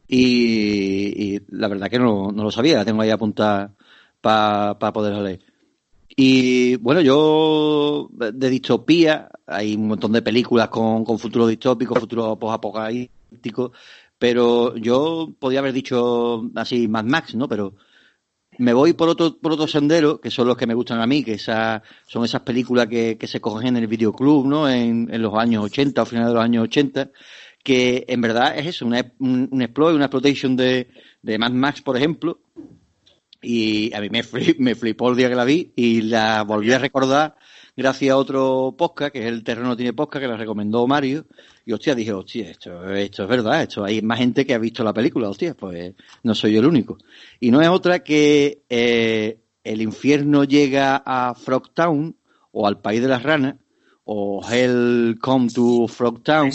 [0.08, 3.74] Y, y la verdad que no, no lo sabía, la tengo ahí apuntada
[4.20, 5.40] para poderla leer.
[6.16, 12.36] Y bueno, yo de distopía, hay un montón de películas con, con futuros distópicos, futuros
[12.38, 13.72] posapocalípticos,
[14.18, 17.48] pero yo podía haber dicho así Mad Max, ¿no?
[17.48, 17.74] Pero
[18.58, 21.24] me voy por otro, por otro sendero, que son los que me gustan a mí,
[21.24, 24.68] que esa, son esas películas que, que se cogen en el videoclub, ¿no?
[24.68, 27.10] En, en los años 80 o finales de los años 80,
[27.64, 30.90] que en verdad es eso, una, un, un exploit, una exploitation de,
[31.22, 32.40] de Mad Max, por ejemplo,
[33.42, 36.72] y a mí me, fli- me flipó el día que la vi y la volví
[36.72, 37.34] a recordar
[37.76, 41.26] gracias a otro podcast, que es El Terreno Tiene Podcast, que la recomendó Mario.
[41.64, 44.82] Y hostia, dije, hostia, esto, esto es verdad, esto hay más gente que ha visto
[44.84, 46.98] la película, hostia, pues no soy yo el único.
[47.40, 52.16] Y no es otra que eh, el infierno llega a Frogtown,
[52.50, 53.54] o al País de las Ranas,
[54.04, 56.50] o Hell Come to Frogtown.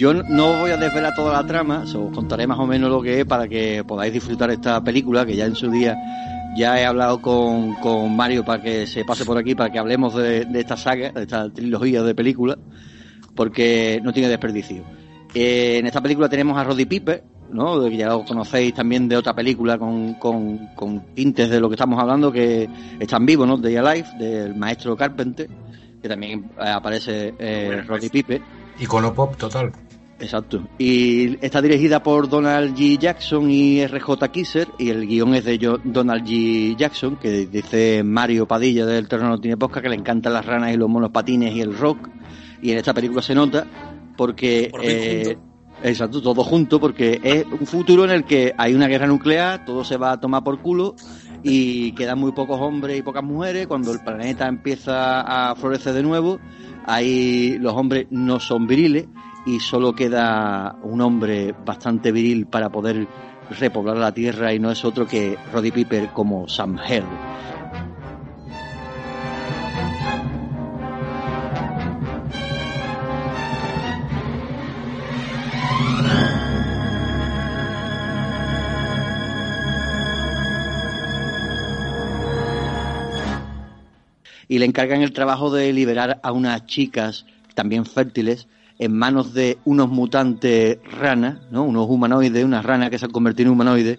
[0.00, 3.20] Yo no voy a desvelar toda la trama, os contaré más o menos lo que
[3.20, 5.94] es para que podáis disfrutar esta película, que ya en su día
[6.56, 10.14] ya he hablado con, con Mario para que se pase por aquí, para que hablemos
[10.14, 12.56] de, de esta saga, de esta trilogía de películas,
[13.34, 14.84] porque no tiene desperdicio.
[15.34, 17.22] Eh, en esta película tenemos a Roddy Piper,
[17.52, 17.84] ¿no?
[17.84, 21.74] que ya lo conocéis también de otra película con, con, con tintes de lo que
[21.74, 22.66] estamos hablando, que
[22.98, 23.58] están vivos, ¿no?
[23.58, 25.46] Day Alive, del maestro Carpenter,
[26.00, 28.40] que también eh, aparece eh, Roddy Piper.
[28.78, 29.70] Icono pop total.
[30.20, 30.62] Exacto.
[30.78, 32.98] Y está dirigida por Donald G.
[32.98, 34.28] Jackson y R.J.
[34.28, 36.76] Kisser, y el guion es de Donald G.
[36.76, 40.74] Jackson, que dice Mario Padilla del Terreno no tiene posca, que le encantan las ranas
[40.74, 42.10] y los monos patines y el rock.
[42.60, 43.66] Y en esta película se nota
[44.16, 44.68] porque...
[44.70, 45.38] Por eh,
[45.82, 49.84] exacto, todo junto, porque es un futuro en el que hay una guerra nuclear, todo
[49.84, 50.94] se va a tomar por culo
[51.42, 53.66] y quedan muy pocos hombres y pocas mujeres.
[53.66, 56.38] Cuando el planeta empieza a florecer de nuevo,
[56.84, 59.06] ahí los hombres no son viriles
[59.46, 63.06] y solo queda un hombre bastante viril para poder
[63.58, 67.04] repoblar la Tierra y no es otro que Roddy Piper como Sam Hell.
[84.50, 87.24] y le encargan el trabajo de liberar a unas chicas
[87.54, 88.48] también fértiles
[88.80, 91.62] en manos de unos mutantes ranas, ¿no?
[91.64, 93.98] Unos humanoides, unas ranas que se han convertido en humanoides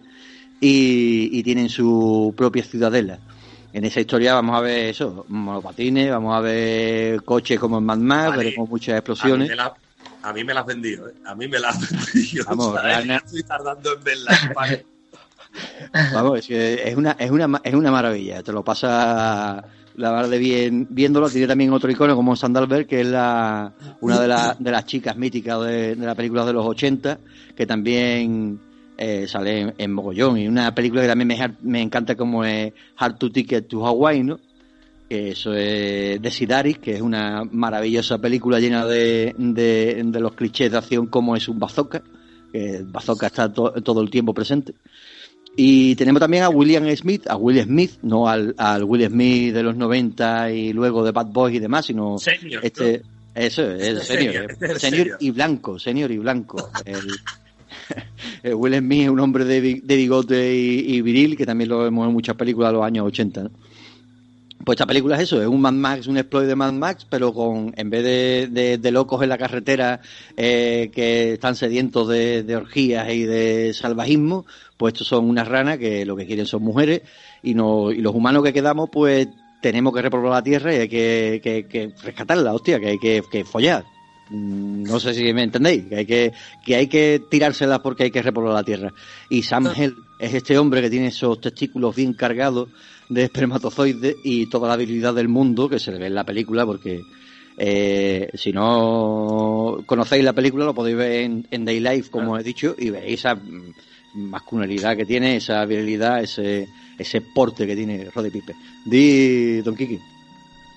[0.60, 3.20] y, y tienen su propia ciudadela.
[3.74, 8.00] En esa historia vamos a ver eso, monopatines, vamos a ver coches como en Mad
[8.00, 8.44] Max, Vale.
[8.44, 9.50] veremos muchas explosiones.
[10.24, 11.14] a mí me la has vendido, ¿eh?
[11.26, 11.80] A mí me la has
[12.14, 12.44] vendido.
[12.50, 12.98] Vamos, ¿sabes?
[12.98, 14.32] Rana- Estoy tardando en verla.
[14.56, 14.86] Vale.
[16.14, 18.42] Vamos, es que es una, es una, es una maravilla.
[18.44, 19.64] Te lo pasa
[19.96, 21.30] la verdad de bien viéndolo.
[21.30, 23.72] Tiene también otro icono como Sandalberg, que es la,
[24.02, 24.28] una de,
[24.60, 27.20] de las chicas míticas de, de la película de los 80,
[27.56, 28.60] que también
[28.98, 30.38] eh, sale en, Mogollón.
[30.38, 34.24] Y una película que también me, me encanta como es Hard to Ticket to Hawaii,
[34.24, 34.40] ¿no?
[35.10, 40.34] Que eso es de Sidaris, que es una maravillosa película llena de, de, de los
[40.34, 42.02] clichés de acción como es un bazooka
[42.54, 44.74] que Bazooka está to- todo el tiempo presente.
[45.56, 49.64] Y tenemos también a William Smith, a Will Smith, no al, al Will Smith de
[49.64, 53.02] los 90 y luego de Bad Boys y demás, sino Senior, este,
[53.36, 56.70] eso es, el senior, el senior y blanco, senior y blanco.
[56.86, 57.00] El,
[58.44, 62.08] el Will Smith es un hombre de bigote y, y viril, que también lo vemos
[62.08, 63.44] en muchas películas de los años 80.
[63.44, 63.52] ¿no?
[64.66, 67.34] Pues esta película es eso, es un Mad Max, un exploit de Mad Max, pero
[67.34, 70.02] con en vez de, de- de locos en la carretera
[70.38, 74.46] eh, que están sedientos de, de orgías y de salvajismo,
[74.78, 77.02] pues estos son unas ranas que lo que quieren son mujeres
[77.42, 79.28] y, no, y los humanos que quedamos pues
[79.62, 83.24] tenemos que repoblar la tierra y hay que, que- que rescatarla, hostia, que hay que,
[83.32, 83.84] que follar.
[84.30, 86.34] Mm, No sé si me entendéis, que hay que,
[86.64, 88.94] que hay que tirárselas porque hay que repoblar la tierra.
[89.30, 92.70] Y Sam Hell es este hombre que tiene esos testículos bien cargados
[93.12, 96.66] de espermatozoides y toda la habilidad del mundo que se le ve en la película
[96.66, 97.02] porque
[97.58, 102.44] eh, si no conocéis la película lo podéis ver en, en Day Life como he
[102.44, 103.74] dicho y veis esa mm,
[104.14, 108.56] masculinidad que tiene, esa virilidad, ese, ese porte que tiene Roddy Pipe.
[108.86, 110.00] Di Don Kiki.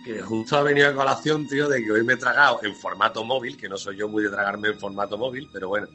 [0.04, 3.22] Que justo ha venido a colación, tío, de que hoy me he tragado en formato
[3.22, 5.86] móvil, que no soy yo muy de tragarme en formato móvil, pero bueno,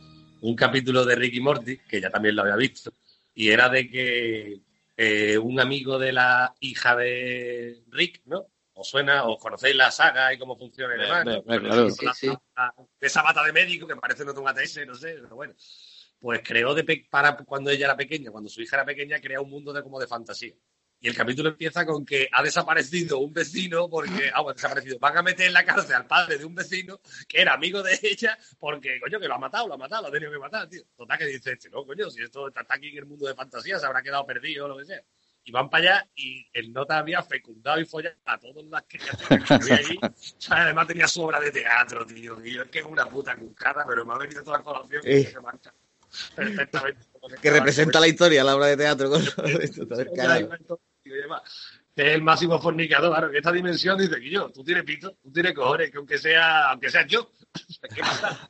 [0.42, 2.94] un capítulo de Ricky Morty, que ya también lo había visto,
[3.36, 4.69] y era de que
[5.02, 8.48] eh, un amigo de la hija de Rick, ¿no?
[8.74, 9.24] ¿Os suena?
[9.26, 11.26] ¿Os conocéis la saga y cómo funciona y demás?
[11.38, 11.44] ¿no?
[11.70, 11.84] Claro.
[12.56, 15.54] La- la- esa bata de médico que parece no un ATS, no sé, pero bueno.
[16.20, 19.40] Pues creó de pe- para cuando ella era pequeña, cuando su hija era pequeña, crea
[19.40, 20.54] un mundo de como de fantasía.
[21.02, 25.00] Y el capítulo empieza con que ha desaparecido un vecino porque, ah, bueno, desaparecido.
[25.00, 27.98] Van a meter en la cárcel al padre de un vecino que era amigo de
[28.02, 30.68] ella porque, coño, que lo ha matado, lo ha matado, lo ha tenido que matar,
[30.68, 30.84] tío.
[30.98, 33.80] Total que dice este, no, coño, si esto está aquí en el mundo de fantasía,
[33.80, 35.02] se habrá quedado perdido o lo que sea.
[35.46, 39.44] Y van para allá y el nota había fecundado y follado a todas las criaturas
[39.48, 40.00] que había allí.
[40.04, 42.46] O sea, además tenía su obra de teatro, tío.
[42.46, 45.02] Y yo es que es una puta cucada, pero me ha venido toda la colación
[45.06, 45.24] Eh.
[45.24, 45.74] que se marcha
[46.36, 47.06] perfectamente.
[47.42, 49.10] Que representa la historia, la obra de teatro.
[49.10, 49.22] Con
[51.04, 51.42] y demás.
[51.96, 55.34] Es el máximo fornicador, claro, que esta dimensión dice que yo, tú tienes pito, tú
[55.34, 57.30] tienes cojones, que aunque sea, aunque sea yo,
[57.94, 58.50] ¿qué pasa?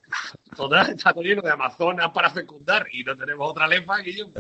[0.56, 4.32] Total, está lleno de amazonas para fecundar y no tenemos otra lefa que yo.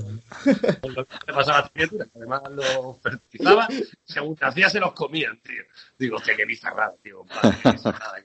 [0.45, 3.67] Le pasaba a las además los fertilizaba,
[4.03, 5.63] según hacía se los comían, tío.
[5.97, 7.19] Digo, hostia, qué bizarrada, tío.
[7.19, 8.23] compadre, qué bizarrada.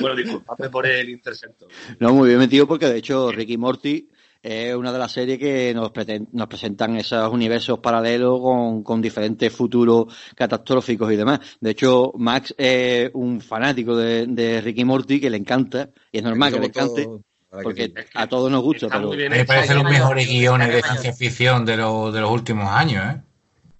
[0.00, 1.66] Bueno, disculpadme por el intercepto.
[1.98, 4.08] No, muy bien metido porque de hecho Ricky Morty
[4.42, 9.02] es una de las series que nos, preten- nos presentan esos universos paralelos con, con
[9.02, 11.40] diferentes futuros catastróficos y demás.
[11.60, 16.22] De hecho, Max es un fanático de, de Ricky Morty que le encanta y es
[16.24, 17.18] normal que le encante que
[17.62, 17.94] porque sí.
[18.14, 18.88] a todos nos gusta.
[18.88, 19.10] Pero...
[19.10, 19.46] Me hecho.
[19.46, 23.20] parecen los mejores guiones de ciencia ficción de, los de los últimos años, ¿eh?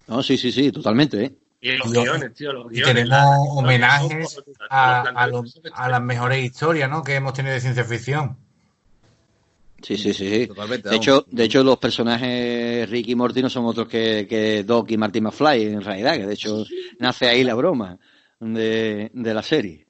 [0.07, 1.23] No, sí, sí, sí, totalmente.
[1.25, 1.35] ¿eh?
[1.61, 2.95] Y los Y lo- guiones, tío, los Y guiones.
[2.95, 4.39] tenemos la- homenajes
[4.71, 7.03] a, los a, los- a las mejores historias ¿no?
[7.03, 8.39] que hemos tenido de ciencia ficción.
[9.83, 10.29] Sí, sí, sí.
[10.29, 10.47] sí.
[10.49, 11.07] Totalmente, De vamos.
[11.07, 14.97] hecho, de hecho, los personajes Ricky y Morty no son otros que, que Doc y
[14.97, 16.65] Marty McFly, en realidad, que de hecho
[16.99, 17.99] nace ahí la broma
[18.41, 19.87] de, de la serie.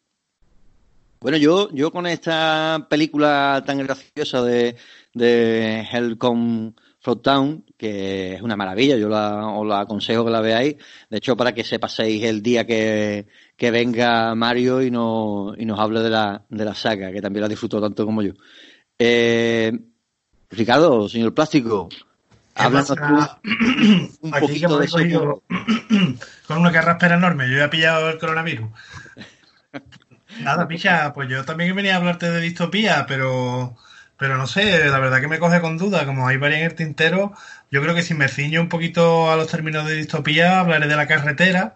[1.20, 4.76] Bueno, yo, yo con esta película tan graciosa de,
[5.14, 10.40] de Hellcom From Town, que es una maravilla, yo la, os la aconsejo que la
[10.40, 10.76] veáis.
[11.10, 13.26] De hecho, para que se paséis el día que,
[13.56, 17.42] que venga Mario y, no, y nos hable de la, de la saga, que también
[17.42, 18.34] la disfruto tanto como yo.
[18.98, 19.78] Eh,
[20.50, 21.88] Ricardo, señor Plástico,
[22.54, 22.94] pasa?
[22.94, 23.48] tú
[24.22, 25.42] un Aquí poquito me de cogido
[26.46, 27.48] con una carraspera enorme.
[27.48, 28.68] Yo ya he pillado el coronavirus.
[30.40, 33.76] Nada, picha, pues yo también venía a hablarte de distopía, pero,
[34.16, 36.06] pero no sé, la verdad que me coge con duda.
[36.06, 37.32] Como hay varias en el tintero,
[37.70, 40.96] yo creo que si me ciño un poquito a los términos de distopía, hablaré de
[40.96, 41.74] la carretera.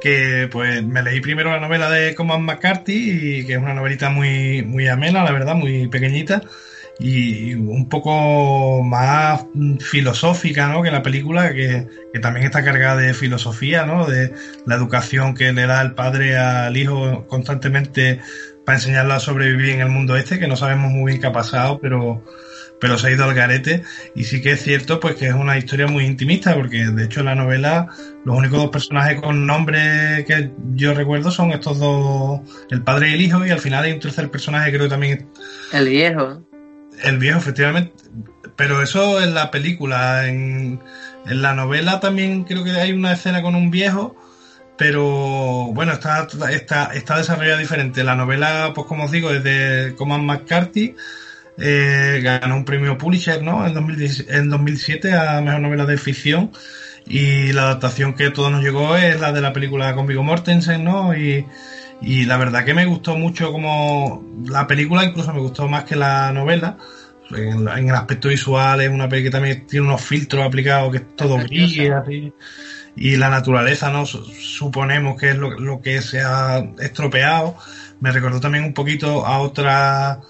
[0.00, 4.10] Que pues me leí primero la novela de Coman McCarthy, y que es una novelita
[4.10, 6.42] muy, muy amena, la verdad, muy pequeñita
[6.98, 9.46] y un poco más
[9.80, 10.82] filosófica ¿no?
[10.82, 14.06] que la película, que, que también está cargada de filosofía, ¿no?
[14.06, 14.34] de
[14.66, 18.20] la educación que le da el padre al hijo constantemente
[18.64, 21.32] para enseñarlo a sobrevivir en el mundo este, que no sabemos muy bien qué ha
[21.32, 22.24] pasado, pero,
[22.80, 23.82] pero se ha ido al garete.
[24.14, 27.20] Y sí que es cierto pues que es una historia muy intimista, porque de hecho
[27.20, 27.88] en la novela
[28.24, 33.14] los únicos dos personajes con nombre que yo recuerdo son estos dos, el padre y
[33.14, 35.28] el hijo, y al final hay un tercer personaje creo que también
[35.72, 36.42] El viejo.
[37.04, 37.92] el viejo, efectivamente.
[38.56, 40.26] Pero eso en la película.
[40.26, 40.80] En,
[41.26, 44.16] en la novela también creo que hay una escena con un viejo.
[44.76, 48.02] Pero bueno, está, está, está desarrollada diferente.
[48.04, 50.94] La novela, pues como os digo, es de Coman McCarthy.
[51.58, 53.66] Eh, ganó un premio Pulitzer, ¿no?
[53.66, 56.52] En, 2010 en 2007 a Mejor Novela de Ficción.
[57.06, 60.84] Y la adaptación que todo nos llegó es la de la película con Viggo Mortensen,
[60.84, 61.16] ¿no?
[61.16, 61.46] Y,
[62.00, 65.96] Y la verdad que me gustó mucho como la película, incluso me gustó más que
[65.96, 66.78] la novela.
[67.30, 71.16] En, el aspecto visual es una peli que también tiene unos filtros aplicados que es
[71.16, 72.32] todo gris y así.
[72.96, 74.06] Y la naturaleza, ¿no?
[74.06, 77.56] Su- Suponemos que es lo, lo que se ha estropeado.
[78.00, 80.20] Me recordó también un poquito a otra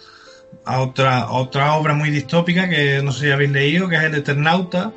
[0.64, 4.14] a otra, otra obra muy distópica que no sé si habéis leído, que es el
[4.14, 4.92] Eternauta.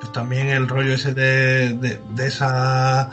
[0.00, 3.10] Pues también el rollo ese de, de, de esa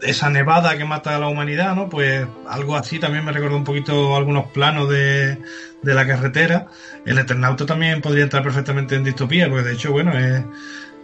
[0.00, 1.88] esa nevada que mata a la humanidad, ¿no?
[1.88, 5.38] Pues algo así también me recordó un poquito algunos planos de,
[5.82, 6.66] de la carretera.
[7.04, 10.44] El Eternauta también podría entrar perfectamente en distopía, porque de hecho, bueno, es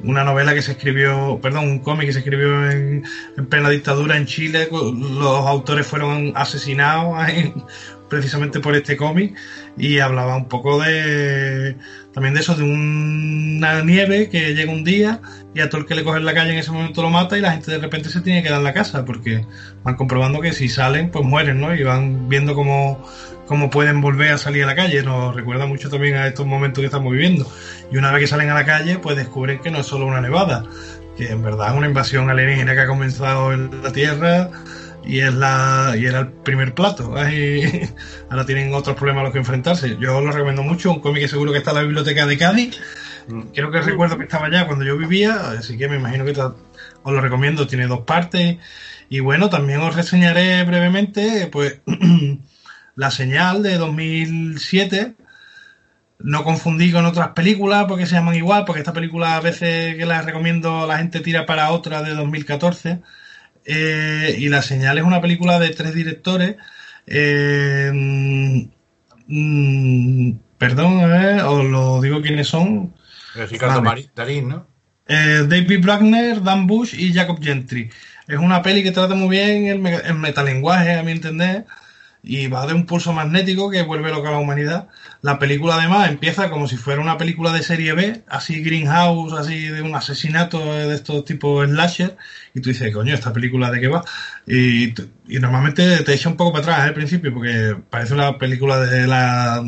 [0.02, 3.04] una novela que se escribió, perdón, un cómic que se escribió en,
[3.36, 4.68] en plena dictadura en Chile.
[4.70, 7.16] Los autores fueron asesinados
[8.08, 9.36] precisamente por este cómic
[9.78, 11.76] y hablaba un poco de
[12.12, 15.20] también de eso, de una nieve que llega un día
[15.54, 17.38] y a todo el que le coge en la calle en ese momento lo mata
[17.38, 19.46] y la gente de repente se tiene que quedar en la casa porque
[19.84, 21.74] van comprobando que si salen pues mueren, ¿no?
[21.74, 23.06] Y van viendo cómo,
[23.46, 25.02] cómo pueden volver a salir a la calle.
[25.02, 27.50] Nos recuerda mucho también a estos momentos que estamos viviendo.
[27.92, 30.20] Y una vez que salen a la calle pues descubren que no es solo una
[30.20, 30.64] nevada,
[31.16, 34.50] que en verdad es una invasión alienígena que ha comenzado en la Tierra
[35.08, 37.14] y es la y era el primer plato.
[37.16, 37.88] Ay,
[38.30, 39.96] ahora tienen otros problemas a los que enfrentarse.
[39.98, 42.78] Yo lo recomiendo mucho un cómic que seguro que está en la biblioteca de Cádiz.
[43.54, 47.12] Creo que recuerdo que estaba allá cuando yo vivía así que me imagino que os
[47.12, 48.58] lo recomiendo tiene dos partes.
[49.08, 51.80] Y bueno también os reseñaré brevemente pues
[52.94, 55.14] la señal de 2007
[56.18, 60.04] no confundí con otras películas porque se llaman igual, porque esta película a veces que
[60.04, 63.00] la recomiendo la gente tira para otra de 2014.
[63.70, 66.56] Eh, y La Señal es una película de tres directores.
[67.06, 67.90] eh,
[69.26, 72.94] mm, perdón, a ver, os lo digo quiénes son.
[73.34, 74.10] Ricardo Vale.
[74.14, 74.66] Darín, ¿no?
[75.06, 77.90] Eh, David Bruckner, Dan Bush y Jacob Gentry.
[78.26, 81.64] Es una peli que trata muy bien el, me- el metalenguaje, a mi entender,
[82.22, 84.88] y va de un pulso magnético que vuelve loca a la humanidad.
[85.22, 89.68] La película además empieza como si fuera una película de serie B, así Greenhouse, así
[89.68, 92.16] de un asesinato de estos tipos slasher,
[92.54, 94.04] y tú dices, coño, ¿esta película de qué va?
[94.46, 94.94] Y,
[95.38, 96.88] normalmente te echa un poco para atrás ¿eh?
[96.88, 99.62] al principio, porque parece una película de la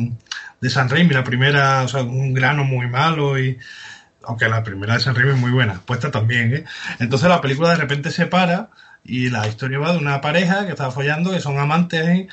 [0.59, 3.57] de San Raimi, la primera, o sea, un grano muy malo y
[4.23, 6.63] aunque la primera de San Raimi es muy buena, puesta también, ¿eh?
[6.99, 8.69] Entonces la película de repente se para
[9.03, 12.27] y la historia va de una pareja que está follando, que son amantes ¿eh?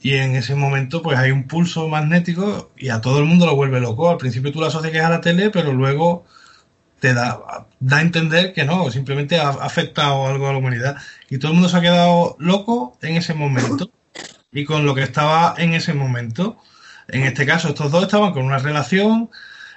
[0.00, 3.56] y en ese momento pues hay un pulso magnético y a todo el mundo lo
[3.56, 4.10] vuelve loco.
[4.10, 6.24] Al principio tú lo asocias que es a la tele, pero luego
[7.00, 10.96] te da, da a entender que no, simplemente ha afectado algo a la humanidad.
[11.28, 13.90] Y todo el mundo se ha quedado loco en ese momento
[14.52, 16.58] y con lo que estaba en ese momento.
[17.08, 19.30] En este caso, estos dos estaban con una relación,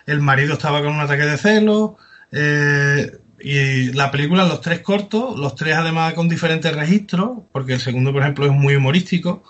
[0.05, 1.91] el marido estaba con un ataque de celos,
[2.31, 7.79] eh, y la película, los tres cortos, los tres además con diferentes registros, porque el
[7.81, 9.43] segundo, por ejemplo, es muy humorístico,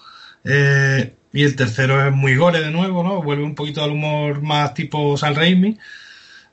[0.44, 3.22] eh, y el tercero es muy gore de nuevo, ¿no?
[3.24, 5.78] Vuelve un poquito al humor más tipo San Raimi.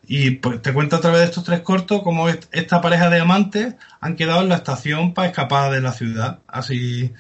[0.07, 3.21] Y pues te cuento a través de estos tres cortos cómo est- esta pareja de
[3.21, 6.41] amantes han quedado en la estación para escapar de la ciudad.
[6.49, 7.13] Así.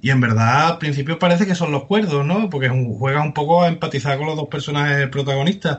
[0.00, 2.50] Y en verdad, al principio parece que son los cuerdos, ¿no?
[2.50, 5.78] Porque es un- juega un poco a empatizar con los dos personajes protagonistas.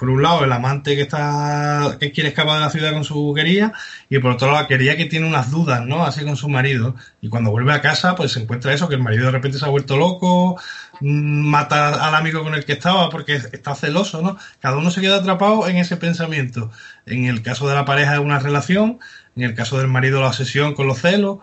[0.00, 3.34] Por un lado, el amante que está, que quiere escapar de la ciudad con su
[3.36, 3.74] quería,
[4.08, 6.06] y por otro lado, la quería que tiene unas dudas, ¿no?
[6.06, 6.94] Así con su marido.
[7.20, 9.66] Y cuando vuelve a casa, pues se encuentra eso, que el marido de repente se
[9.66, 10.58] ha vuelto loco,
[11.00, 14.38] mm, mata al amigo con el que estaba porque está celoso, ¿no?
[14.60, 16.70] Cada uno se queda atrapado en ese pensamiento.
[17.04, 19.00] En el caso de la pareja es una relación,
[19.36, 21.40] en el caso del marido la obsesión con los celos,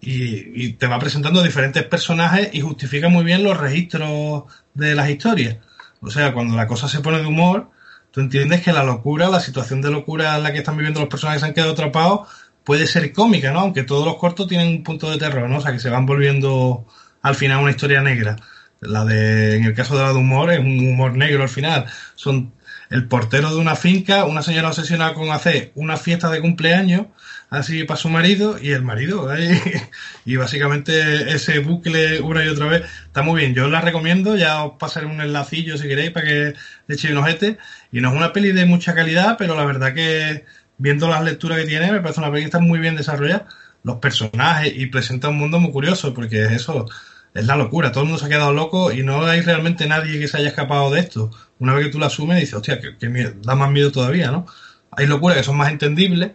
[0.00, 4.44] y, y te va presentando diferentes personajes y justifica muy bien los registros
[4.74, 5.56] de las historias.
[6.00, 7.70] O sea, cuando la cosa se pone de humor,
[8.16, 11.10] tú entiendes que la locura, la situación de locura en la que están viviendo los
[11.10, 12.28] personajes que se han quedado atrapados,
[12.64, 13.60] puede ser cómica, ¿no?
[13.60, 15.58] Aunque todos los cortos tienen un punto de terror, ¿no?
[15.58, 16.86] O sea, que se van volviendo
[17.20, 18.36] al final una historia negra.
[18.80, 21.84] La de, en el caso de la de humor, es un humor negro al final.
[22.14, 22.54] Son
[22.88, 27.08] el portero de una finca, una señora obsesionada con hacer una fiesta de cumpleaños,
[27.50, 29.60] así para su marido, y el marido, ahí,
[30.24, 33.54] y básicamente ese bucle una y otra vez está muy bien.
[33.54, 36.54] Yo la recomiendo, ya os pasaré un enlacillo si queréis para que
[36.86, 37.58] le echéis un ojete.
[37.92, 40.44] Y no es una peli de mucha calidad, pero la verdad que
[40.78, 43.46] viendo las lecturas que tiene, me parece una peli que está muy bien desarrollada.
[43.82, 46.86] Los personajes y presenta un mundo muy curioso, porque es eso,
[47.34, 47.92] es la locura.
[47.92, 50.48] Todo el mundo se ha quedado loco y no hay realmente nadie que se haya
[50.48, 51.30] escapado de esto.
[51.60, 54.46] Una vez que tú la asumes, dices, hostia, que, que da más miedo todavía, ¿no?
[54.90, 56.32] Hay locuras que son más entendibles,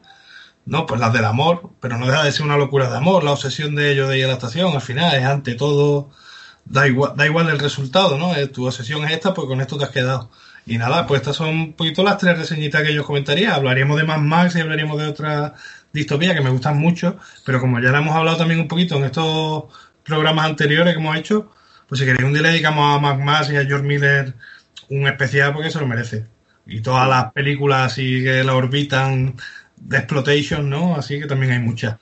[0.65, 0.85] ¿no?
[0.85, 3.75] Pues las del amor, pero no deja de ser una locura de amor, la obsesión
[3.75, 6.09] de ellos de ir a la estación, al final es ante todo,
[6.65, 8.35] da igual, da igual el resultado, ¿no?
[8.35, 10.29] Eh, Tu obsesión es esta, pues con esto te has quedado.
[10.65, 13.55] Y nada, pues estas son un poquito las tres reseñitas que yo comentaría.
[13.55, 15.53] Hablaríamos de Mad Max y hablaríamos de otras
[15.91, 19.05] distopías que me gustan mucho, pero como ya la hemos hablado también un poquito en
[19.05, 19.65] estos
[20.03, 21.51] programas anteriores que hemos hecho,
[21.87, 24.33] pues si queréis un día le dedicamos a Mac Max y a George Miller
[24.89, 26.27] un especial porque se lo merece.
[26.65, 29.35] Y todas las películas así que la orbitan
[29.81, 30.95] de exploitation, ¿no?
[30.95, 31.97] Así que también hay muchas.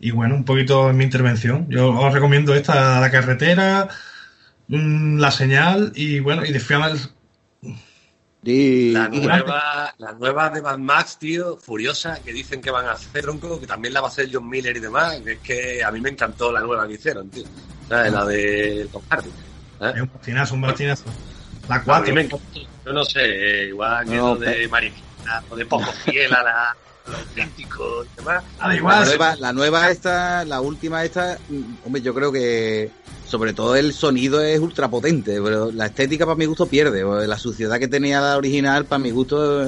[0.00, 1.66] Y bueno, un poquito en mi intervención.
[1.68, 3.88] Yo os recomiendo esta, La Carretera,
[4.68, 6.98] mm, La Señal y bueno, y The Final
[8.42, 13.22] La nueva, la nueva de Mad Max, tío, Furiosa, que dicen que van a hacer,
[13.22, 15.90] tronco, que también la va a hacer John Miller y demás, que es que a
[15.90, 17.44] mí me encantó la nueva que hicieron, tío.
[17.88, 18.12] ¿Sabes?
[18.12, 19.28] La de Tom Hardy.
[19.28, 19.92] ¿eh?
[19.96, 21.04] Es un bastinazo, un bastinazo.
[21.68, 22.14] La A mí 4.
[22.14, 22.60] me encantó.
[22.86, 26.42] Yo no sé, eh, igual que No, lo de Maripina, o de poco fiel a,
[26.42, 26.76] la,
[27.14, 28.44] a los críticos y demás.
[28.58, 32.90] Ah, La nueva, la nueva esta, la última esta, mm, hombre, yo creo que
[33.26, 37.04] sobre todo el sonido es ultra potente, pero la estética para mi gusto pierde.
[37.04, 39.62] o La suciedad que tenía la original para mi gusto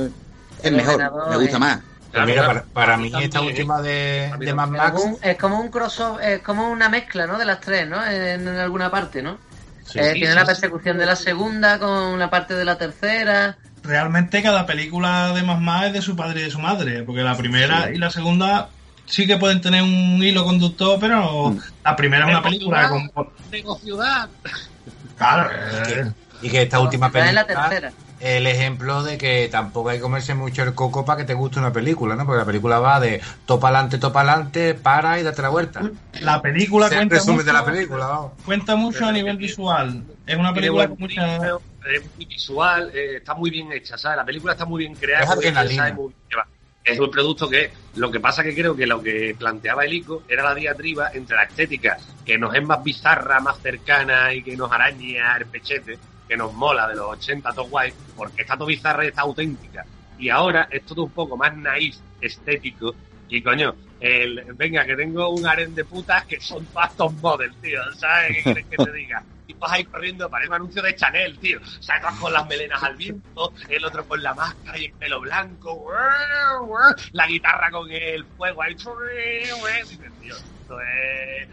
[0.62, 0.98] es, mejor,
[1.30, 1.80] me gusta es- más.
[2.26, 4.52] Mira, para, para mí esta última de, de.
[4.52, 7.38] Mad Max, Algún- es como un crossover, es como una mezcla, ¿no?
[7.38, 8.04] De las tres, ¿no?
[8.04, 9.38] En, en alguna parte, ¿no?
[9.86, 10.46] sí, Eh, sí, tiene sí, la sí.
[10.48, 13.56] persecución de la segunda con la parte de la tercera.
[13.82, 17.22] Realmente cada película de Más Más es de su padre y de su madre, porque
[17.22, 18.68] la primera y la segunda
[19.06, 23.10] sí que pueden tener un hilo conductor, pero la primera es una película con...
[23.50, 24.28] Tengo ciudad.
[25.18, 25.50] Claro,
[25.88, 26.12] eh,
[26.42, 27.92] y que esta última Está en la película tercera.
[28.20, 31.58] el ejemplo de que tampoco hay que comerse mucho el coco para que te guste
[31.58, 32.24] una película, ¿no?
[32.24, 35.82] Porque la película va de topa adelante, topa adelante, para y date la vuelta.
[36.20, 38.32] la película Es el cuenta resumen mucho, de la película, vamos.
[38.44, 40.04] cuenta mucho a nivel visual.
[40.26, 41.58] Es una película con mucha...
[41.86, 44.18] es muy visual, eh, está muy bien hecha, ¿sabes?
[44.18, 46.48] La película está muy bien creada, Es muy bien muy llevada.
[46.82, 50.24] Es un producto que lo que pasa que creo que lo que planteaba el ICO
[50.28, 54.56] era la diatriba entre la estética que nos es más bizarra, más cercana y que
[54.56, 58.66] nos araña el pechete, que nos mola de los 80 todo guay, porque está todo
[58.66, 59.84] bizarra y está auténtica.
[60.18, 62.94] Y ahora es todo un poco más naif, estético,
[63.28, 67.54] y coño, el, venga, que tengo un harén de putas que son todas top model,
[67.62, 68.36] tío, ¿sabes?
[68.36, 69.22] ¿Qué quieres que te diga?
[69.50, 71.58] Y vas ahí corriendo, parece un anuncio de Chanel, tío.
[71.58, 75.20] O sea, con las melenas al viento, el otro con la máscara y el pelo
[75.20, 75.86] blanco,
[77.12, 78.76] la guitarra con el fuego ahí.
[78.76, 81.48] Tío, esto es...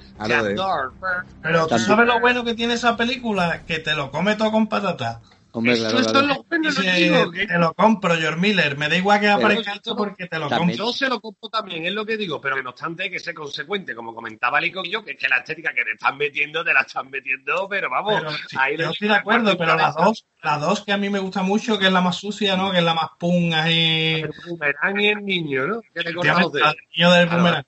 [1.41, 4.67] Pero tú sabes lo bueno que tiene esa película, que te lo come todo con
[4.67, 5.21] patata.
[5.57, 6.19] Hombre, claro, claro.
[6.19, 8.77] es lo bueno, lo Dice, digo, que te lo compro, George Miller.
[8.77, 10.85] Me da igual que aparezca esto porque te lo También- compro.
[10.87, 13.19] Yo se lo compro también, es lo que digo, pero que no obstante hay que
[13.19, 16.17] ser consecuente, como comentaba Lico y yo, que es que la estética que te están
[16.17, 19.75] metiendo, te la están metiendo, pero vamos, Pero, sí, ahí yo estoy de acuerdo, pero
[19.75, 22.55] las dos, las dos que a mí me gusta mucho, que es la más sucia,
[22.55, 22.71] ¿no?
[22.71, 24.21] Que es la más pum ahí.
[24.21, 25.81] El boomerang y el niño, ¿no?
[25.93, 27.37] Que te al niño del Claro.
[27.43, 27.65] boomerang.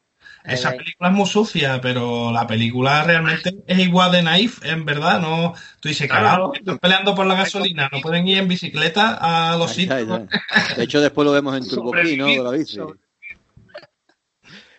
[0.49, 5.19] Esa película es muy sucia, pero la película realmente es igual de naif, en verdad.
[5.19, 9.57] No, tú dices, carajo, están peleando por la gasolina, no pueden ir en bicicleta a
[9.57, 10.21] los Ahí está, ahí sitios.
[10.21, 10.75] está.
[10.75, 12.27] De hecho, después lo vemos en Turbo ¿no?
[12.27, 12.79] De la bici.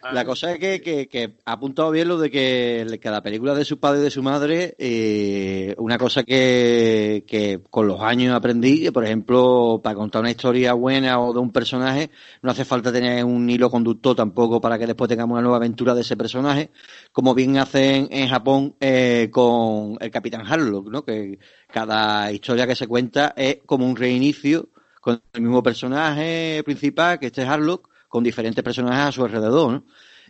[0.01, 0.15] Sobrevivir.
[0.15, 3.67] La cosa es que, que, que ha apuntado bien lo de que cada película de
[3.67, 8.81] su padre y de su madre, eh, una cosa que, que con los años aprendí,
[8.83, 12.91] que, por ejemplo, para contar una historia buena o de un personaje, no hace falta
[12.91, 16.71] tener un hilo conductor tampoco para que después tengamos una nueva aventura de ese personaje,
[17.13, 21.05] como bien hacen en Japón eh, con el Capitán Harlock, ¿no?
[21.05, 21.39] Que
[21.69, 24.71] cada historia que se cuenta es como un reinicio
[25.03, 29.73] con el mismo personaje principal, que este es Harlock, con diferentes personajes a su alrededor,
[29.73, 29.85] ¿no?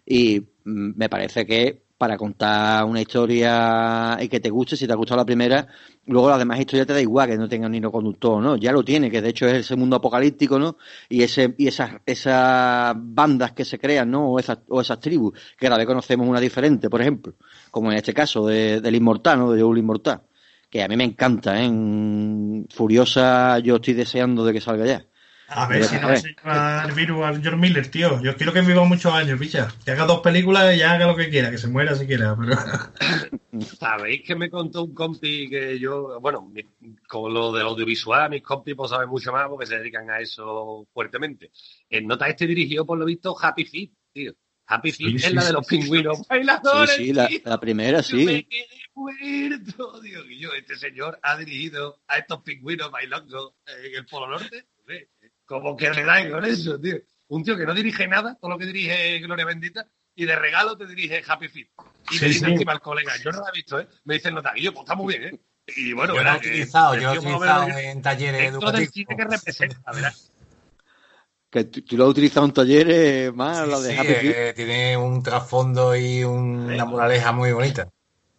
[0.07, 4.93] Y mm, me parece que para contar una historia y que te guste, si te
[4.93, 5.67] ha gustado la primera,
[6.07, 8.57] luego las demás historias te da igual que no tengan hilo conductor, ¿no?
[8.57, 10.77] Ya lo tiene, que de hecho es ese mundo apocalíptico, ¿no?
[11.09, 14.31] Y ese y esas esas bandas que se crean, ¿no?
[14.31, 17.35] O esas, o esas tribus, que cada vez conocemos una diferente, por ejemplo,
[17.71, 19.53] como en este caso de, del Inmortal, ¿no?
[19.53, 20.23] De Joel Inmortal,
[20.71, 21.69] que a mí me encanta, ¿eh?
[21.71, 25.07] Mm, Furiosa, yo estoy deseando de que salga ya.
[25.53, 28.23] A ver si no se lleva el virus al George Miller, tío.
[28.23, 29.69] Yo quiero que viva muchos años, picha.
[29.85, 32.37] Que haga dos películas y ya haga lo que quiera, que se muera si quiera.
[32.39, 32.57] Pero
[33.79, 36.65] Sabéis que me contó un compi que yo, bueno, mi-
[37.09, 40.87] con lo del audiovisual, mis compis pues saben mucho más porque se dedican a eso
[40.93, 41.51] fuertemente.
[41.89, 44.33] En nota este dirigió, por lo visto, Happy Feet, tío.
[44.67, 45.79] Happy Feet Sí, es sí, la de sí, los sí.
[45.79, 46.95] pingüinos bailadores.
[46.95, 48.25] Sí, sí, la, primera, me sí.
[48.45, 50.01] quedé muerto.
[50.29, 54.67] Y yo, este señor ha dirigido a estos pingüinos bailando en el Polo Norte.
[54.79, 55.09] Hombre,
[55.51, 56.95] ¿Cómo que le da con eso, tío?
[57.27, 60.37] Un tío que no dirige nada, todo lo que dirige es Gloria Bendita, y de
[60.37, 61.67] regalo te dirige Happy Feet.
[62.13, 62.53] Y Sí, me dice sí.
[62.53, 63.89] encima el colega, yo no lo he visto, ¿eh?
[64.05, 65.41] Me dice el notario, pues está muy bien, ¿eh?
[65.77, 69.07] Y bueno, yo lo he utilizado, yo lo he utilizado en talleres dentro del cine
[69.09, 69.17] educativos.
[69.17, 70.33] que representa, verás.
[71.51, 74.37] Que tú, tú lo has utilizado en talleres más, Sí, la de sí, Happy Feet.
[74.37, 77.89] eh, tiene un trasfondo y un- una moraleja muy bonita.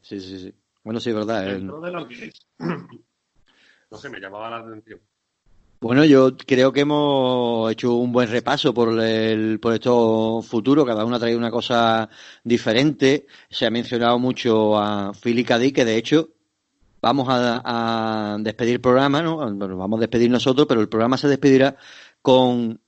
[0.02, 0.56] Sí, sí, sí.
[0.82, 1.46] Bueno, sí, es verdad.
[1.46, 2.48] el- Dentro de lo que es.
[3.90, 5.02] No sé, me llamaba la atención.
[5.84, 10.86] Bueno, yo creo que hemos hecho un buen repaso por el, por estos futuros.
[10.86, 12.08] Cada uno ha traído una cosa
[12.44, 13.26] diferente.
[13.49, 15.44] Se ha mencionado mucho a Philly.
[15.44, 16.30] Dick, que de hecho
[17.02, 19.38] vamos a, despedir el programa, ¿no?
[19.38, 21.76] Vamos a despedir nosotros, pero el programa se despedirá
[22.22, 22.80] con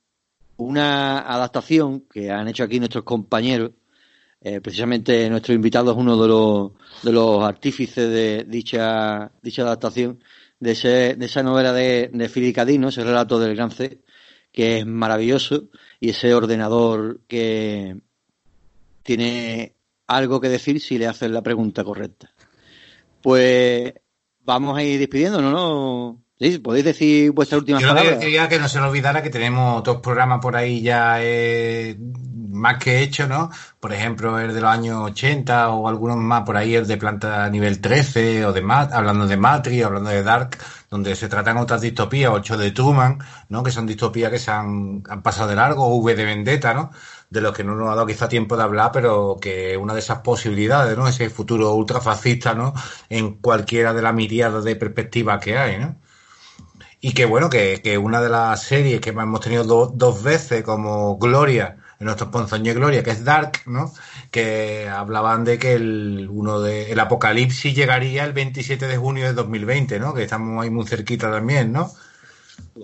[0.58, 3.72] una adaptación que han hecho aquí nuestros compañeros.
[4.40, 6.72] Eh, precisamente nuestro invitado es uno de los,
[7.02, 10.20] de los artífices de dicha, dicha adaptación
[10.64, 12.64] de, ese, de esa novela de, de Philip K.
[12.64, 14.02] Ese relato del gran C,
[14.52, 15.70] que es maravilloso,
[16.00, 18.00] y ese ordenador que
[19.04, 19.76] tiene
[20.08, 22.34] algo que decir si le haces la pregunta correcta.
[23.22, 23.94] Pues
[24.40, 26.23] vamos a ir despidiéndonos, ¿no?
[26.40, 28.24] Sí, podéis decir vuestras últimas Yo lo que palabras.
[28.24, 31.98] quería que no se nos olvidara que tenemos dos programas por ahí ya eh,
[32.50, 33.50] más que hechos, ¿no?
[33.80, 37.50] Por ejemplo, el de los años 80 o algunos más por ahí, el de planta
[37.50, 40.58] nivel 13 o de Mat hablando de Matrix, hablando de Dark,
[40.90, 43.20] donde se tratan otras distopías, ocho de Truman,
[43.50, 43.64] ¿no?
[43.64, 46.92] Que son distopías que se han, han pasado de largo, o V de Vendetta, ¿no?
[47.30, 50.00] De los que no nos ha dado quizá tiempo de hablar, pero que una de
[50.00, 51.08] esas posibilidades, ¿no?
[51.08, 52.74] Ese futuro ultrafascista, ¿no?
[53.10, 55.96] En cualquiera de las miriadas de perspectivas que hay, ¿no?
[57.06, 60.64] Y que bueno, que, que una de las series que hemos tenido do- dos veces
[60.64, 63.92] como Gloria, en nuestros ponzoños Gloria, que es Dark, ¿no?
[64.32, 69.34] Que hablaban de que el, uno de, el apocalipsis llegaría el 27 de junio de
[69.34, 70.14] 2020, ¿no?
[70.14, 71.92] Que estamos ahí muy cerquita también, ¿no?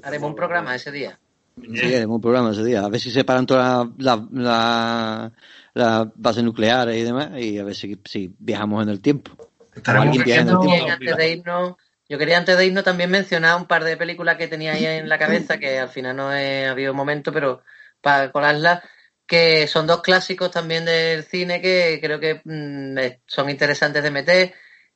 [0.03, 1.17] Haremos un programa ese día.
[1.61, 2.81] Sí, haremos un programa ese día.
[2.83, 5.31] A ver si separan todas las la, la-
[5.73, 9.31] las bases nucleares y demás, y a ver si, si viajamos en el tiempo.
[9.73, 10.85] Estaremos alguien viaja en el viendo- tiempo.
[10.85, 11.73] Bien, antes de irnos,
[12.09, 15.07] yo quería antes de irnos también mencionar un par de películas que tenía ahí en
[15.07, 17.61] la cabeza, que al final no he habido momento, pero
[18.01, 18.83] para colarlas,
[19.25, 24.53] que son dos clásicos también del cine que creo que mm, son interesantes de meter,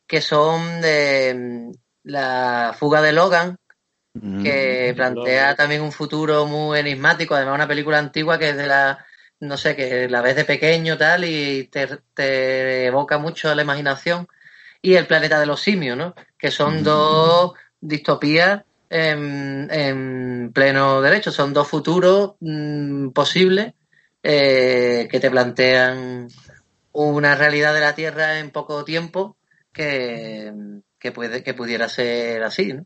[0.08, 1.72] que son de mm,
[2.04, 3.58] La fuga de Logan,
[4.14, 4.44] Mm.
[4.44, 9.04] que plantea también un futuro muy enigmático, además una película antigua que es de la,
[9.40, 13.64] no sé, que la ves de pequeño tal y te, te evoca mucho a la
[13.64, 14.28] imaginación,
[14.86, 16.14] y El planeta de los simios, ¿no?
[16.44, 23.72] Que son dos distopías en, en pleno derecho, son dos futuros mm, posibles
[24.22, 26.28] eh, que te plantean
[26.92, 29.38] una realidad de la Tierra en poco tiempo
[29.72, 30.52] que,
[31.00, 32.86] que puede que pudiera ser así, ¿no?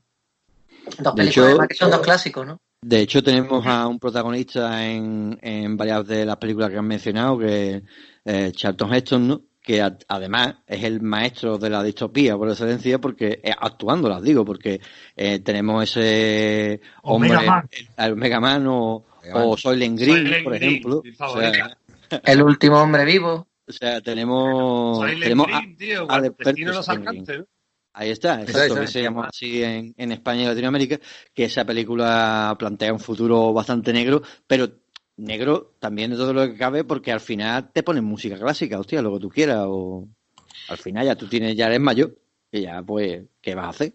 [0.99, 2.61] Dos De películas hecho- que son dos clásicos, ¿no?
[2.79, 7.39] De hecho, tenemos a un protagonista en, en varias de las películas que han mencionado,
[7.39, 7.81] que
[8.23, 9.41] eh, Charlton Heston, ¿no?
[9.67, 14.21] Que a- además es el maestro de la distopía por excelencia, porque eh, actuando las
[14.23, 14.79] digo, porque
[15.15, 17.69] eh, tenemos ese hombre, Omega Man.
[17.71, 21.03] el, el Omega Man o, o Soylent Green, Soylent por Green, ejemplo.
[21.19, 21.77] O sea,
[22.23, 23.45] El último hombre vivo.
[23.67, 27.07] o sea, tenemos, Soylent tenemos a- Green, tío, al cuando el experto destino nos Soylent
[27.09, 27.45] alcance, ¿no?
[27.93, 30.99] Ahí está, exacto, que se llama así en, en España y Latinoamérica,
[31.33, 34.69] que esa película plantea un futuro bastante negro, pero
[35.17, 39.01] negro también de todo lo que cabe, porque al final te ponen música clásica, hostia,
[39.01, 40.07] lo que tú quieras, o
[40.69, 42.15] al final ya tú tienes, ya eres mayor,
[42.51, 43.93] y ya pues, ¿qué vas a hacer?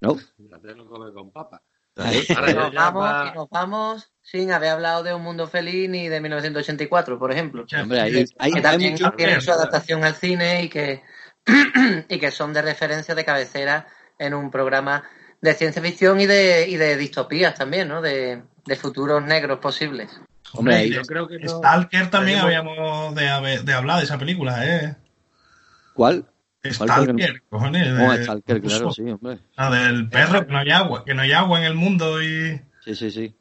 [0.00, 0.16] ¿No?
[0.38, 1.62] Ya te lo come con papa.
[1.96, 2.24] Ahí.
[2.36, 5.46] Ahora Y yo nos, vamos, pa- y nos vamos sin haber hablado de Un Mundo
[5.46, 7.64] Feliz ni de 1984, por ejemplo.
[7.80, 11.02] Hombre, hay, hay- que hay también mucho- tienen su adaptación al cine y que,
[12.08, 13.86] y que son de referencia de cabecera
[14.18, 15.04] en un programa
[15.40, 18.02] de ciencia ficción y de, y de distopías también, ¿no?
[18.02, 20.10] De, de futuros negros posibles.
[20.54, 21.48] Hombre, ahí- yo creo que no.
[21.48, 22.44] Stalker también Tenemos-
[22.76, 24.96] habíamos de, haber- de hablar de esa película, ¿eh?
[25.94, 26.26] ¿Cuál?
[26.64, 27.88] Stalker, cojones.
[27.92, 29.38] No, de- Stalker, claro, sí, hombre.
[29.56, 32.60] La del perro, que no hay agua, que no hay agua en el mundo y
[32.84, 33.34] Sí, sí, sí.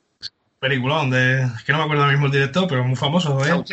[0.60, 1.44] peliculón de...
[1.44, 3.64] Es que no me acuerdo ahora mismo el director, pero muy famoso, ¿eh?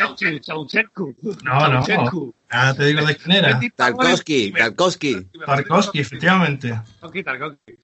[0.45, 1.15] Ceausescu.
[1.45, 2.33] No, no.
[2.53, 3.61] Ya te digo de quién era.
[3.77, 5.29] Tarkovsky, Tarkovsky.
[5.47, 6.69] Tarkovsky, efectivamente.
[7.01, 7.79] Tarkovsky, Tarkovsky.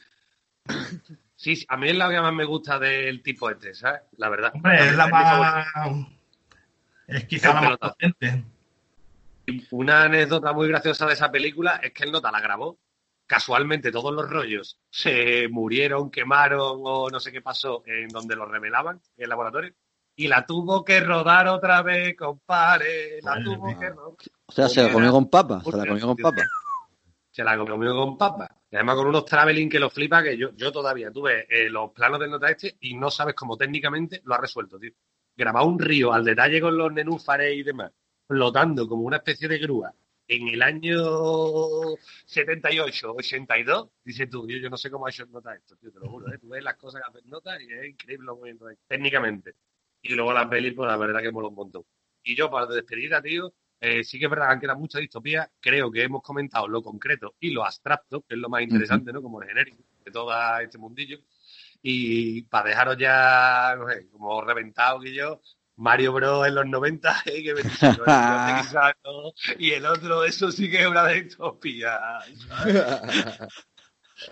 [1.46, 4.00] Sí, sí, a mí es la que más me gusta del tipo este, ¿sabes?
[4.16, 4.50] La verdad.
[4.52, 5.68] Hombre, es la más...
[7.06, 8.44] Es quizá la más potente.
[9.70, 12.80] Una anécdota muy graciosa de esa película es que el nota la grabó.
[13.28, 18.50] Casualmente todos los rollos se murieron, quemaron o no sé qué pasó en donde los
[18.50, 19.72] revelaban en el laboratorio.
[20.16, 23.22] Y la tuvo que rodar otra vez, compadre.
[23.22, 23.78] La Madre tuvo mía.
[23.78, 24.14] que rodar.
[24.46, 26.42] O sea, se la comió con papa, se la comió con papa.
[27.36, 28.48] Se la comió con papa.
[28.70, 31.92] Y además con unos traveling que lo flipa, que yo, yo todavía tuve eh, los
[31.92, 34.92] planos del nota este y no sabes cómo técnicamente lo ha resuelto, tío.
[35.36, 37.92] Grabar un río al detalle con los nenúfares y demás,
[38.26, 39.92] flotando como una especie de grúa
[40.26, 41.94] en el año
[42.24, 46.00] 78, 82, dices tú, yo, yo no sé cómo ha hecho nota esto, tío, te
[46.00, 46.38] lo juro, ¿eh?
[46.38, 48.40] tú ves las cosas que hacen nota y es increíble lo
[48.88, 49.56] técnicamente.
[50.00, 51.84] Y luego la peli, pues la verdad que mola un montón.
[52.22, 53.52] Y yo, para despedida, tío,
[53.86, 55.48] eh, sí que es verdad que han quedado muchas distopías.
[55.60, 59.22] Creo que hemos comentado lo concreto y lo abstracto, que es lo más interesante, ¿no?
[59.22, 61.20] Como el genérico de todo este mundillo.
[61.82, 65.40] Y para dejaros ya, no sé, como reventado que yo,
[65.76, 67.54] Mario Bros en los 90, eh, que
[69.58, 72.00] y el otro, eso sí que es una distopía.
[72.48, 72.82] ¿sabes?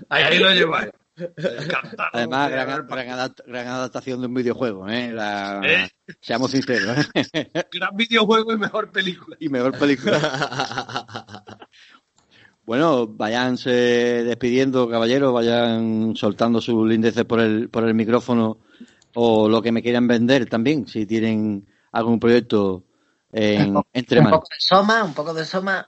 [0.09, 0.91] Ahí, ahí lo lleváis.
[1.17, 2.11] Encantado.
[2.13, 5.13] Además, de gran, haber gran adapt- gran adaptación de un videojuego, ¿eh?
[5.13, 5.89] La- ¿Eh?
[6.21, 7.51] Seamos sinceros, ¿eh?
[7.73, 9.37] Gran videojuego y mejor película.
[9.39, 10.19] y mejor película.
[12.67, 18.59] Bueno, váyanse despidiendo, caballeros, vayan soltando sus lindeces por el, por el micrófono
[19.15, 22.85] o lo que me quieran vender también, si tienen algún proyecto
[23.31, 24.39] en- entre Un manos.
[24.41, 25.87] poco de soma, un poco de soma.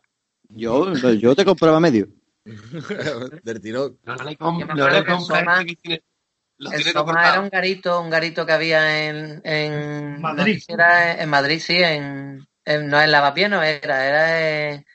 [0.50, 2.08] Yo, yo te compraba medio.
[3.42, 3.98] Del tirón.
[4.04, 9.40] No le, com- no le el Soma- era un garito, un garito que había en,
[9.44, 10.62] en Madrid.
[10.68, 14.86] no era en Madrid, sí, en, en- no en Lavapiés no era, era en,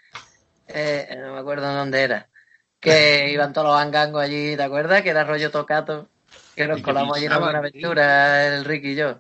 [0.68, 2.30] eh, no me acuerdo dónde era.
[2.80, 5.02] Que iban todos los angangos allí, ¿te acuerdas?
[5.02, 6.10] Que era rollo tocato,
[6.56, 7.38] que nos colamos allí en sí.
[7.60, 9.20] aventura, el Ricky y yo.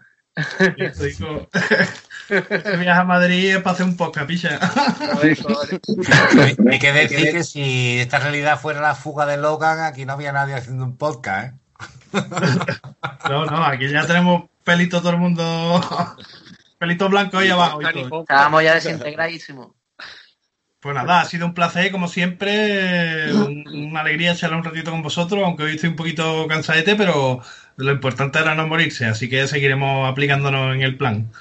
[0.99, 1.49] Digo,
[2.29, 4.57] Este viaje a Madrid es para hacer un podcast, picha.
[6.71, 10.31] Hay que decir que si esta realidad fuera la fuga de Logan, aquí no había
[10.31, 11.57] nadie haciendo un podcast, ¿eh?
[13.29, 15.81] No, no, aquí ya tenemos pelito todo el mundo.
[16.77, 18.21] Pelito blanco ahí abajo y todo.
[18.21, 19.69] Estábamos ya desintegradísimos.
[20.79, 23.31] Pues nada, ha sido un placer, como siempre.
[23.33, 27.41] un- una alegría charlar un ratito con vosotros, aunque hoy estoy un poquito cansadete, pero
[27.83, 31.31] lo importante era no morirse, así que seguiremos aplicándonos en el plan.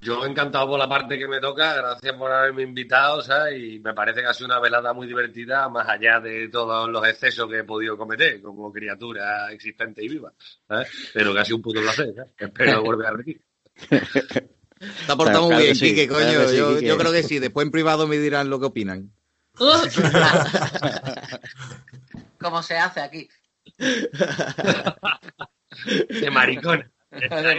[0.00, 3.58] Yo encantado por la parte que me toca, gracias por haberme invitado, ¿sabes?
[3.60, 7.04] Y me parece que ha sido una velada muy divertida, más allá de todos los
[7.06, 10.32] excesos que he podido cometer como criatura existente y viva,
[10.68, 10.88] ¿sabes?
[11.12, 12.30] Pero que ha sido un puto placer, ¿sabes?
[12.38, 13.40] Espero volver a repetir.
[13.88, 16.40] Te ha portado muy claro bien, sí, Quique, coño.
[16.42, 16.86] que sí, yo, Quique.
[16.86, 17.38] yo creo que sí.
[17.40, 19.10] Después en privado me dirán lo que opinan.
[22.38, 23.28] Como se hace aquí.
[26.20, 26.90] De maricón.
[27.10, 27.54] De de-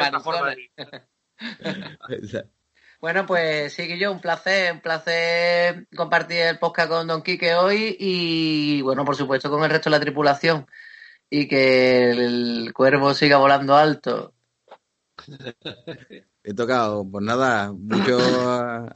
[3.00, 7.96] Bueno, pues sí, yo un placer, un placer compartir el podcast con Don Quique hoy
[7.98, 10.68] y, bueno, por supuesto, con el resto de la tripulación.
[11.30, 14.34] Y que el cuervo siga volando alto.
[16.44, 18.18] He tocado, pues nada, mucho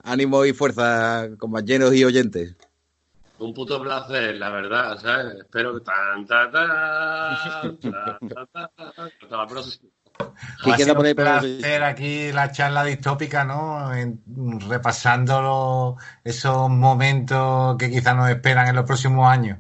[0.04, 2.58] ánimo y fuerza, compañeros y oyentes.
[3.40, 5.36] Un puto placer, la verdad, ¿sabes?
[5.40, 6.68] Espero que tan, ta, ta,
[7.82, 8.72] ta, ta, ta, ta.
[9.22, 9.90] Hasta la próxima.
[10.64, 13.94] ¿Qué Ha queda por ahí placer aquí la charla distópica, ¿no?
[13.94, 14.22] En-
[14.70, 19.58] repasando lo- esos momentos que quizás nos esperan en los próximos años.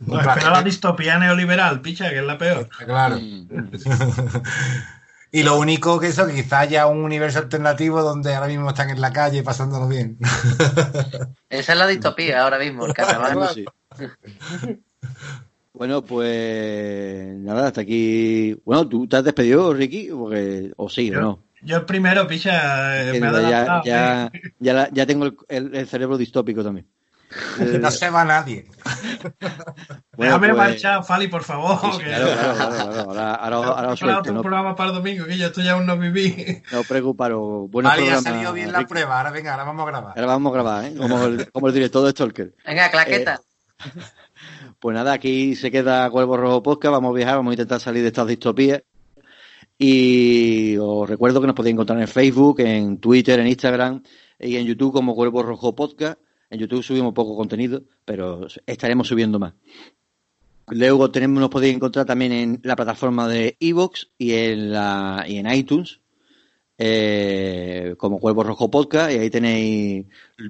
[0.00, 2.68] Nos espera la distopía neoliberal, picha, que es la peor.
[2.84, 3.18] Claro.
[5.30, 8.90] Y lo único que eso, que quizás haya un universo alternativo donde ahora mismo están
[8.90, 10.16] en la calle pasándolo bien.
[11.50, 13.34] Esa es la distopía ahora mismo, el carnaval.
[13.34, 13.64] Bueno, sí.
[15.72, 18.60] Bueno, pues nada, hasta aquí.
[18.64, 20.08] Bueno, ¿tú te has despedido, Ricky?
[20.10, 21.44] Porque, o sí, o no.
[21.62, 22.52] Yo el primero, picha,
[23.12, 26.86] me ha ya, ya, ya, la- ya tengo el, el- el cerebro distópico también.
[27.60, 28.66] Eh, no se va nadie.
[29.40, 29.52] bueno,
[30.16, 31.78] Déjame pues- marchar, Fali, por favor.
[31.80, 33.00] Sí, sí, claro, claro, claro, claro.
[33.00, 35.98] Ahora, ahora, ahora suelto, no, programa para el domingo, que yo esto ya aún no
[35.98, 36.62] viví.
[36.72, 37.70] no os preocuparos.
[37.70, 39.18] Buenos Vale, ha salido bien la prueba.
[39.18, 40.12] Ahora venga, ahora vamos a grabar.
[40.16, 40.94] Ahora vamos a grabar, ¿eh?
[40.96, 42.54] Como el, como el director de Stalker.
[42.66, 43.40] Venga, claqueta.
[44.78, 48.02] Pues nada, aquí se queda Cuervo Rojo Podcast, vamos a viajar, vamos a intentar salir
[48.02, 48.82] de estas distopías.
[49.76, 54.02] Y os recuerdo que nos podéis encontrar en Facebook, en Twitter, en Instagram
[54.38, 56.18] y en YouTube como Cuervo Rojo Podcast.
[56.50, 59.54] En YouTube subimos poco contenido, pero estaremos subiendo más.
[60.70, 65.36] Luego tenemos, nos podéis encontrar también en la plataforma de Evox y en la y
[65.38, 66.00] en iTunes
[66.76, 70.06] eh, como Cuervo Rojo Podcast y ahí tenéis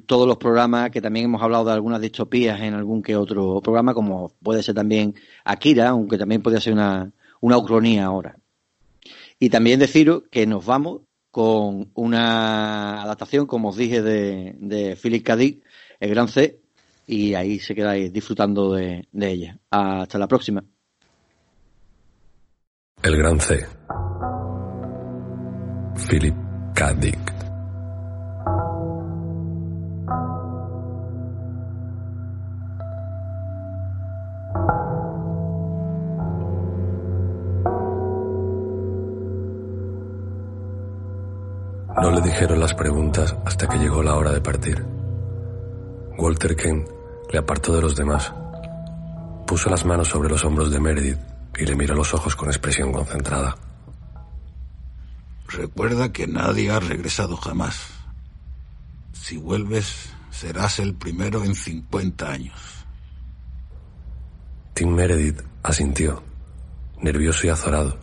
[0.07, 3.95] todos los programas que también hemos hablado de algunas distopías en algún que otro programa
[3.95, 5.15] como puede ser también
[5.45, 7.11] Akira aunque también podría ser una,
[7.41, 8.37] una ucronía ahora
[9.39, 11.01] y también deciros que nos vamos
[11.31, 15.37] con una adaptación como os dije de, de Philip K.
[15.37, 15.63] Dick,
[16.01, 16.61] el Gran C
[17.07, 20.63] y ahí se quedáis disfrutando de, ella hasta la próxima
[23.03, 23.67] El Gran C.
[26.09, 26.35] Philip
[26.75, 26.95] K.
[42.01, 44.98] No le dijeron las preguntas hasta que llegó la hora de partir.
[46.19, 46.89] Walter Kent
[47.31, 48.35] le apartó de los demás,
[49.47, 51.19] puso las manos sobre los hombros de Meredith
[51.57, 53.57] y le miró los ojos con expresión concentrada.
[55.47, 57.87] Recuerda que nadie ha regresado jamás.
[59.13, 62.85] Si vuelves, serás el primero en 50 años.
[64.75, 66.23] Tim Meredith asintió.
[67.01, 67.97] nervioso y azorado,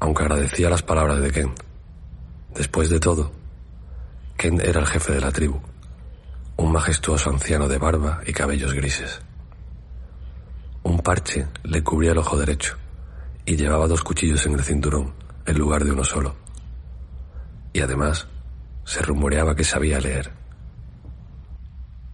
[0.00, 1.60] aunque agradecía las palabras de Kent.
[2.54, 3.30] Después de todo,
[4.38, 5.60] Kent era el jefe de la tribu,
[6.56, 9.20] un majestuoso anciano de barba y cabellos grises.
[10.82, 12.76] Un parche le cubría el ojo derecho
[13.44, 15.12] y llevaba dos cuchillos en el cinturón
[15.44, 16.36] en lugar de uno solo.
[17.72, 18.26] Y además
[18.84, 20.32] se rumoreaba que sabía leer.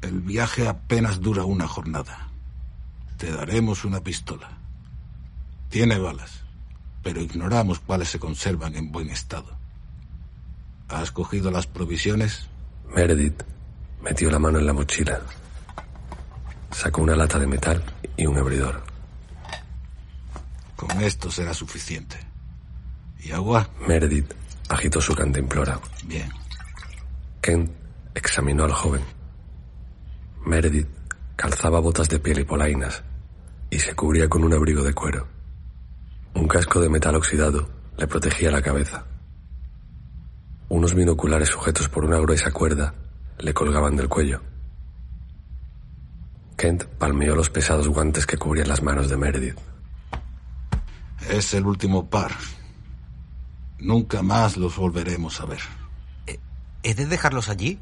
[0.00, 2.28] El viaje apenas dura una jornada.
[3.18, 4.58] Te daremos una pistola.
[5.68, 6.42] Tiene balas,
[7.02, 9.56] pero ignoramos cuáles se conservan en buen estado.
[10.88, 12.48] ¿Has cogido las provisiones?
[12.94, 13.42] Meredith
[14.02, 15.20] metió la mano en la mochila,
[16.70, 17.82] sacó una lata de metal
[18.16, 18.82] y un abridor.
[20.76, 22.16] Con esto será suficiente.
[23.20, 23.68] ¿Y agua?
[23.86, 24.32] Meredith
[24.68, 25.78] agitó su cantimplora.
[26.04, 26.28] Bien.
[27.40, 27.70] Kent
[28.14, 29.02] examinó al joven.
[30.44, 30.88] Meredith
[31.36, 33.02] calzaba botas de piel y polainas
[33.70, 35.28] y se cubría con un abrigo de cuero.
[36.34, 39.04] Un casco de metal oxidado le protegía la cabeza.
[40.68, 42.94] Unos binoculares sujetos por una gruesa cuerda
[43.38, 44.40] le colgaban del cuello.
[46.56, 49.58] Kent palmeó los pesados guantes que cubrían las manos de Meredith.
[51.28, 52.32] Es el último par.
[53.78, 55.60] Nunca más los volveremos a ver.
[56.84, 57.80] ¿He de dejarlos allí?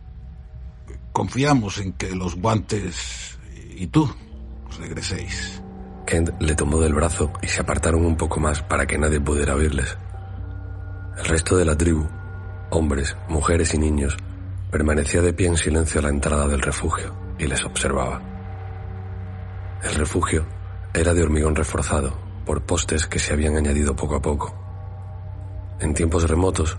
[1.12, 3.39] Confiamos en que los guantes
[3.77, 4.10] y tú
[4.78, 5.62] regreséis.
[6.06, 9.55] Kent le tomó del brazo y se apartaron un poco más para que nadie pudiera
[9.55, 9.97] oírles.
[11.18, 12.09] El resto de la tribu,
[12.70, 14.16] hombres, mujeres y niños,
[14.71, 18.21] permanecía de pie en silencio a la entrada del refugio y les observaba.
[19.83, 20.47] El refugio
[20.95, 24.55] era de hormigón reforzado por postes que se habían añadido poco a poco.
[25.81, 26.79] En tiempos remotos,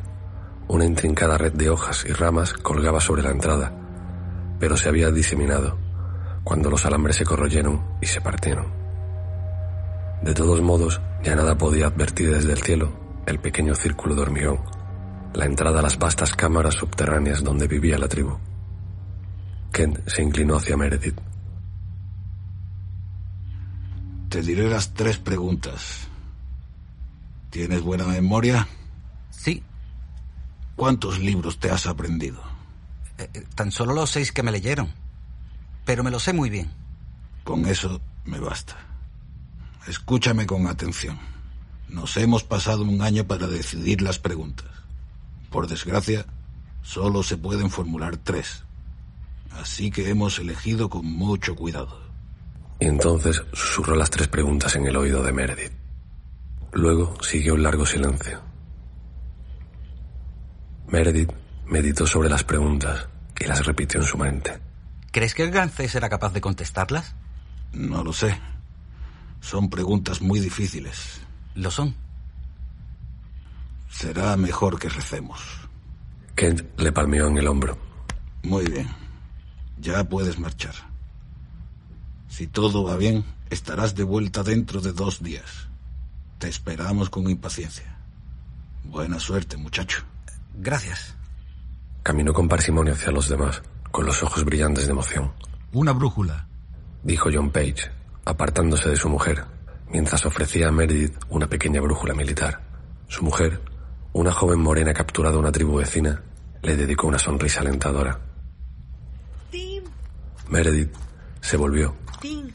[0.68, 3.74] una intrincada red de hojas y ramas colgaba sobre la entrada,
[4.60, 5.78] pero se había diseminado
[6.44, 8.68] cuando los alambres se corroyeron y se partieron.
[10.22, 12.92] De todos modos, ya nada podía advertir desde el cielo
[13.26, 14.60] el pequeño círculo de hormigón,
[15.34, 18.38] la entrada a las vastas cámaras subterráneas donde vivía la tribu.
[19.72, 21.20] Kent se inclinó hacia Meredith.
[24.30, 26.08] Te diré las tres preguntas.
[27.50, 28.68] ¿Tienes buena memoria?
[29.30, 29.64] Sí.
[30.76, 32.42] ¿Cuántos libros te has aprendido?
[33.18, 34.92] Eh, eh, tan solo los seis que me leyeron.
[35.86, 36.72] Pero me lo sé muy bien.
[37.44, 38.78] Con eso me basta.
[39.88, 41.20] Escúchame con atención.
[41.90, 44.81] Nos hemos pasado un año para decidir las preguntas.
[45.52, 46.26] Por desgracia,
[46.82, 48.64] solo se pueden formular tres.
[49.52, 52.00] Así que hemos elegido con mucho cuidado.
[52.80, 55.74] Y entonces susurró las tres preguntas en el oído de Meredith.
[56.72, 58.42] Luego siguió un largo silencio.
[60.88, 61.32] Meredith
[61.68, 63.08] meditó sobre las preguntas
[63.40, 64.58] y las repitió en su mente.
[65.12, 67.14] ¿Crees que el Gancé será capaz de contestarlas?
[67.74, 68.40] No lo sé.
[69.42, 71.20] Son preguntas muy difíciles.
[71.56, 71.94] Lo son.
[73.92, 75.42] Será mejor que recemos.
[76.36, 77.78] Kent le palmeó en el hombro.
[78.44, 78.88] Muy bien.
[79.80, 80.74] Ya puedes marchar.
[82.28, 85.68] Si todo va bien, estarás de vuelta dentro de dos días.
[86.40, 87.98] Te esperamos con impaciencia.
[88.84, 90.04] Buena suerte, muchacho.
[90.56, 91.16] Gracias.
[92.02, 93.62] Caminó con parsimonia hacia los demás,
[93.92, 95.32] con los ojos brillantes de emoción.
[95.74, 96.48] Una brújula.
[97.04, 97.92] Dijo John Page,
[98.26, 99.46] apartándose de su mujer,
[99.90, 102.62] mientras ofrecía a Meredith una pequeña brújula militar.
[103.08, 103.62] Su mujer,
[104.14, 106.22] una joven morena capturada a una tribu vecina,
[106.62, 108.20] le dedicó una sonrisa alentadora.
[109.50, 109.84] Tim,
[110.50, 110.94] Meredith
[111.40, 111.96] se volvió.
[112.20, 112.50] Tim,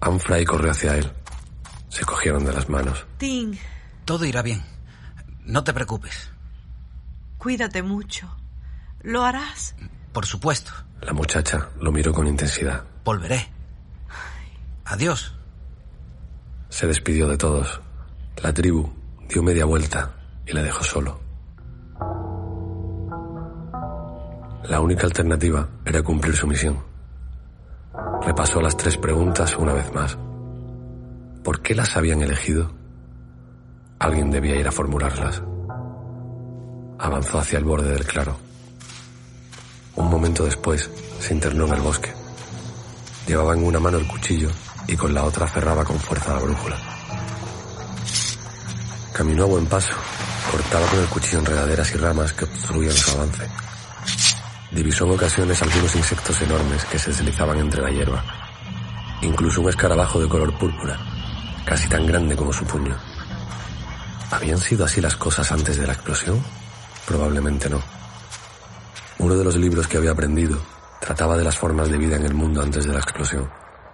[0.00, 1.10] Anfray corrió hacia él.
[1.88, 3.06] Se cogieron de las manos.
[3.18, 3.56] Tim,
[4.04, 4.62] Todo irá bien.
[5.44, 6.30] No te preocupes.
[7.38, 8.28] cuídate mucho.
[9.02, 9.74] ¿Lo harás?
[10.12, 10.72] Por supuesto.
[11.00, 12.84] La muchacha lo miró con intensidad.
[13.04, 13.48] Volveré.
[14.84, 15.34] Adiós.
[16.68, 17.80] Se despidió de todos.
[18.42, 18.92] La tribu
[19.28, 20.14] dio media vuelta
[20.46, 21.20] y le dejó solo.
[24.64, 26.78] La única alternativa era cumplir su misión.
[28.22, 30.16] Repasó las tres preguntas una vez más.
[31.42, 32.70] ¿Por qué las habían elegido?
[33.98, 35.42] Alguien debía ir a formularlas.
[36.98, 38.36] Avanzó hacia el borde del claro.
[39.96, 42.12] Un momento después se internó en el bosque.
[43.26, 44.50] Llevaba en una mano el cuchillo
[44.86, 46.76] y con la otra cerraba con fuerza la brújula.
[49.12, 49.94] Caminó a buen paso,
[50.50, 53.48] cortaba con el cuchillo enredaderas y ramas que obstruían su avance.
[54.70, 58.24] Divisó en ocasiones algunos insectos enormes que se deslizaban entre la hierba.
[59.22, 60.98] Incluso un escarabajo de color púrpura,
[61.64, 62.96] casi tan grande como su puño.
[64.30, 66.42] ¿Habían sido así las cosas antes de la explosión?
[67.06, 67.82] Probablemente no.
[69.18, 70.58] Uno de los libros que había aprendido
[71.00, 73.50] trataba de las formas de vida en el mundo antes de la explosión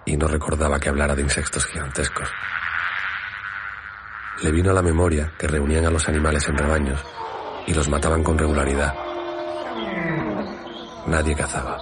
[0.07, 2.29] y no recordaba que hablara de insectos gigantescos.
[4.43, 7.01] Le vino a la memoria que reunían a los animales en rebaños
[7.67, 8.95] y los mataban con regularidad.
[11.09, 11.79] Nadie cazaba.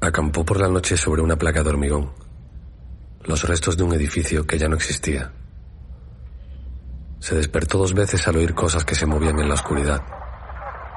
[0.00, 2.12] Acampó por la noche sobre una placa de hormigón,
[3.24, 5.32] los restos de un edificio que ya no existía.
[7.18, 10.02] Se despertó dos veces al oír cosas que se movían en la oscuridad,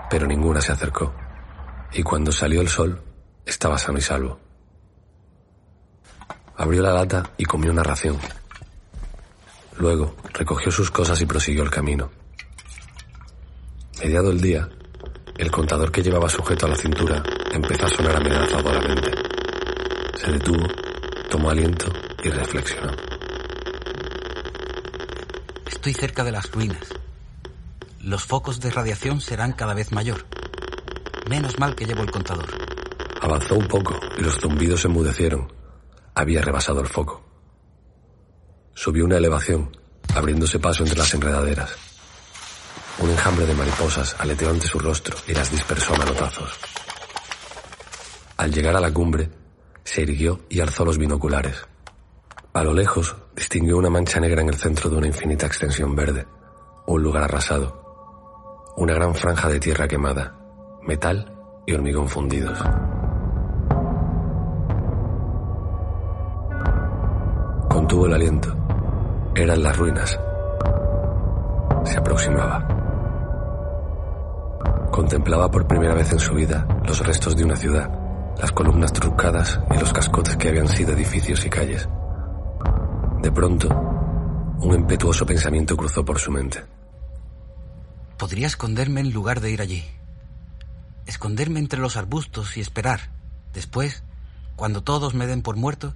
[0.09, 1.13] pero ninguna se acercó,
[1.93, 3.01] y cuando salió el sol
[3.45, 4.46] estaba sano y salvo.
[6.57, 8.17] Abrió la lata y comió una ración.
[9.77, 12.09] Luego recogió sus cosas y prosiguió el camino.
[13.99, 14.67] Mediado el día,
[15.37, 19.11] el contador que llevaba sujeto a la cintura empezó a sonar amenazadoramente.
[20.15, 20.67] Se detuvo,
[21.29, 21.91] tomó aliento
[22.23, 22.91] y reflexionó.
[25.67, 26.89] Estoy cerca de las ruinas.
[28.01, 30.25] Los focos de radiación serán cada vez mayor.
[31.29, 32.47] Menos mal que llevo el contador.
[33.21, 35.56] Avanzó un poco y los zumbidos se enmudecieron.
[36.17, 37.21] Había rebasado el foco.
[38.73, 39.69] Subió una elevación,
[40.15, 41.75] abriéndose paso entre las enredaderas.
[42.97, 46.57] Un enjambre de mariposas aleteó ante su rostro y las dispersó a manotazos.
[48.35, 49.29] Al llegar a la cumbre,
[49.83, 51.67] se irguió y alzó los binoculares.
[52.51, 56.25] A lo lejos distinguió una mancha negra en el centro de una infinita extensión verde,
[56.87, 60.35] un lugar arrasado, una gran franja de tierra quemada,
[60.81, 61.31] metal
[61.67, 62.57] y hormigón fundidos.
[67.87, 68.53] Contuvo el aliento.
[69.33, 70.19] Eran las ruinas.
[71.85, 72.67] Se aproximaba.
[74.91, 77.89] Contemplaba por primera vez en su vida los restos de una ciudad,
[78.41, 81.87] las columnas trucadas y los cascotes que habían sido edificios y calles.
[83.21, 86.65] De pronto, un impetuoso pensamiento cruzó por su mente.
[88.17, 89.85] Podría esconderme en lugar de ir allí.
[91.05, 92.99] Esconderme entre los arbustos y esperar.
[93.53, 94.03] Después,
[94.57, 95.93] cuando todos me den por muerto,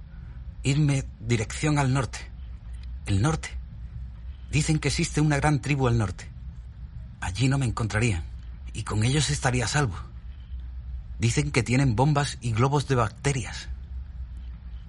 [0.62, 2.18] irme dirección al norte.
[3.06, 3.50] El norte.
[4.50, 6.28] Dicen que existe una gran tribu al norte.
[7.20, 8.24] Allí no me encontrarían.
[8.72, 9.96] Y con ellos estaría a salvo.
[11.18, 13.68] Dicen que tienen bombas y globos de bacterias.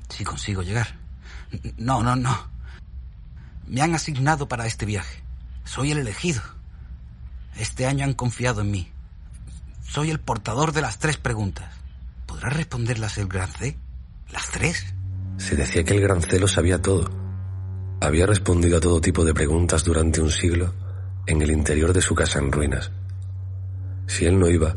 [0.09, 0.95] Si consigo llegar.
[1.77, 2.49] No, no, no.
[3.67, 5.23] Me han asignado para este viaje.
[5.63, 6.41] Soy el elegido.
[7.55, 8.91] Este año han confiado en mí.
[9.87, 11.71] Soy el portador de las tres preguntas.
[12.25, 13.77] ¿Podrá responderlas el gran C?
[14.31, 14.92] ¿Las tres?
[15.37, 17.09] Se decía que el gran celo sabía todo.
[18.01, 20.73] Había respondido a todo tipo de preguntas durante un siglo
[21.25, 22.91] en el interior de su casa en ruinas.
[24.07, 24.73] Si él no iba,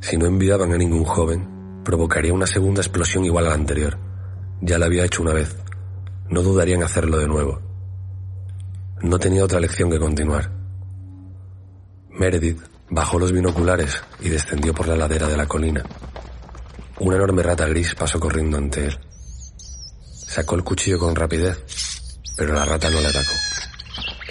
[0.00, 3.98] si no enviaban a ningún joven, provocaría una segunda explosión igual a la anterior.
[4.60, 5.56] Ya la había hecho una vez.
[6.28, 7.60] No dudaría en hacerlo de nuevo.
[9.02, 10.50] No tenía otra lección que continuar.
[12.10, 12.60] Meredith
[12.90, 15.84] bajó los binoculares y descendió por la ladera de la colina.
[17.00, 18.98] Una enorme rata gris pasó corriendo ante él.
[20.28, 21.58] Sacó el cuchillo con rapidez,
[22.36, 23.32] pero la rata no le atacó.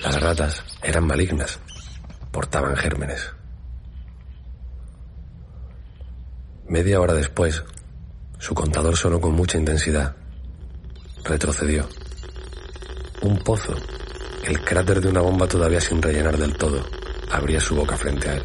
[0.03, 1.59] Las ratas eran malignas,
[2.31, 3.31] portaban gérmenes.
[6.69, 7.63] Media hora después,
[8.37, 10.15] su contador sonó con mucha intensidad.
[11.23, 11.89] Retrocedió.
[13.23, 13.75] Un pozo,
[14.43, 16.85] el cráter de una bomba todavía sin rellenar del todo,
[17.31, 18.43] abría su boca frente a él.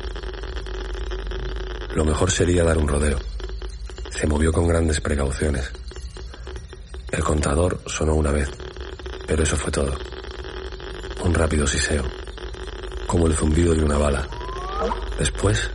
[1.94, 3.18] Lo mejor sería dar un rodeo.
[4.10, 5.70] Se movió con grandes precauciones.
[7.12, 8.50] El contador sonó una vez,
[9.26, 9.92] pero eso fue todo.
[11.22, 12.04] Un rápido siseo,
[13.06, 14.26] como el zumbido de una bala.
[15.18, 15.70] Después,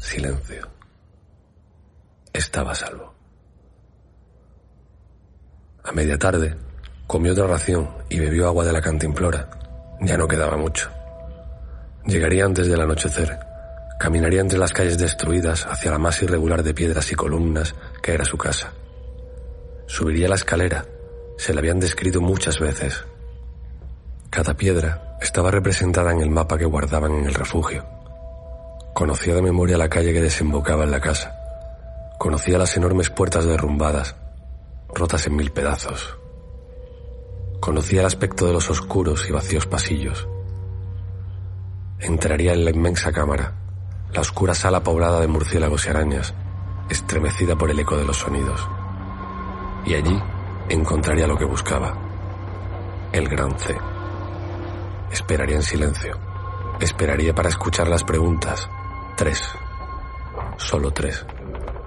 [0.00, 0.66] silencio.
[2.32, 3.14] Estaba salvo.
[5.84, 6.56] A media tarde,
[7.06, 9.50] comió otra ración y bebió agua de la cantimplora.
[10.00, 10.90] Ya no quedaba mucho.
[12.06, 13.38] Llegaría antes del anochecer.
[13.98, 18.24] Caminaría entre las calles destruidas hacia la más irregular de piedras y columnas que era
[18.24, 18.72] su casa.
[19.86, 20.84] Subiría la escalera.
[21.38, 23.04] Se la habían descrito muchas veces.
[24.30, 27.84] Cada piedra estaba representada en el mapa que guardaban en el refugio.
[28.94, 31.34] Conocía de memoria la calle que desembocaba en la casa.
[32.18, 34.16] Conocía las enormes puertas derrumbadas,
[34.94, 36.18] rotas en mil pedazos.
[37.60, 40.26] Conocía el aspecto de los oscuros y vacíos pasillos.
[42.00, 43.54] Entraría en la inmensa cámara,
[44.12, 46.34] la oscura sala poblada de murciélagos y arañas,
[46.90, 48.68] estremecida por el eco de los sonidos.
[49.86, 50.20] Y allí
[50.68, 51.96] encontraría lo que buscaba,
[53.12, 53.76] el gran C.
[55.12, 56.18] Esperaría en silencio.
[56.80, 58.68] Esperaría para escuchar las preguntas.
[59.16, 59.42] Tres.
[60.56, 61.24] Solo tres.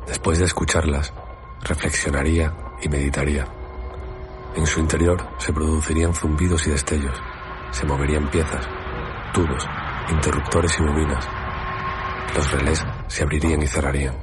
[0.08, 1.14] Después de escucharlas,
[1.62, 3.46] reflexionaría y meditaría.
[4.56, 7.18] En su interior se producirían zumbidos y destellos.
[7.72, 8.66] Se moverían piezas,
[9.34, 9.68] tubos,
[10.10, 11.28] interruptores y bobinas.
[12.36, 14.16] Los relés se abrirían y cerrarían.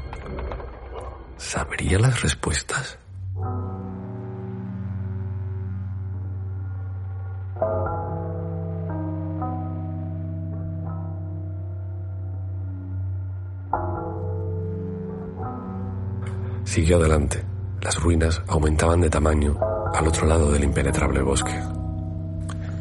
[1.37, 2.99] ¿Sabría las respuestas?
[16.77, 17.43] Siguió adelante.
[17.81, 19.59] Las ruinas aumentaban de tamaño
[19.95, 21.59] al otro lado del impenetrable bosque.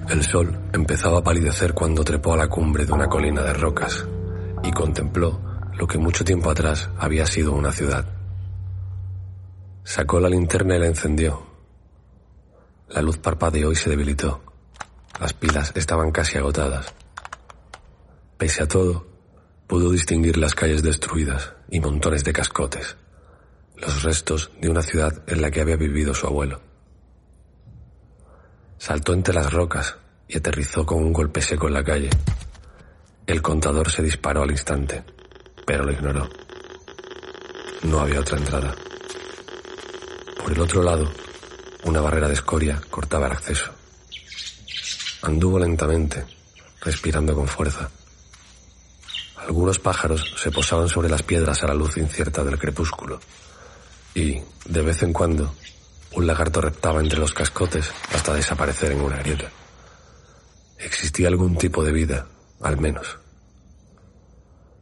[0.09, 4.05] El sol empezaba a palidecer cuando trepó a la cumbre de una colina de rocas
[4.63, 5.39] y contempló
[5.77, 8.05] lo que mucho tiempo atrás había sido una ciudad.
[9.85, 11.43] Sacó la linterna y la encendió.
[12.89, 14.41] La luz parpadeó y se debilitó.
[15.21, 16.93] Las pilas estaban casi agotadas.
[18.37, 19.07] Pese a todo,
[19.67, 22.97] pudo distinguir las calles destruidas y montones de cascotes,
[23.77, 26.61] los restos de una ciudad en la que había vivido su abuelo.
[28.77, 29.97] Saltó entre las rocas
[30.27, 32.09] y aterrizó con un golpe seco en la calle.
[33.25, 35.03] El contador se disparó al instante,
[35.65, 36.29] pero lo ignoró.
[37.83, 38.75] No había otra entrada.
[40.37, 41.11] Por el otro lado,
[41.85, 43.71] una barrera de escoria cortaba el acceso.
[45.23, 46.23] Anduvo lentamente,
[46.81, 47.89] respirando con fuerza.
[49.37, 53.19] Algunos pájaros se posaban sobre las piedras a la luz incierta del crepúsculo.
[54.15, 55.53] Y, de vez en cuando,
[56.13, 59.51] un lagarto reptaba entre los cascotes hasta desaparecer en una grieta.
[60.79, 62.25] Existía algún tipo de vida,
[62.61, 63.19] al menos.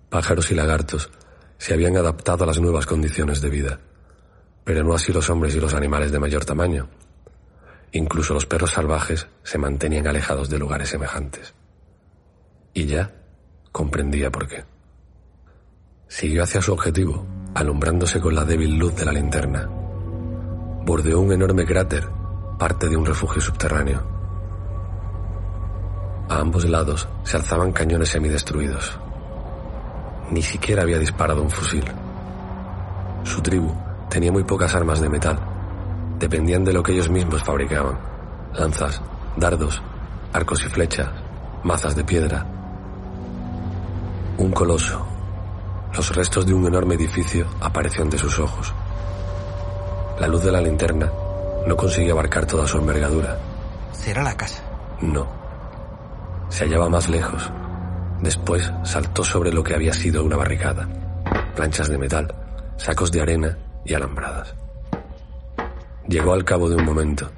[0.10, 1.10] Pájaros y lagartos
[1.58, 3.80] se habían adaptado a las nuevas condiciones de vida,
[4.64, 6.88] pero no así los hombres y los animales de mayor tamaño.
[7.92, 11.54] Incluso los perros salvajes se mantenían alejados de lugares semejantes.
[12.74, 13.12] Y ya
[13.72, 14.64] comprendía por qué.
[16.08, 19.68] Siguió hacia su objetivo, alumbrándose con la débil luz de la linterna.
[20.86, 22.08] Bordeó un enorme cráter,
[22.58, 24.02] parte de un refugio subterráneo.
[26.30, 28.98] A ambos lados se alzaban cañones semidestruidos.
[30.32, 31.84] Ni siquiera había disparado un fusil.
[33.24, 33.74] Su tribu
[34.10, 35.40] tenía muy pocas armas de metal.
[36.20, 38.00] Dependían de lo que ellos mismos fabricaban.
[38.54, 39.02] Lanzas,
[39.38, 39.82] dardos,
[40.32, 41.10] arcos y flechas,
[41.64, 42.46] mazas de piedra.
[44.38, 45.13] Un coloso.
[45.96, 48.74] Los restos de un enorme edificio apareció ante sus ojos.
[50.20, 51.12] La luz de la linterna
[51.68, 53.38] no conseguía abarcar toda su envergadura.
[53.92, 54.64] Será la casa.
[55.02, 55.28] No.
[56.50, 57.52] Se hallaba más lejos.
[58.22, 60.88] Después saltó sobre lo que había sido una barricada.
[61.56, 62.34] Planchas de metal,
[62.78, 64.56] sacos de arena y alambradas.
[66.08, 67.30] Llegó al cabo de un momento.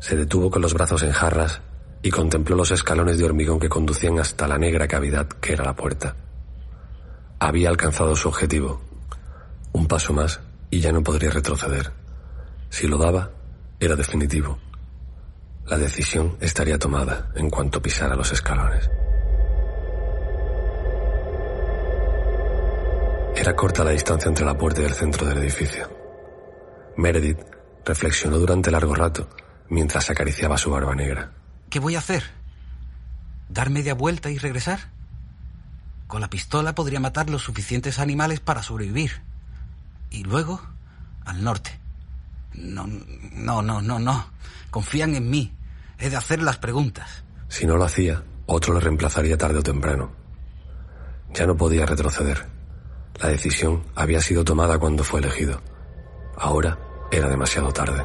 [0.00, 1.60] Se detuvo con los brazos en jarras
[2.02, 5.76] y contempló los escalones de hormigón que conducían hasta la negra cavidad que era la
[5.76, 6.16] puerta.
[7.42, 8.82] Había alcanzado su objetivo.
[9.72, 11.90] Un paso más y ya no podría retroceder.
[12.68, 13.30] Si lo daba,
[13.80, 14.58] era definitivo.
[15.66, 18.90] La decisión estaría tomada en cuanto pisara los escalones.
[23.34, 25.88] Era corta la distancia entre la puerta y el centro del edificio.
[26.98, 27.40] Meredith
[27.86, 29.30] reflexionó durante largo rato
[29.70, 31.32] mientras acariciaba su barba negra.
[31.70, 32.22] ¿Qué voy a hacer?
[33.48, 34.99] ¿Dar media vuelta y regresar?
[36.10, 39.22] Con la pistola podría matar los suficientes animales para sobrevivir.
[40.10, 40.60] Y luego,
[41.24, 41.78] al norte.
[42.52, 42.84] No,
[43.32, 44.26] no, no, no, no.
[44.70, 45.54] Confían en mí.
[46.00, 47.22] He de hacer las preguntas.
[47.46, 50.10] Si no lo hacía, otro le reemplazaría tarde o temprano.
[51.32, 52.44] Ya no podía retroceder.
[53.20, 55.62] La decisión había sido tomada cuando fue elegido.
[56.36, 56.76] Ahora
[57.12, 58.04] era demasiado tarde.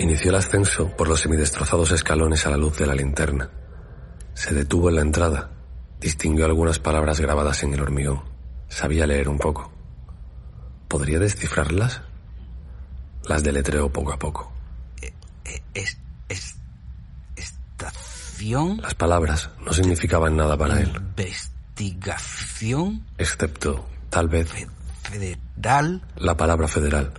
[0.00, 3.50] Inició el ascenso por los semidestrozados escalones a la luz de la linterna.
[4.34, 5.50] Se detuvo en la entrada.
[6.00, 8.22] Distinguió algunas palabras grabadas en el hormigón.
[8.68, 9.70] Sabía leer un poco.
[10.88, 12.02] ¿Podría descifrarlas?
[13.26, 14.52] Las deletreó poco a poco.
[15.74, 15.98] Es,
[16.28, 16.56] es,
[17.36, 18.80] estación.
[18.82, 20.92] Las palabras no significaban nada para él,
[21.76, 24.48] Investigación excepto, tal vez,
[25.02, 26.02] federal.
[26.16, 27.12] la palabra federal.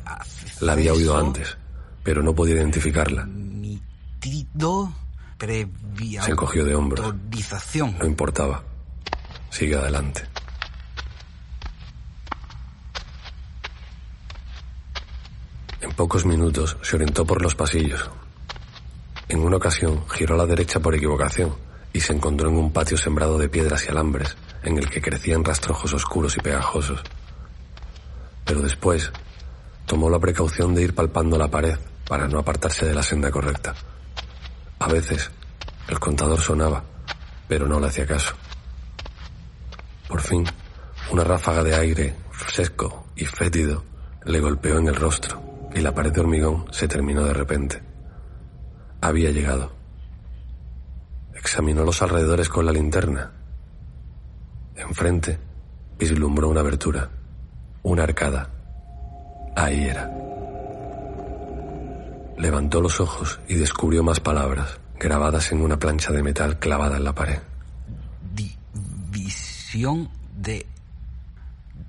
[0.62, 1.58] La había oído antes,
[2.04, 3.28] pero no podía identificarla.
[4.20, 4.94] Tido
[5.38, 7.14] previa Se encogió de hombros.
[7.99, 8.64] No importaba.
[9.49, 10.24] Sigue adelante.
[15.82, 18.10] En pocos minutos se orientó por los pasillos.
[19.28, 21.56] En una ocasión giró a la derecha por equivocación
[21.94, 25.45] y se encontró en un patio sembrado de piedras y alambres en el que crecían
[25.45, 27.02] rastrojos oscuros y pegajosos.
[28.44, 29.12] Pero después
[29.86, 33.74] tomó la precaución de ir palpando la pared para no apartarse de la senda correcta.
[34.86, 35.32] A veces
[35.88, 36.84] el contador sonaba,
[37.48, 38.36] pero no le hacía caso.
[40.07, 40.45] Por fin,
[41.12, 42.16] una ráfaga de aire
[42.49, 43.84] seco y fétido
[44.26, 45.41] le golpeó en el rostro
[45.74, 47.82] y la pared de hormigón se terminó de repente.
[49.02, 49.72] Había llegado.
[51.34, 53.32] Examinó los alrededores con la linterna.
[54.76, 55.40] Enfrente
[55.98, 57.10] vislumbró una abertura,
[57.82, 58.52] una arcada.
[59.56, 60.12] Ahí era.
[62.38, 67.03] Levantó los ojos y descubrió más palabras grabadas en una plancha de metal clavada en
[67.03, 67.40] la pared.
[69.10, 70.66] Visión de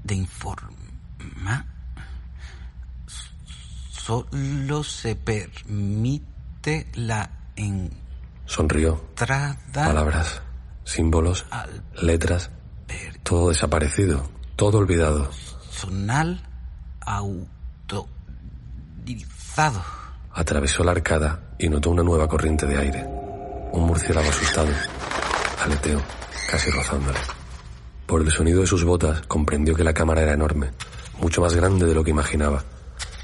[0.05, 0.77] de informe
[1.19, 1.67] Mamá,
[3.91, 7.31] solo se permite la
[8.45, 9.05] Sonrió.
[9.09, 10.43] entrada Palabras,
[10.85, 11.47] símbolos,
[12.01, 12.51] letras,
[13.23, 15.31] todo desaparecido, todo olvidado.
[15.67, 16.41] personal
[17.01, 18.07] autorizado.
[20.37, 23.07] Atravesó la arcada y notó una nueva corriente de aire.
[23.73, 24.69] Un murciélago asustado.
[25.65, 25.99] Aleteó,
[26.51, 27.19] casi rozándole.
[28.05, 30.73] Por el sonido de sus botas comprendió que la cámara era enorme,
[31.23, 32.63] mucho más grande de lo que imaginaba.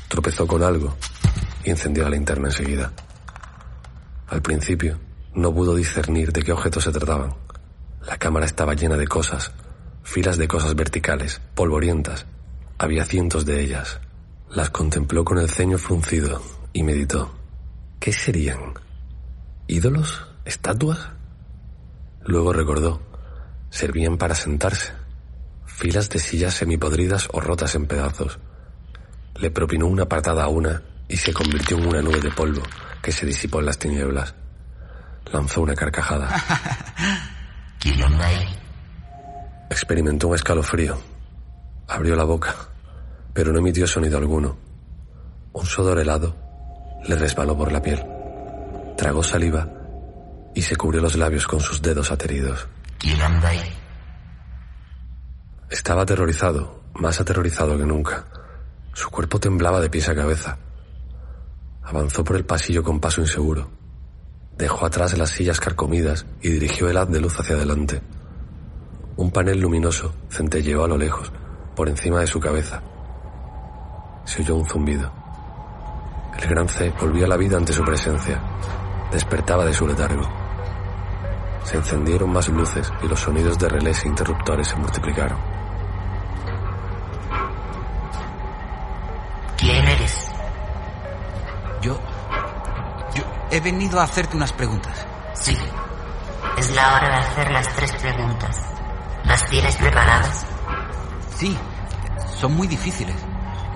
[0.08, 0.96] Tropezó con algo
[1.62, 2.90] y encendió la linterna enseguida.
[4.28, 4.98] Al principio
[5.34, 7.34] no pudo discernir de qué objetos se trataban.
[8.06, 9.52] La cámara estaba llena de cosas,
[10.02, 12.24] filas de cosas verticales, polvorientas.
[12.78, 14.00] Había cientos de ellas.
[14.48, 16.40] Las contempló con el ceño fruncido
[16.72, 17.30] y meditó.
[18.00, 18.74] ¿Qué serían?
[19.66, 20.26] ¿Ídolos?
[20.44, 20.98] ¿Estatuas?
[22.24, 23.00] Luego recordó.
[23.70, 24.92] Servían para sentarse.
[25.66, 28.38] Filas de sillas semipodridas o rotas en pedazos.
[29.36, 32.62] Le propinó una patada a una y se convirtió en una nube de polvo
[33.00, 34.34] que se disipó en las tinieblas.
[35.32, 36.28] Lanzó una carcajada.
[39.70, 40.98] Experimentó un escalofrío.
[41.88, 42.54] Abrió la boca,
[43.32, 44.56] pero no emitió sonido alguno.
[45.52, 46.51] Un sudor helado
[47.06, 48.04] le resbaló por la piel.
[48.96, 49.68] Tragó saliva
[50.54, 52.68] y se cubrió los labios con sus dedos ateridos.
[52.98, 53.72] ¿Quién anda ahí?
[55.70, 58.26] Estaba aterrorizado, más aterrorizado que nunca.
[58.92, 60.58] Su cuerpo temblaba de pies a cabeza.
[61.82, 63.70] Avanzó por el pasillo con paso inseguro.
[64.56, 68.02] Dejó atrás las sillas carcomidas y dirigió el haz de luz hacia adelante.
[69.16, 71.32] Un panel luminoso centelleó a lo lejos,
[71.74, 72.82] por encima de su cabeza.
[74.24, 75.21] Se oyó un zumbido.
[76.38, 78.40] El gran C volvía a la vida ante su presencia.
[79.10, 80.28] Despertaba de su letargo.
[81.64, 85.38] Se encendieron más luces y los sonidos de relés e interruptores se multiplicaron.
[89.56, 90.30] ¿Quién eres?
[91.82, 91.98] Yo.
[93.14, 95.06] Yo he venido a hacerte unas preguntas.
[95.34, 95.56] Sí.
[96.58, 98.56] Es la hora de hacer las tres preguntas.
[99.24, 100.46] ¿Las tienes preparadas?
[101.36, 101.56] Sí,
[102.40, 103.16] son muy difíciles.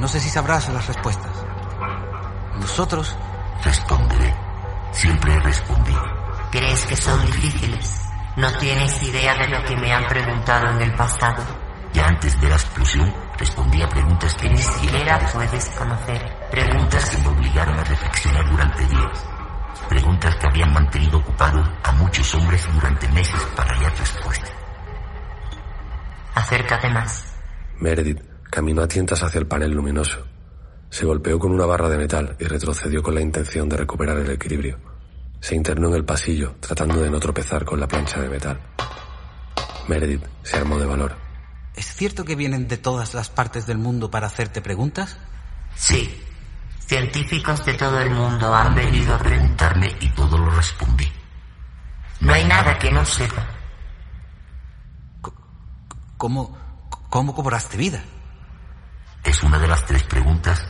[0.00, 1.46] No sé si sabrás las respuestas.
[2.60, 3.16] Nosotros.
[3.64, 4.34] Responderé.
[4.92, 6.02] Siempre he respondido.
[6.50, 8.02] ¿Crees que son difíciles?
[8.36, 11.42] ¿No tienes idea de lo que me han preguntado en el pasado?
[11.92, 16.48] Ya antes de la explosión, respondí a preguntas que ni siquiera puedes conocer.
[16.50, 19.26] Preguntas que me obligaron a reflexionar durante días.
[19.88, 24.50] Preguntas que habían mantenido ocupado a muchos hombres durante meses para hallar respuesta.
[26.34, 27.34] Acércate más.
[27.78, 28.20] Meredith
[28.50, 30.35] caminó a tientas hacia el panel luminoso.
[30.96, 34.30] Se golpeó con una barra de metal y retrocedió con la intención de recuperar el
[34.30, 34.78] equilibrio.
[35.40, 38.58] Se internó en el pasillo, tratando de no tropezar con la plancha de metal.
[39.88, 41.14] Meredith se armó de valor.
[41.74, 45.18] ¿Es cierto que vienen de todas las partes del mundo para hacerte preguntas?
[45.74, 46.18] Sí.
[46.78, 51.12] Científicos de todo el mundo han venido a preguntarme y todo lo respondí.
[52.20, 53.46] No hay nada que no sepa.
[56.16, 56.56] ¿Cómo,
[57.10, 58.02] cómo cobraste vida?
[59.22, 60.66] ¿Es una de las tres preguntas?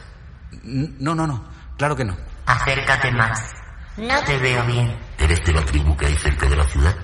[0.65, 1.45] No, no, no.
[1.77, 2.17] Claro que no.
[2.47, 3.53] Acércate más.
[3.97, 4.97] No te veo bien.
[5.19, 6.95] ¿Eres de la tribu que hay cerca de la ciudad?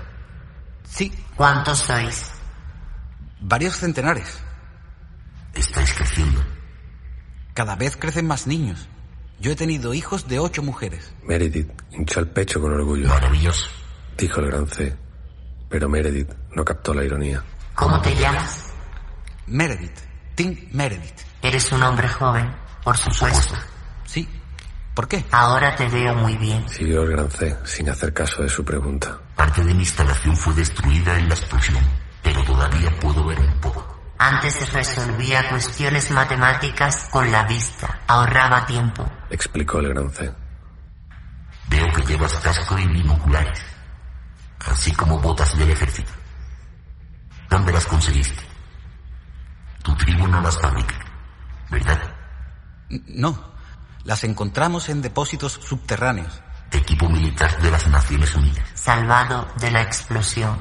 [0.85, 1.13] Sí.
[1.37, 2.31] ¿Cuántos sois?
[3.41, 4.41] Varios centenares.
[5.55, 6.43] Estáis creciendo.
[7.55, 8.89] Cada vez crecen más niños.
[9.41, 11.15] Yo he tenido hijos de ocho mujeres.
[11.25, 13.09] Meredith hinchó el pecho con orgullo.
[13.09, 13.67] Maravilloso.
[14.17, 14.97] Dijo el gran C.
[15.69, 17.43] Pero Meredith no captó la ironía.
[17.75, 18.73] ¿Cómo te llamas?
[19.47, 19.99] Meredith.
[20.35, 21.21] Tim Meredith.
[21.43, 23.55] Eres un hombre joven, por supuesto.
[24.05, 24.29] Sí.
[24.95, 25.25] ¿Por qué?
[25.31, 26.69] Ahora te veo muy bien.
[26.69, 29.19] Siguió el gran C sin hacer caso de su pregunta.
[29.35, 31.83] Parte de mi instalación fue destruida en la explosión,
[32.23, 33.93] pero todavía puedo ver un poco.
[34.19, 38.03] Antes resolvía cuestiones matemáticas con la vista.
[38.07, 39.05] Ahorraba tiempo.
[39.31, 40.33] Explicó el gran C.
[41.69, 43.61] Veo que llevas casco y binoculares,
[44.67, 46.13] así como botas del ejército.
[47.49, 48.43] ¿Dónde las conseguiste?
[49.83, 50.95] Tu tribu no las fabrica,
[51.71, 52.12] ¿verdad?
[52.89, 53.53] No.
[54.05, 56.41] Las encontramos en depósitos subterráneos.
[56.71, 58.67] Equipo militar de las Naciones Unidas.
[58.75, 60.59] Salvado de la explosión.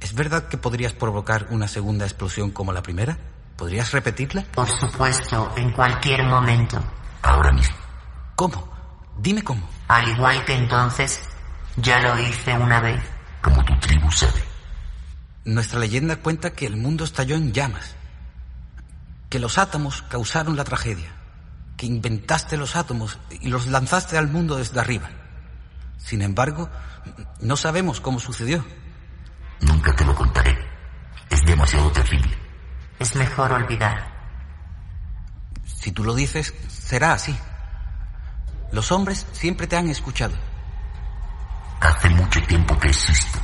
[0.00, 3.16] ¿Es verdad que podrías provocar una segunda explosión como la primera?
[3.56, 4.44] ¿Podrías repetirla?
[4.54, 6.82] Por supuesto, en cualquier momento.
[7.22, 7.76] Ahora mismo.
[8.34, 8.68] ¿Cómo?
[9.18, 9.66] Dime cómo.
[9.88, 11.22] Al igual que entonces,
[11.76, 13.02] ya lo hice una vez.
[13.40, 14.44] Como tu tribu sabe.
[15.44, 17.94] Nuestra leyenda cuenta que el mundo estalló en llamas.
[19.28, 21.12] Que los átomos causaron la tragedia.
[21.76, 25.10] Que inventaste los átomos y los lanzaste al mundo desde arriba.
[25.98, 26.70] Sin embargo,
[27.40, 28.64] no sabemos cómo sucedió.
[29.60, 30.56] Nunca te lo contaré.
[31.30, 32.36] Es demasiado terrible.
[32.98, 34.14] Es mejor olvidar.
[35.64, 37.36] Si tú lo dices, será así.
[38.72, 40.34] Los hombres siempre te han escuchado.
[41.80, 43.38] Hace mucho tiempo que existo.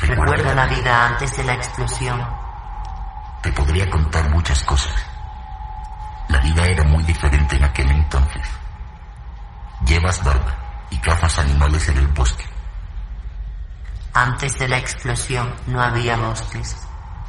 [0.00, 2.43] Recuerdo la vida antes de la explosión.
[3.44, 4.94] Te podría contar muchas cosas.
[6.28, 8.48] La vida era muy diferente en aquel entonces.
[9.84, 10.56] Llevas barba
[10.88, 12.46] y cazas animales en el bosque.
[14.14, 16.74] Antes de la explosión no había bosques,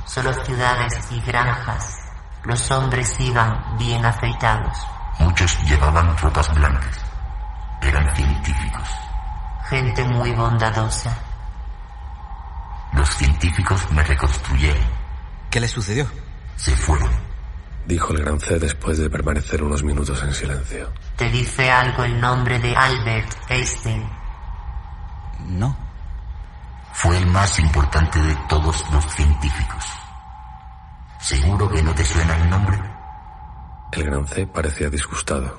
[0.05, 1.93] solo ciudades y granjas.
[2.45, 4.77] Los hombres iban bien afeitados.
[5.19, 6.97] Muchos llevaban ropas blancas.
[7.81, 8.87] Eran científicos.
[9.67, 11.13] Gente muy bondadosa.
[12.93, 15.04] Los científicos me reconstruyeron.
[15.55, 16.05] ¿Qué le sucedió?
[16.57, 17.09] Se fueron.
[17.85, 20.91] Dijo el gran C después de permanecer unos minutos en silencio.
[21.15, 24.05] ¿Te dice algo el nombre de Albert Einstein?
[25.47, 25.73] No.
[26.91, 29.85] Fue el más importante de todos los científicos.
[31.21, 32.77] ¿Seguro que no te suena el nombre?
[33.93, 35.57] El gran C parecía disgustado.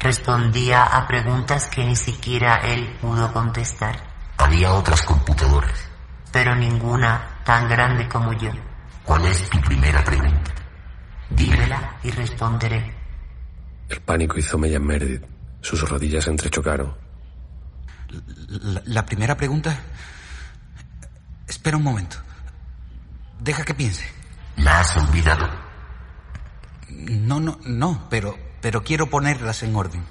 [0.00, 4.02] Respondía a preguntas que ni siquiera él pudo contestar.
[4.38, 5.88] Había otras computadoras,
[6.32, 8.50] pero ninguna tan grande como yo.
[9.04, 10.52] ¿Cuál es tu primera pregunta?
[11.30, 12.94] Dímela y responderé.
[13.88, 15.24] El pánico hizo mella en Meredith.
[15.60, 16.94] Sus rodillas se entrechocaron.
[18.48, 19.78] La, la primera pregunta...
[21.48, 22.16] Espera un momento.
[23.40, 24.06] Deja que piense.
[24.56, 25.48] ¿La has olvidado?
[26.88, 30.04] No, no, no, pero, pero quiero ponerlas en orden.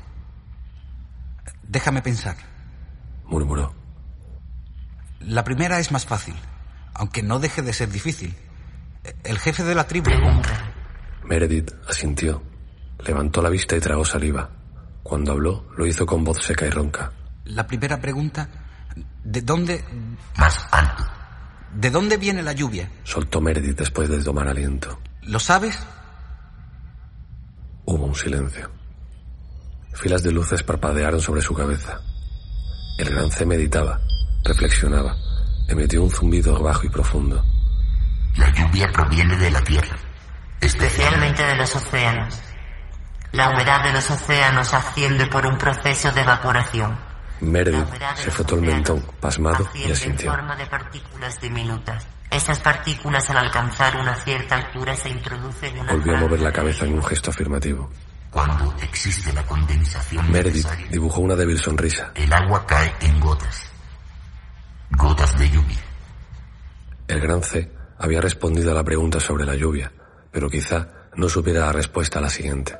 [1.64, 2.36] Déjame pensar.
[3.26, 3.74] Murmuró.
[5.20, 6.36] La primera es más fácil,
[6.94, 8.36] aunque no deje de ser difícil.
[9.24, 10.10] El jefe de la tribu...
[11.24, 12.44] Meredith asintió.
[13.06, 14.50] Levantó la vista y tragó saliva.
[15.04, 17.12] Cuando habló, lo hizo con voz seca y ronca.
[17.46, 18.48] La primera pregunta...
[19.24, 19.84] ¿De dónde...
[20.38, 21.04] Más alto.
[21.74, 22.92] ¿De dónde viene la lluvia?
[23.04, 25.00] Soltó Meredith después de tomar aliento.
[25.22, 25.80] ¿Lo sabes?
[27.86, 28.70] Hubo un silencio.
[29.94, 32.02] Filas de luces parpadearon sobre su cabeza.
[32.98, 34.02] El gran C meditaba,
[34.44, 35.16] reflexionaba,
[35.68, 37.44] emitió un zumbido bajo y profundo.
[38.36, 39.96] La lluvia proviene de la tierra,
[40.60, 42.42] especialmente de los océanos.
[43.34, 46.98] La humedad de los océanos asciende por un proceso de evaporación.
[47.42, 50.32] Meredith se frotó el mentón, pasmado, y Asciende en asintió.
[50.32, 52.08] forma de partículas diminutas.
[52.30, 56.86] Estas partículas al alcanzar una cierta altura se introducen en Volvió a mover la cabeza
[56.86, 57.92] en un gesto afirmativo.
[58.30, 62.12] Cuando existe la condensación Meredith dibujó una débil sonrisa.
[62.16, 63.70] el agua cae en gotas.
[64.92, 65.80] Gotas de lluvia.
[67.08, 69.92] El gran C había respondido a la pregunta sobre la lluvia,
[70.32, 72.76] pero quizá no supiera la respuesta a la siguiente.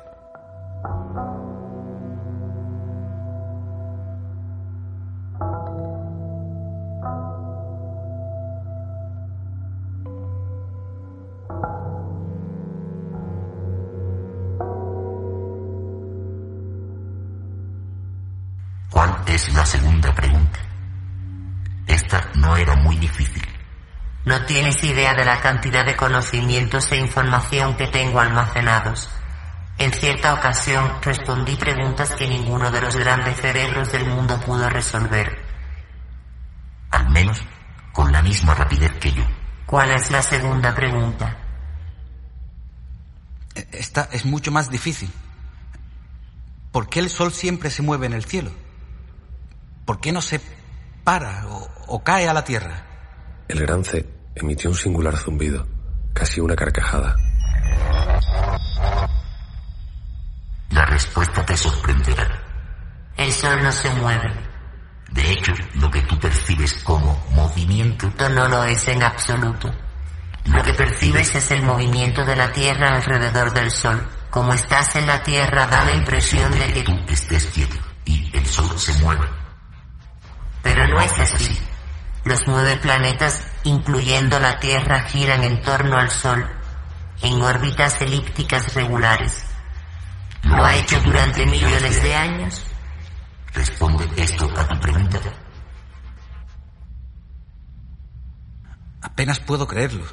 [24.52, 29.08] Tienes idea de la cantidad de conocimientos e información que tengo almacenados.
[29.78, 35.38] En cierta ocasión respondí preguntas que ninguno de los grandes cerebros del mundo pudo resolver.
[36.90, 37.42] Al menos
[37.94, 39.24] con la misma rapidez que yo.
[39.64, 41.34] ¿Cuál es la segunda pregunta?
[43.72, 45.10] Esta es mucho más difícil.
[46.72, 48.50] ¿Por qué el sol siempre se mueve en el cielo?
[49.86, 50.42] ¿Por qué no se
[51.04, 52.84] para o, o cae a la tierra?
[53.48, 55.66] El gran C emitió un singular zumbido,
[56.12, 57.16] casi una carcajada.
[60.70, 62.42] La respuesta te sorprenderá.
[63.16, 64.32] El sol no se mueve.
[65.10, 69.70] De hecho, lo que tú percibes como movimiento no lo es en absoluto.
[70.46, 74.08] Lo que percibes es el movimiento de la Tierra alrededor del Sol.
[74.30, 78.44] Como estás en la Tierra, da la impresión de que tú estés quieto y el
[78.46, 79.26] Sol se mueve.
[80.62, 81.58] Pero no es así.
[82.24, 86.46] Los nueve planetas, incluyendo la Tierra, giran en torno al Sol,
[87.22, 89.44] en órbitas elípticas regulares.
[90.42, 92.64] ¿Lo ha hecho durante millones de años?
[93.52, 95.18] Responde esto a tu pregunta.
[99.02, 100.04] Apenas puedo creerlo.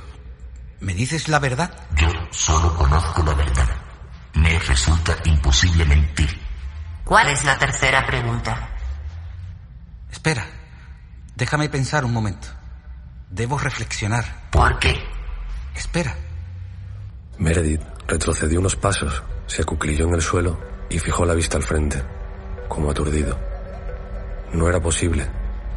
[0.82, 1.74] ¿Me dices la verdad?
[1.96, 3.68] Yo solo conozco la verdad.
[4.34, 6.40] Me resulta imposible mentir.
[7.04, 8.70] ¿Cuál es la tercera pregunta?
[10.12, 10.46] Espera.
[11.36, 12.59] Déjame pensar un momento.
[13.30, 14.50] Debo reflexionar.
[14.50, 14.96] ¿Por qué?
[15.76, 16.16] Espera.
[17.38, 22.02] Meredith retrocedió unos pasos, se acuclilló en el suelo y fijó la vista al frente,
[22.68, 23.38] como aturdido.
[24.52, 25.28] No era posible.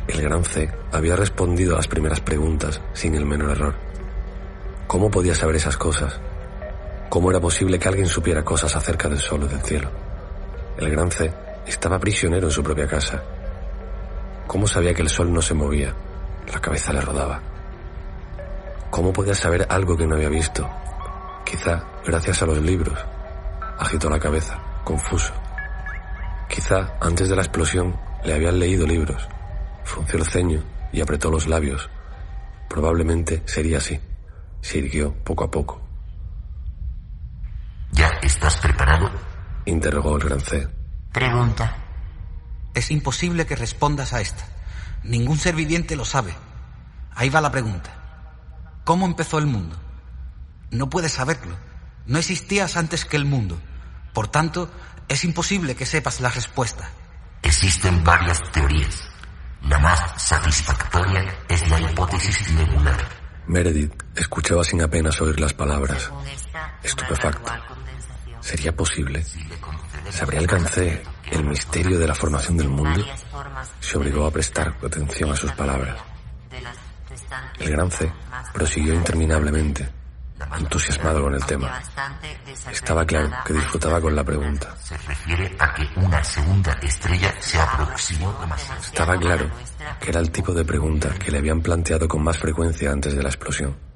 [0.08, 3.74] El gran C había respondido a las primeras preguntas sin el menor error.
[4.86, 6.18] ¿Cómo podía saber esas cosas?
[7.10, 9.90] ¿Cómo era posible que alguien supiera cosas acerca del sol o del cielo?
[10.78, 11.32] El gran C
[11.66, 13.22] estaba prisionero en su propia casa.
[14.46, 15.94] ¿Cómo sabía que el sol no se movía?
[16.50, 17.40] La cabeza le rodaba.
[18.90, 20.68] ¿Cómo podía saber algo que no había visto?
[21.44, 22.98] Quizá gracias a los libros.
[23.78, 25.32] Agitó la cabeza, confuso.
[26.48, 29.26] Quizá antes de la explosión le habían leído libros.
[29.84, 30.62] Frunció el ceño
[30.92, 31.88] y apretó los labios.
[32.68, 34.00] Probablemente sería así.
[34.60, 35.80] Se irguió poco a poco.
[37.92, 39.10] ¿Ya estás preparado?
[39.64, 40.68] Interrogó el gran C.
[41.12, 41.76] Pregunta.
[42.74, 44.44] Es imposible que respondas a esta.
[45.04, 46.34] Ningún ser viviente lo sabe.
[47.14, 47.90] Ahí va la pregunta.
[48.84, 49.76] ¿Cómo empezó el mundo?
[50.70, 51.56] No puedes saberlo.
[52.06, 53.60] No existías antes que el mundo.
[54.12, 54.70] Por tanto,
[55.08, 56.90] es imposible que sepas la respuesta.
[57.42, 59.08] Existen varias teorías.
[59.62, 62.98] La más satisfactoria es la hipótesis nebular.
[63.46, 66.10] Meredith escuchaba sin apenas oír las palabras,
[66.82, 67.52] estupefacto.
[68.42, 69.24] ¿Sería posible?
[70.10, 73.04] ¿Sabría el gran C el misterio de la formación del mundo?
[73.80, 75.96] Se obligó a prestar atención a sus palabras.
[77.58, 78.12] El gran C
[78.52, 79.88] prosiguió interminablemente,
[80.58, 81.80] entusiasmado con el tema.
[82.70, 84.74] Estaba claro que disfrutaba con la pregunta.
[84.82, 88.82] Se refiere a que una segunda estrella se aproximó demasiado.
[88.82, 89.50] Estaba claro
[90.00, 93.22] que era el tipo de pregunta que le habían planteado con más frecuencia antes de
[93.22, 93.91] la explosión.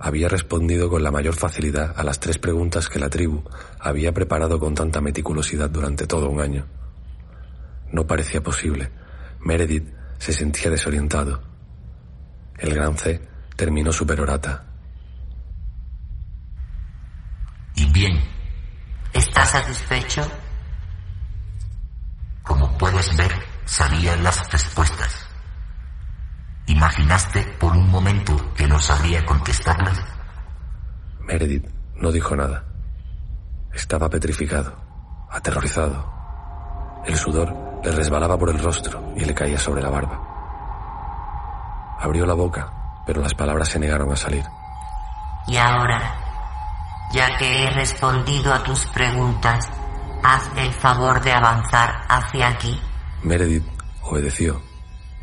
[0.00, 3.42] Había respondido con la mayor facilidad a las tres preguntas que la tribu
[3.80, 6.66] había preparado con tanta meticulosidad durante todo un año.
[7.90, 8.90] No parecía posible.
[9.40, 9.88] Meredith
[10.18, 11.42] se sentía desorientado.
[12.58, 13.20] El gran C
[13.56, 14.64] terminó su perorata.
[17.74, 18.20] Y bien,
[19.12, 20.28] ¿estás satisfecho?
[22.42, 23.32] Como puedes ver,
[23.64, 25.27] sabía las respuestas.
[26.68, 29.98] ¿Imaginaste por un momento que no sabría contestarlas?
[31.20, 31.66] Meredith
[31.96, 32.62] no dijo nada.
[33.72, 34.74] Estaba petrificado,
[35.30, 36.12] aterrorizado.
[37.06, 40.20] El sudor le resbalaba por el rostro y le caía sobre la barba.
[42.00, 44.44] Abrió la boca, pero las palabras se negaron a salir.
[45.46, 46.16] Y ahora,
[47.14, 49.70] ya que he respondido a tus preguntas,
[50.22, 52.78] haz el favor de avanzar hacia aquí.
[53.22, 53.66] Meredith
[54.02, 54.67] obedeció,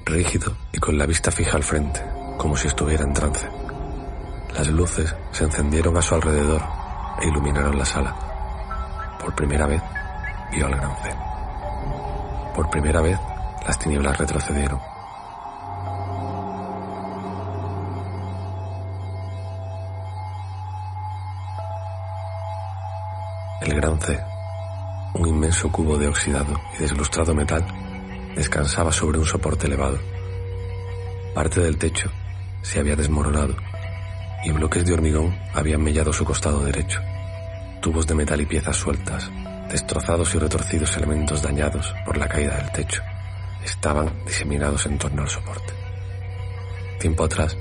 [0.06, 2.02] rígido y con la vista fija al frente,
[2.38, 3.50] como si estuviera en trance.
[4.54, 6.62] Las luces se encendieron a su alrededor
[7.22, 8.16] e iluminaron la sala.
[9.20, 9.82] Por primera vez
[10.52, 11.16] vio al gran C.
[12.56, 13.20] Por primera vez
[13.66, 14.80] las tinieblas retrocedieron.
[23.62, 24.24] El gran C,
[25.16, 27.66] un inmenso cubo de oxidado y deslustrado metal,
[28.36, 29.98] descansaba sobre un soporte elevado.
[31.34, 32.12] Parte del techo
[32.62, 33.56] se había desmoronado
[34.44, 37.00] y bloques de hormigón habían mellado su costado derecho.
[37.82, 39.32] Tubos de metal y piezas sueltas,
[39.70, 43.02] destrozados y retorcidos elementos dañados por la caída del techo,
[43.64, 45.74] estaban diseminados en torno al soporte.
[47.00, 47.58] Tiempo atrás,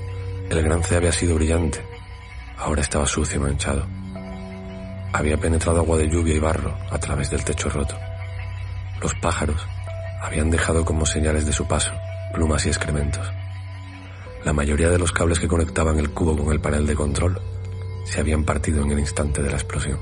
[0.49, 1.83] el gran C había sido brillante,
[2.57, 3.85] ahora estaba sucio y manchado.
[5.13, 7.95] Había penetrado agua de lluvia y barro a través del techo roto.
[9.01, 9.65] Los pájaros
[10.25, 11.91] habían dejado como señales de su paso
[12.35, 13.25] plumas y excrementos.
[14.43, 17.41] La mayoría de los cables que conectaban el cubo con el panel de control
[18.03, 19.97] se habían partido en el instante de la explosión.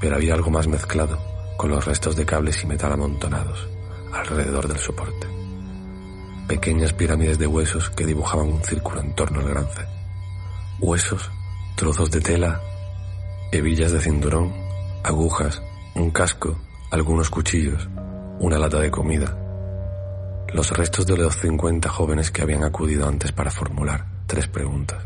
[0.00, 1.18] Pero había algo más mezclado
[1.56, 3.66] con los restos de cables y metal amontonados
[4.12, 5.26] alrededor del soporte.
[6.46, 9.86] Pequeñas pirámides de huesos que dibujaban un círculo en torno al gran C.
[10.80, 11.30] Huesos,
[11.76, 12.60] trozos de tela,
[13.52, 14.52] hebillas de cinturón,
[15.02, 15.62] agujas,
[15.94, 16.56] un casco,
[16.90, 17.88] algunos cuchillos,
[18.38, 19.34] una lata de comida.
[20.52, 25.02] Los restos de los 50 jóvenes que habían acudido antes para formular tres preguntas.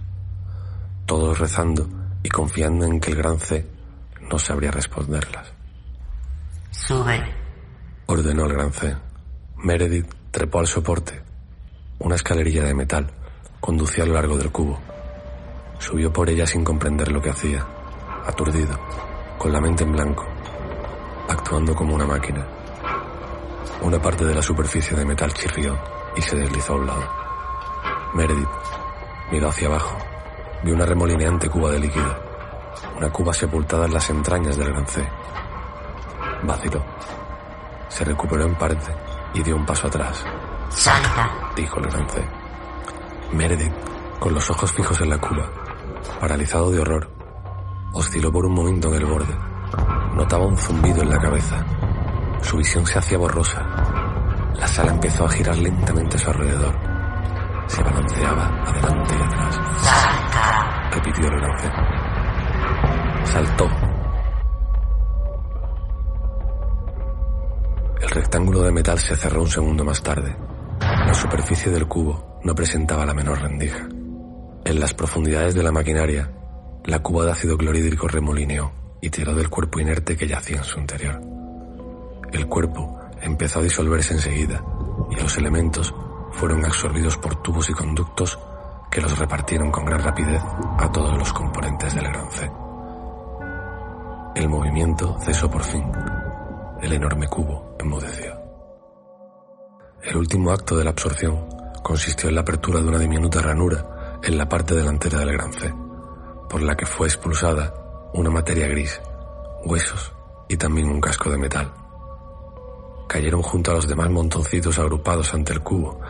[1.06, 1.88] Todos rezando
[2.22, 3.66] y confiando en que el gran C
[4.28, 5.52] no sabría responderlas.
[6.70, 7.22] Sube.
[8.06, 8.96] Ordenó el gran C.
[9.56, 11.22] Meredith trepó al soporte.
[12.00, 13.10] Una escalerilla de metal
[13.60, 14.78] conducía a lo largo del cubo.
[15.78, 17.64] Subió por ella sin comprender lo que hacía,
[18.26, 18.78] aturdido,
[19.38, 20.26] con la mente en blanco,
[21.28, 22.59] actuando como una máquina.
[23.82, 25.78] Una parte de la superficie de metal chirrió
[26.16, 27.04] y se deslizó a un lado.
[28.14, 28.48] Meredith
[29.30, 29.96] miró hacia abajo.
[30.62, 32.16] Vio una remolineante cuba de líquido.
[32.96, 35.06] Una cuba sepultada en las entrañas del gran C.
[36.42, 36.84] Vaciló.
[37.88, 38.92] Se recuperó en parte
[39.34, 40.24] y dio un paso atrás.
[40.68, 41.30] Salta.
[41.56, 42.28] Dijo el gran C.
[43.32, 43.72] Meredith,
[44.18, 45.48] con los ojos fijos en la cuba,
[46.20, 47.08] paralizado de horror,
[47.92, 49.36] osciló por un momento en el borde.
[50.14, 51.64] Notaba un zumbido en la cabeza.
[52.42, 53.64] Su visión se hacía borrosa.
[54.58, 56.74] La sala empezó a girar lentamente a su alrededor.
[57.66, 59.60] Se balanceaba adelante y atrás.
[59.76, 60.90] Salta.
[60.90, 61.70] Repitió el C.
[63.24, 63.70] Saltó.
[68.00, 70.36] El rectángulo de metal se cerró un segundo más tarde.
[70.80, 73.86] La superficie del cubo no presentaba la menor rendija.
[74.64, 76.30] En las profundidades de la maquinaria,
[76.84, 80.78] la cuba de ácido clorhídrico remolineó y tiró del cuerpo inerte que yacía en su
[80.78, 81.39] interior.
[82.32, 84.62] El cuerpo empezó a disolverse enseguida
[85.10, 85.94] y los elementos
[86.32, 88.38] fueron absorbidos por tubos y conductos
[88.90, 90.42] que los repartieron con gran rapidez
[90.78, 92.50] a todos los componentes del gran C.
[94.34, 95.84] El movimiento cesó por fin.
[96.80, 98.32] El enorme cubo enmudeció.
[100.02, 101.46] El último acto de la absorción
[101.82, 105.74] consistió en la apertura de una diminuta ranura en la parte delantera del gran C,
[106.48, 107.74] por la que fue expulsada
[108.14, 109.00] una materia gris,
[109.64, 110.12] huesos
[110.48, 111.72] y también un casco de metal.
[113.10, 116.00] Cayeron junto a los demás montoncitos agrupados ante el cubo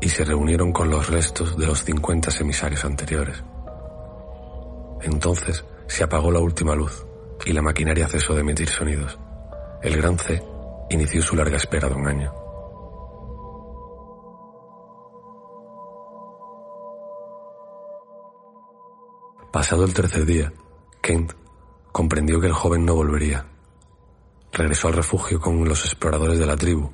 [0.00, 3.44] y se reunieron con los restos de los 50 emisarios anteriores.
[5.02, 7.04] Entonces se apagó la última luz
[7.44, 9.18] y la maquinaria cesó de emitir sonidos.
[9.82, 10.42] El gran C
[10.88, 12.32] inició su larga espera de un año.
[19.52, 20.50] Pasado el tercer día,
[21.02, 21.34] Kent
[21.92, 23.44] comprendió que el joven no volvería.
[24.56, 26.90] Regresó al refugio con los exploradores de la tribu,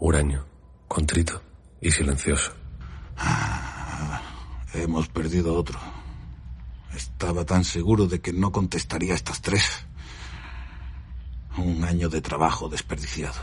[0.00, 0.46] huraño,
[0.88, 1.40] contrito
[1.80, 2.52] y silencioso.
[4.72, 5.78] Hemos perdido otro.
[6.92, 9.86] Estaba tan seguro de que no contestaría a estas tres.
[11.56, 13.40] Un año de trabajo desperdiciado.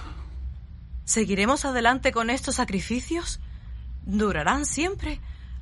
[1.06, 3.40] ¿Seguiremos adelante con estos sacrificios?
[4.06, 5.22] ¿Durarán siempre?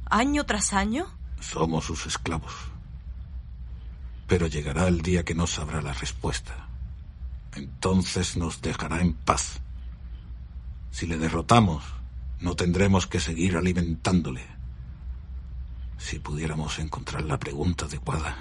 [0.10, 1.06] ¿Año tras año?
[1.42, 2.56] Somos sus esclavos.
[4.26, 6.69] Pero llegará el día que no sabrá la respuesta.
[7.56, 9.62] Entonces nos dejará en paz.
[10.92, 11.84] Si le derrotamos,
[12.40, 14.46] no tendremos que seguir alimentándole.
[15.98, 18.38] Si pudiéramos encontrar la pregunta adecuada.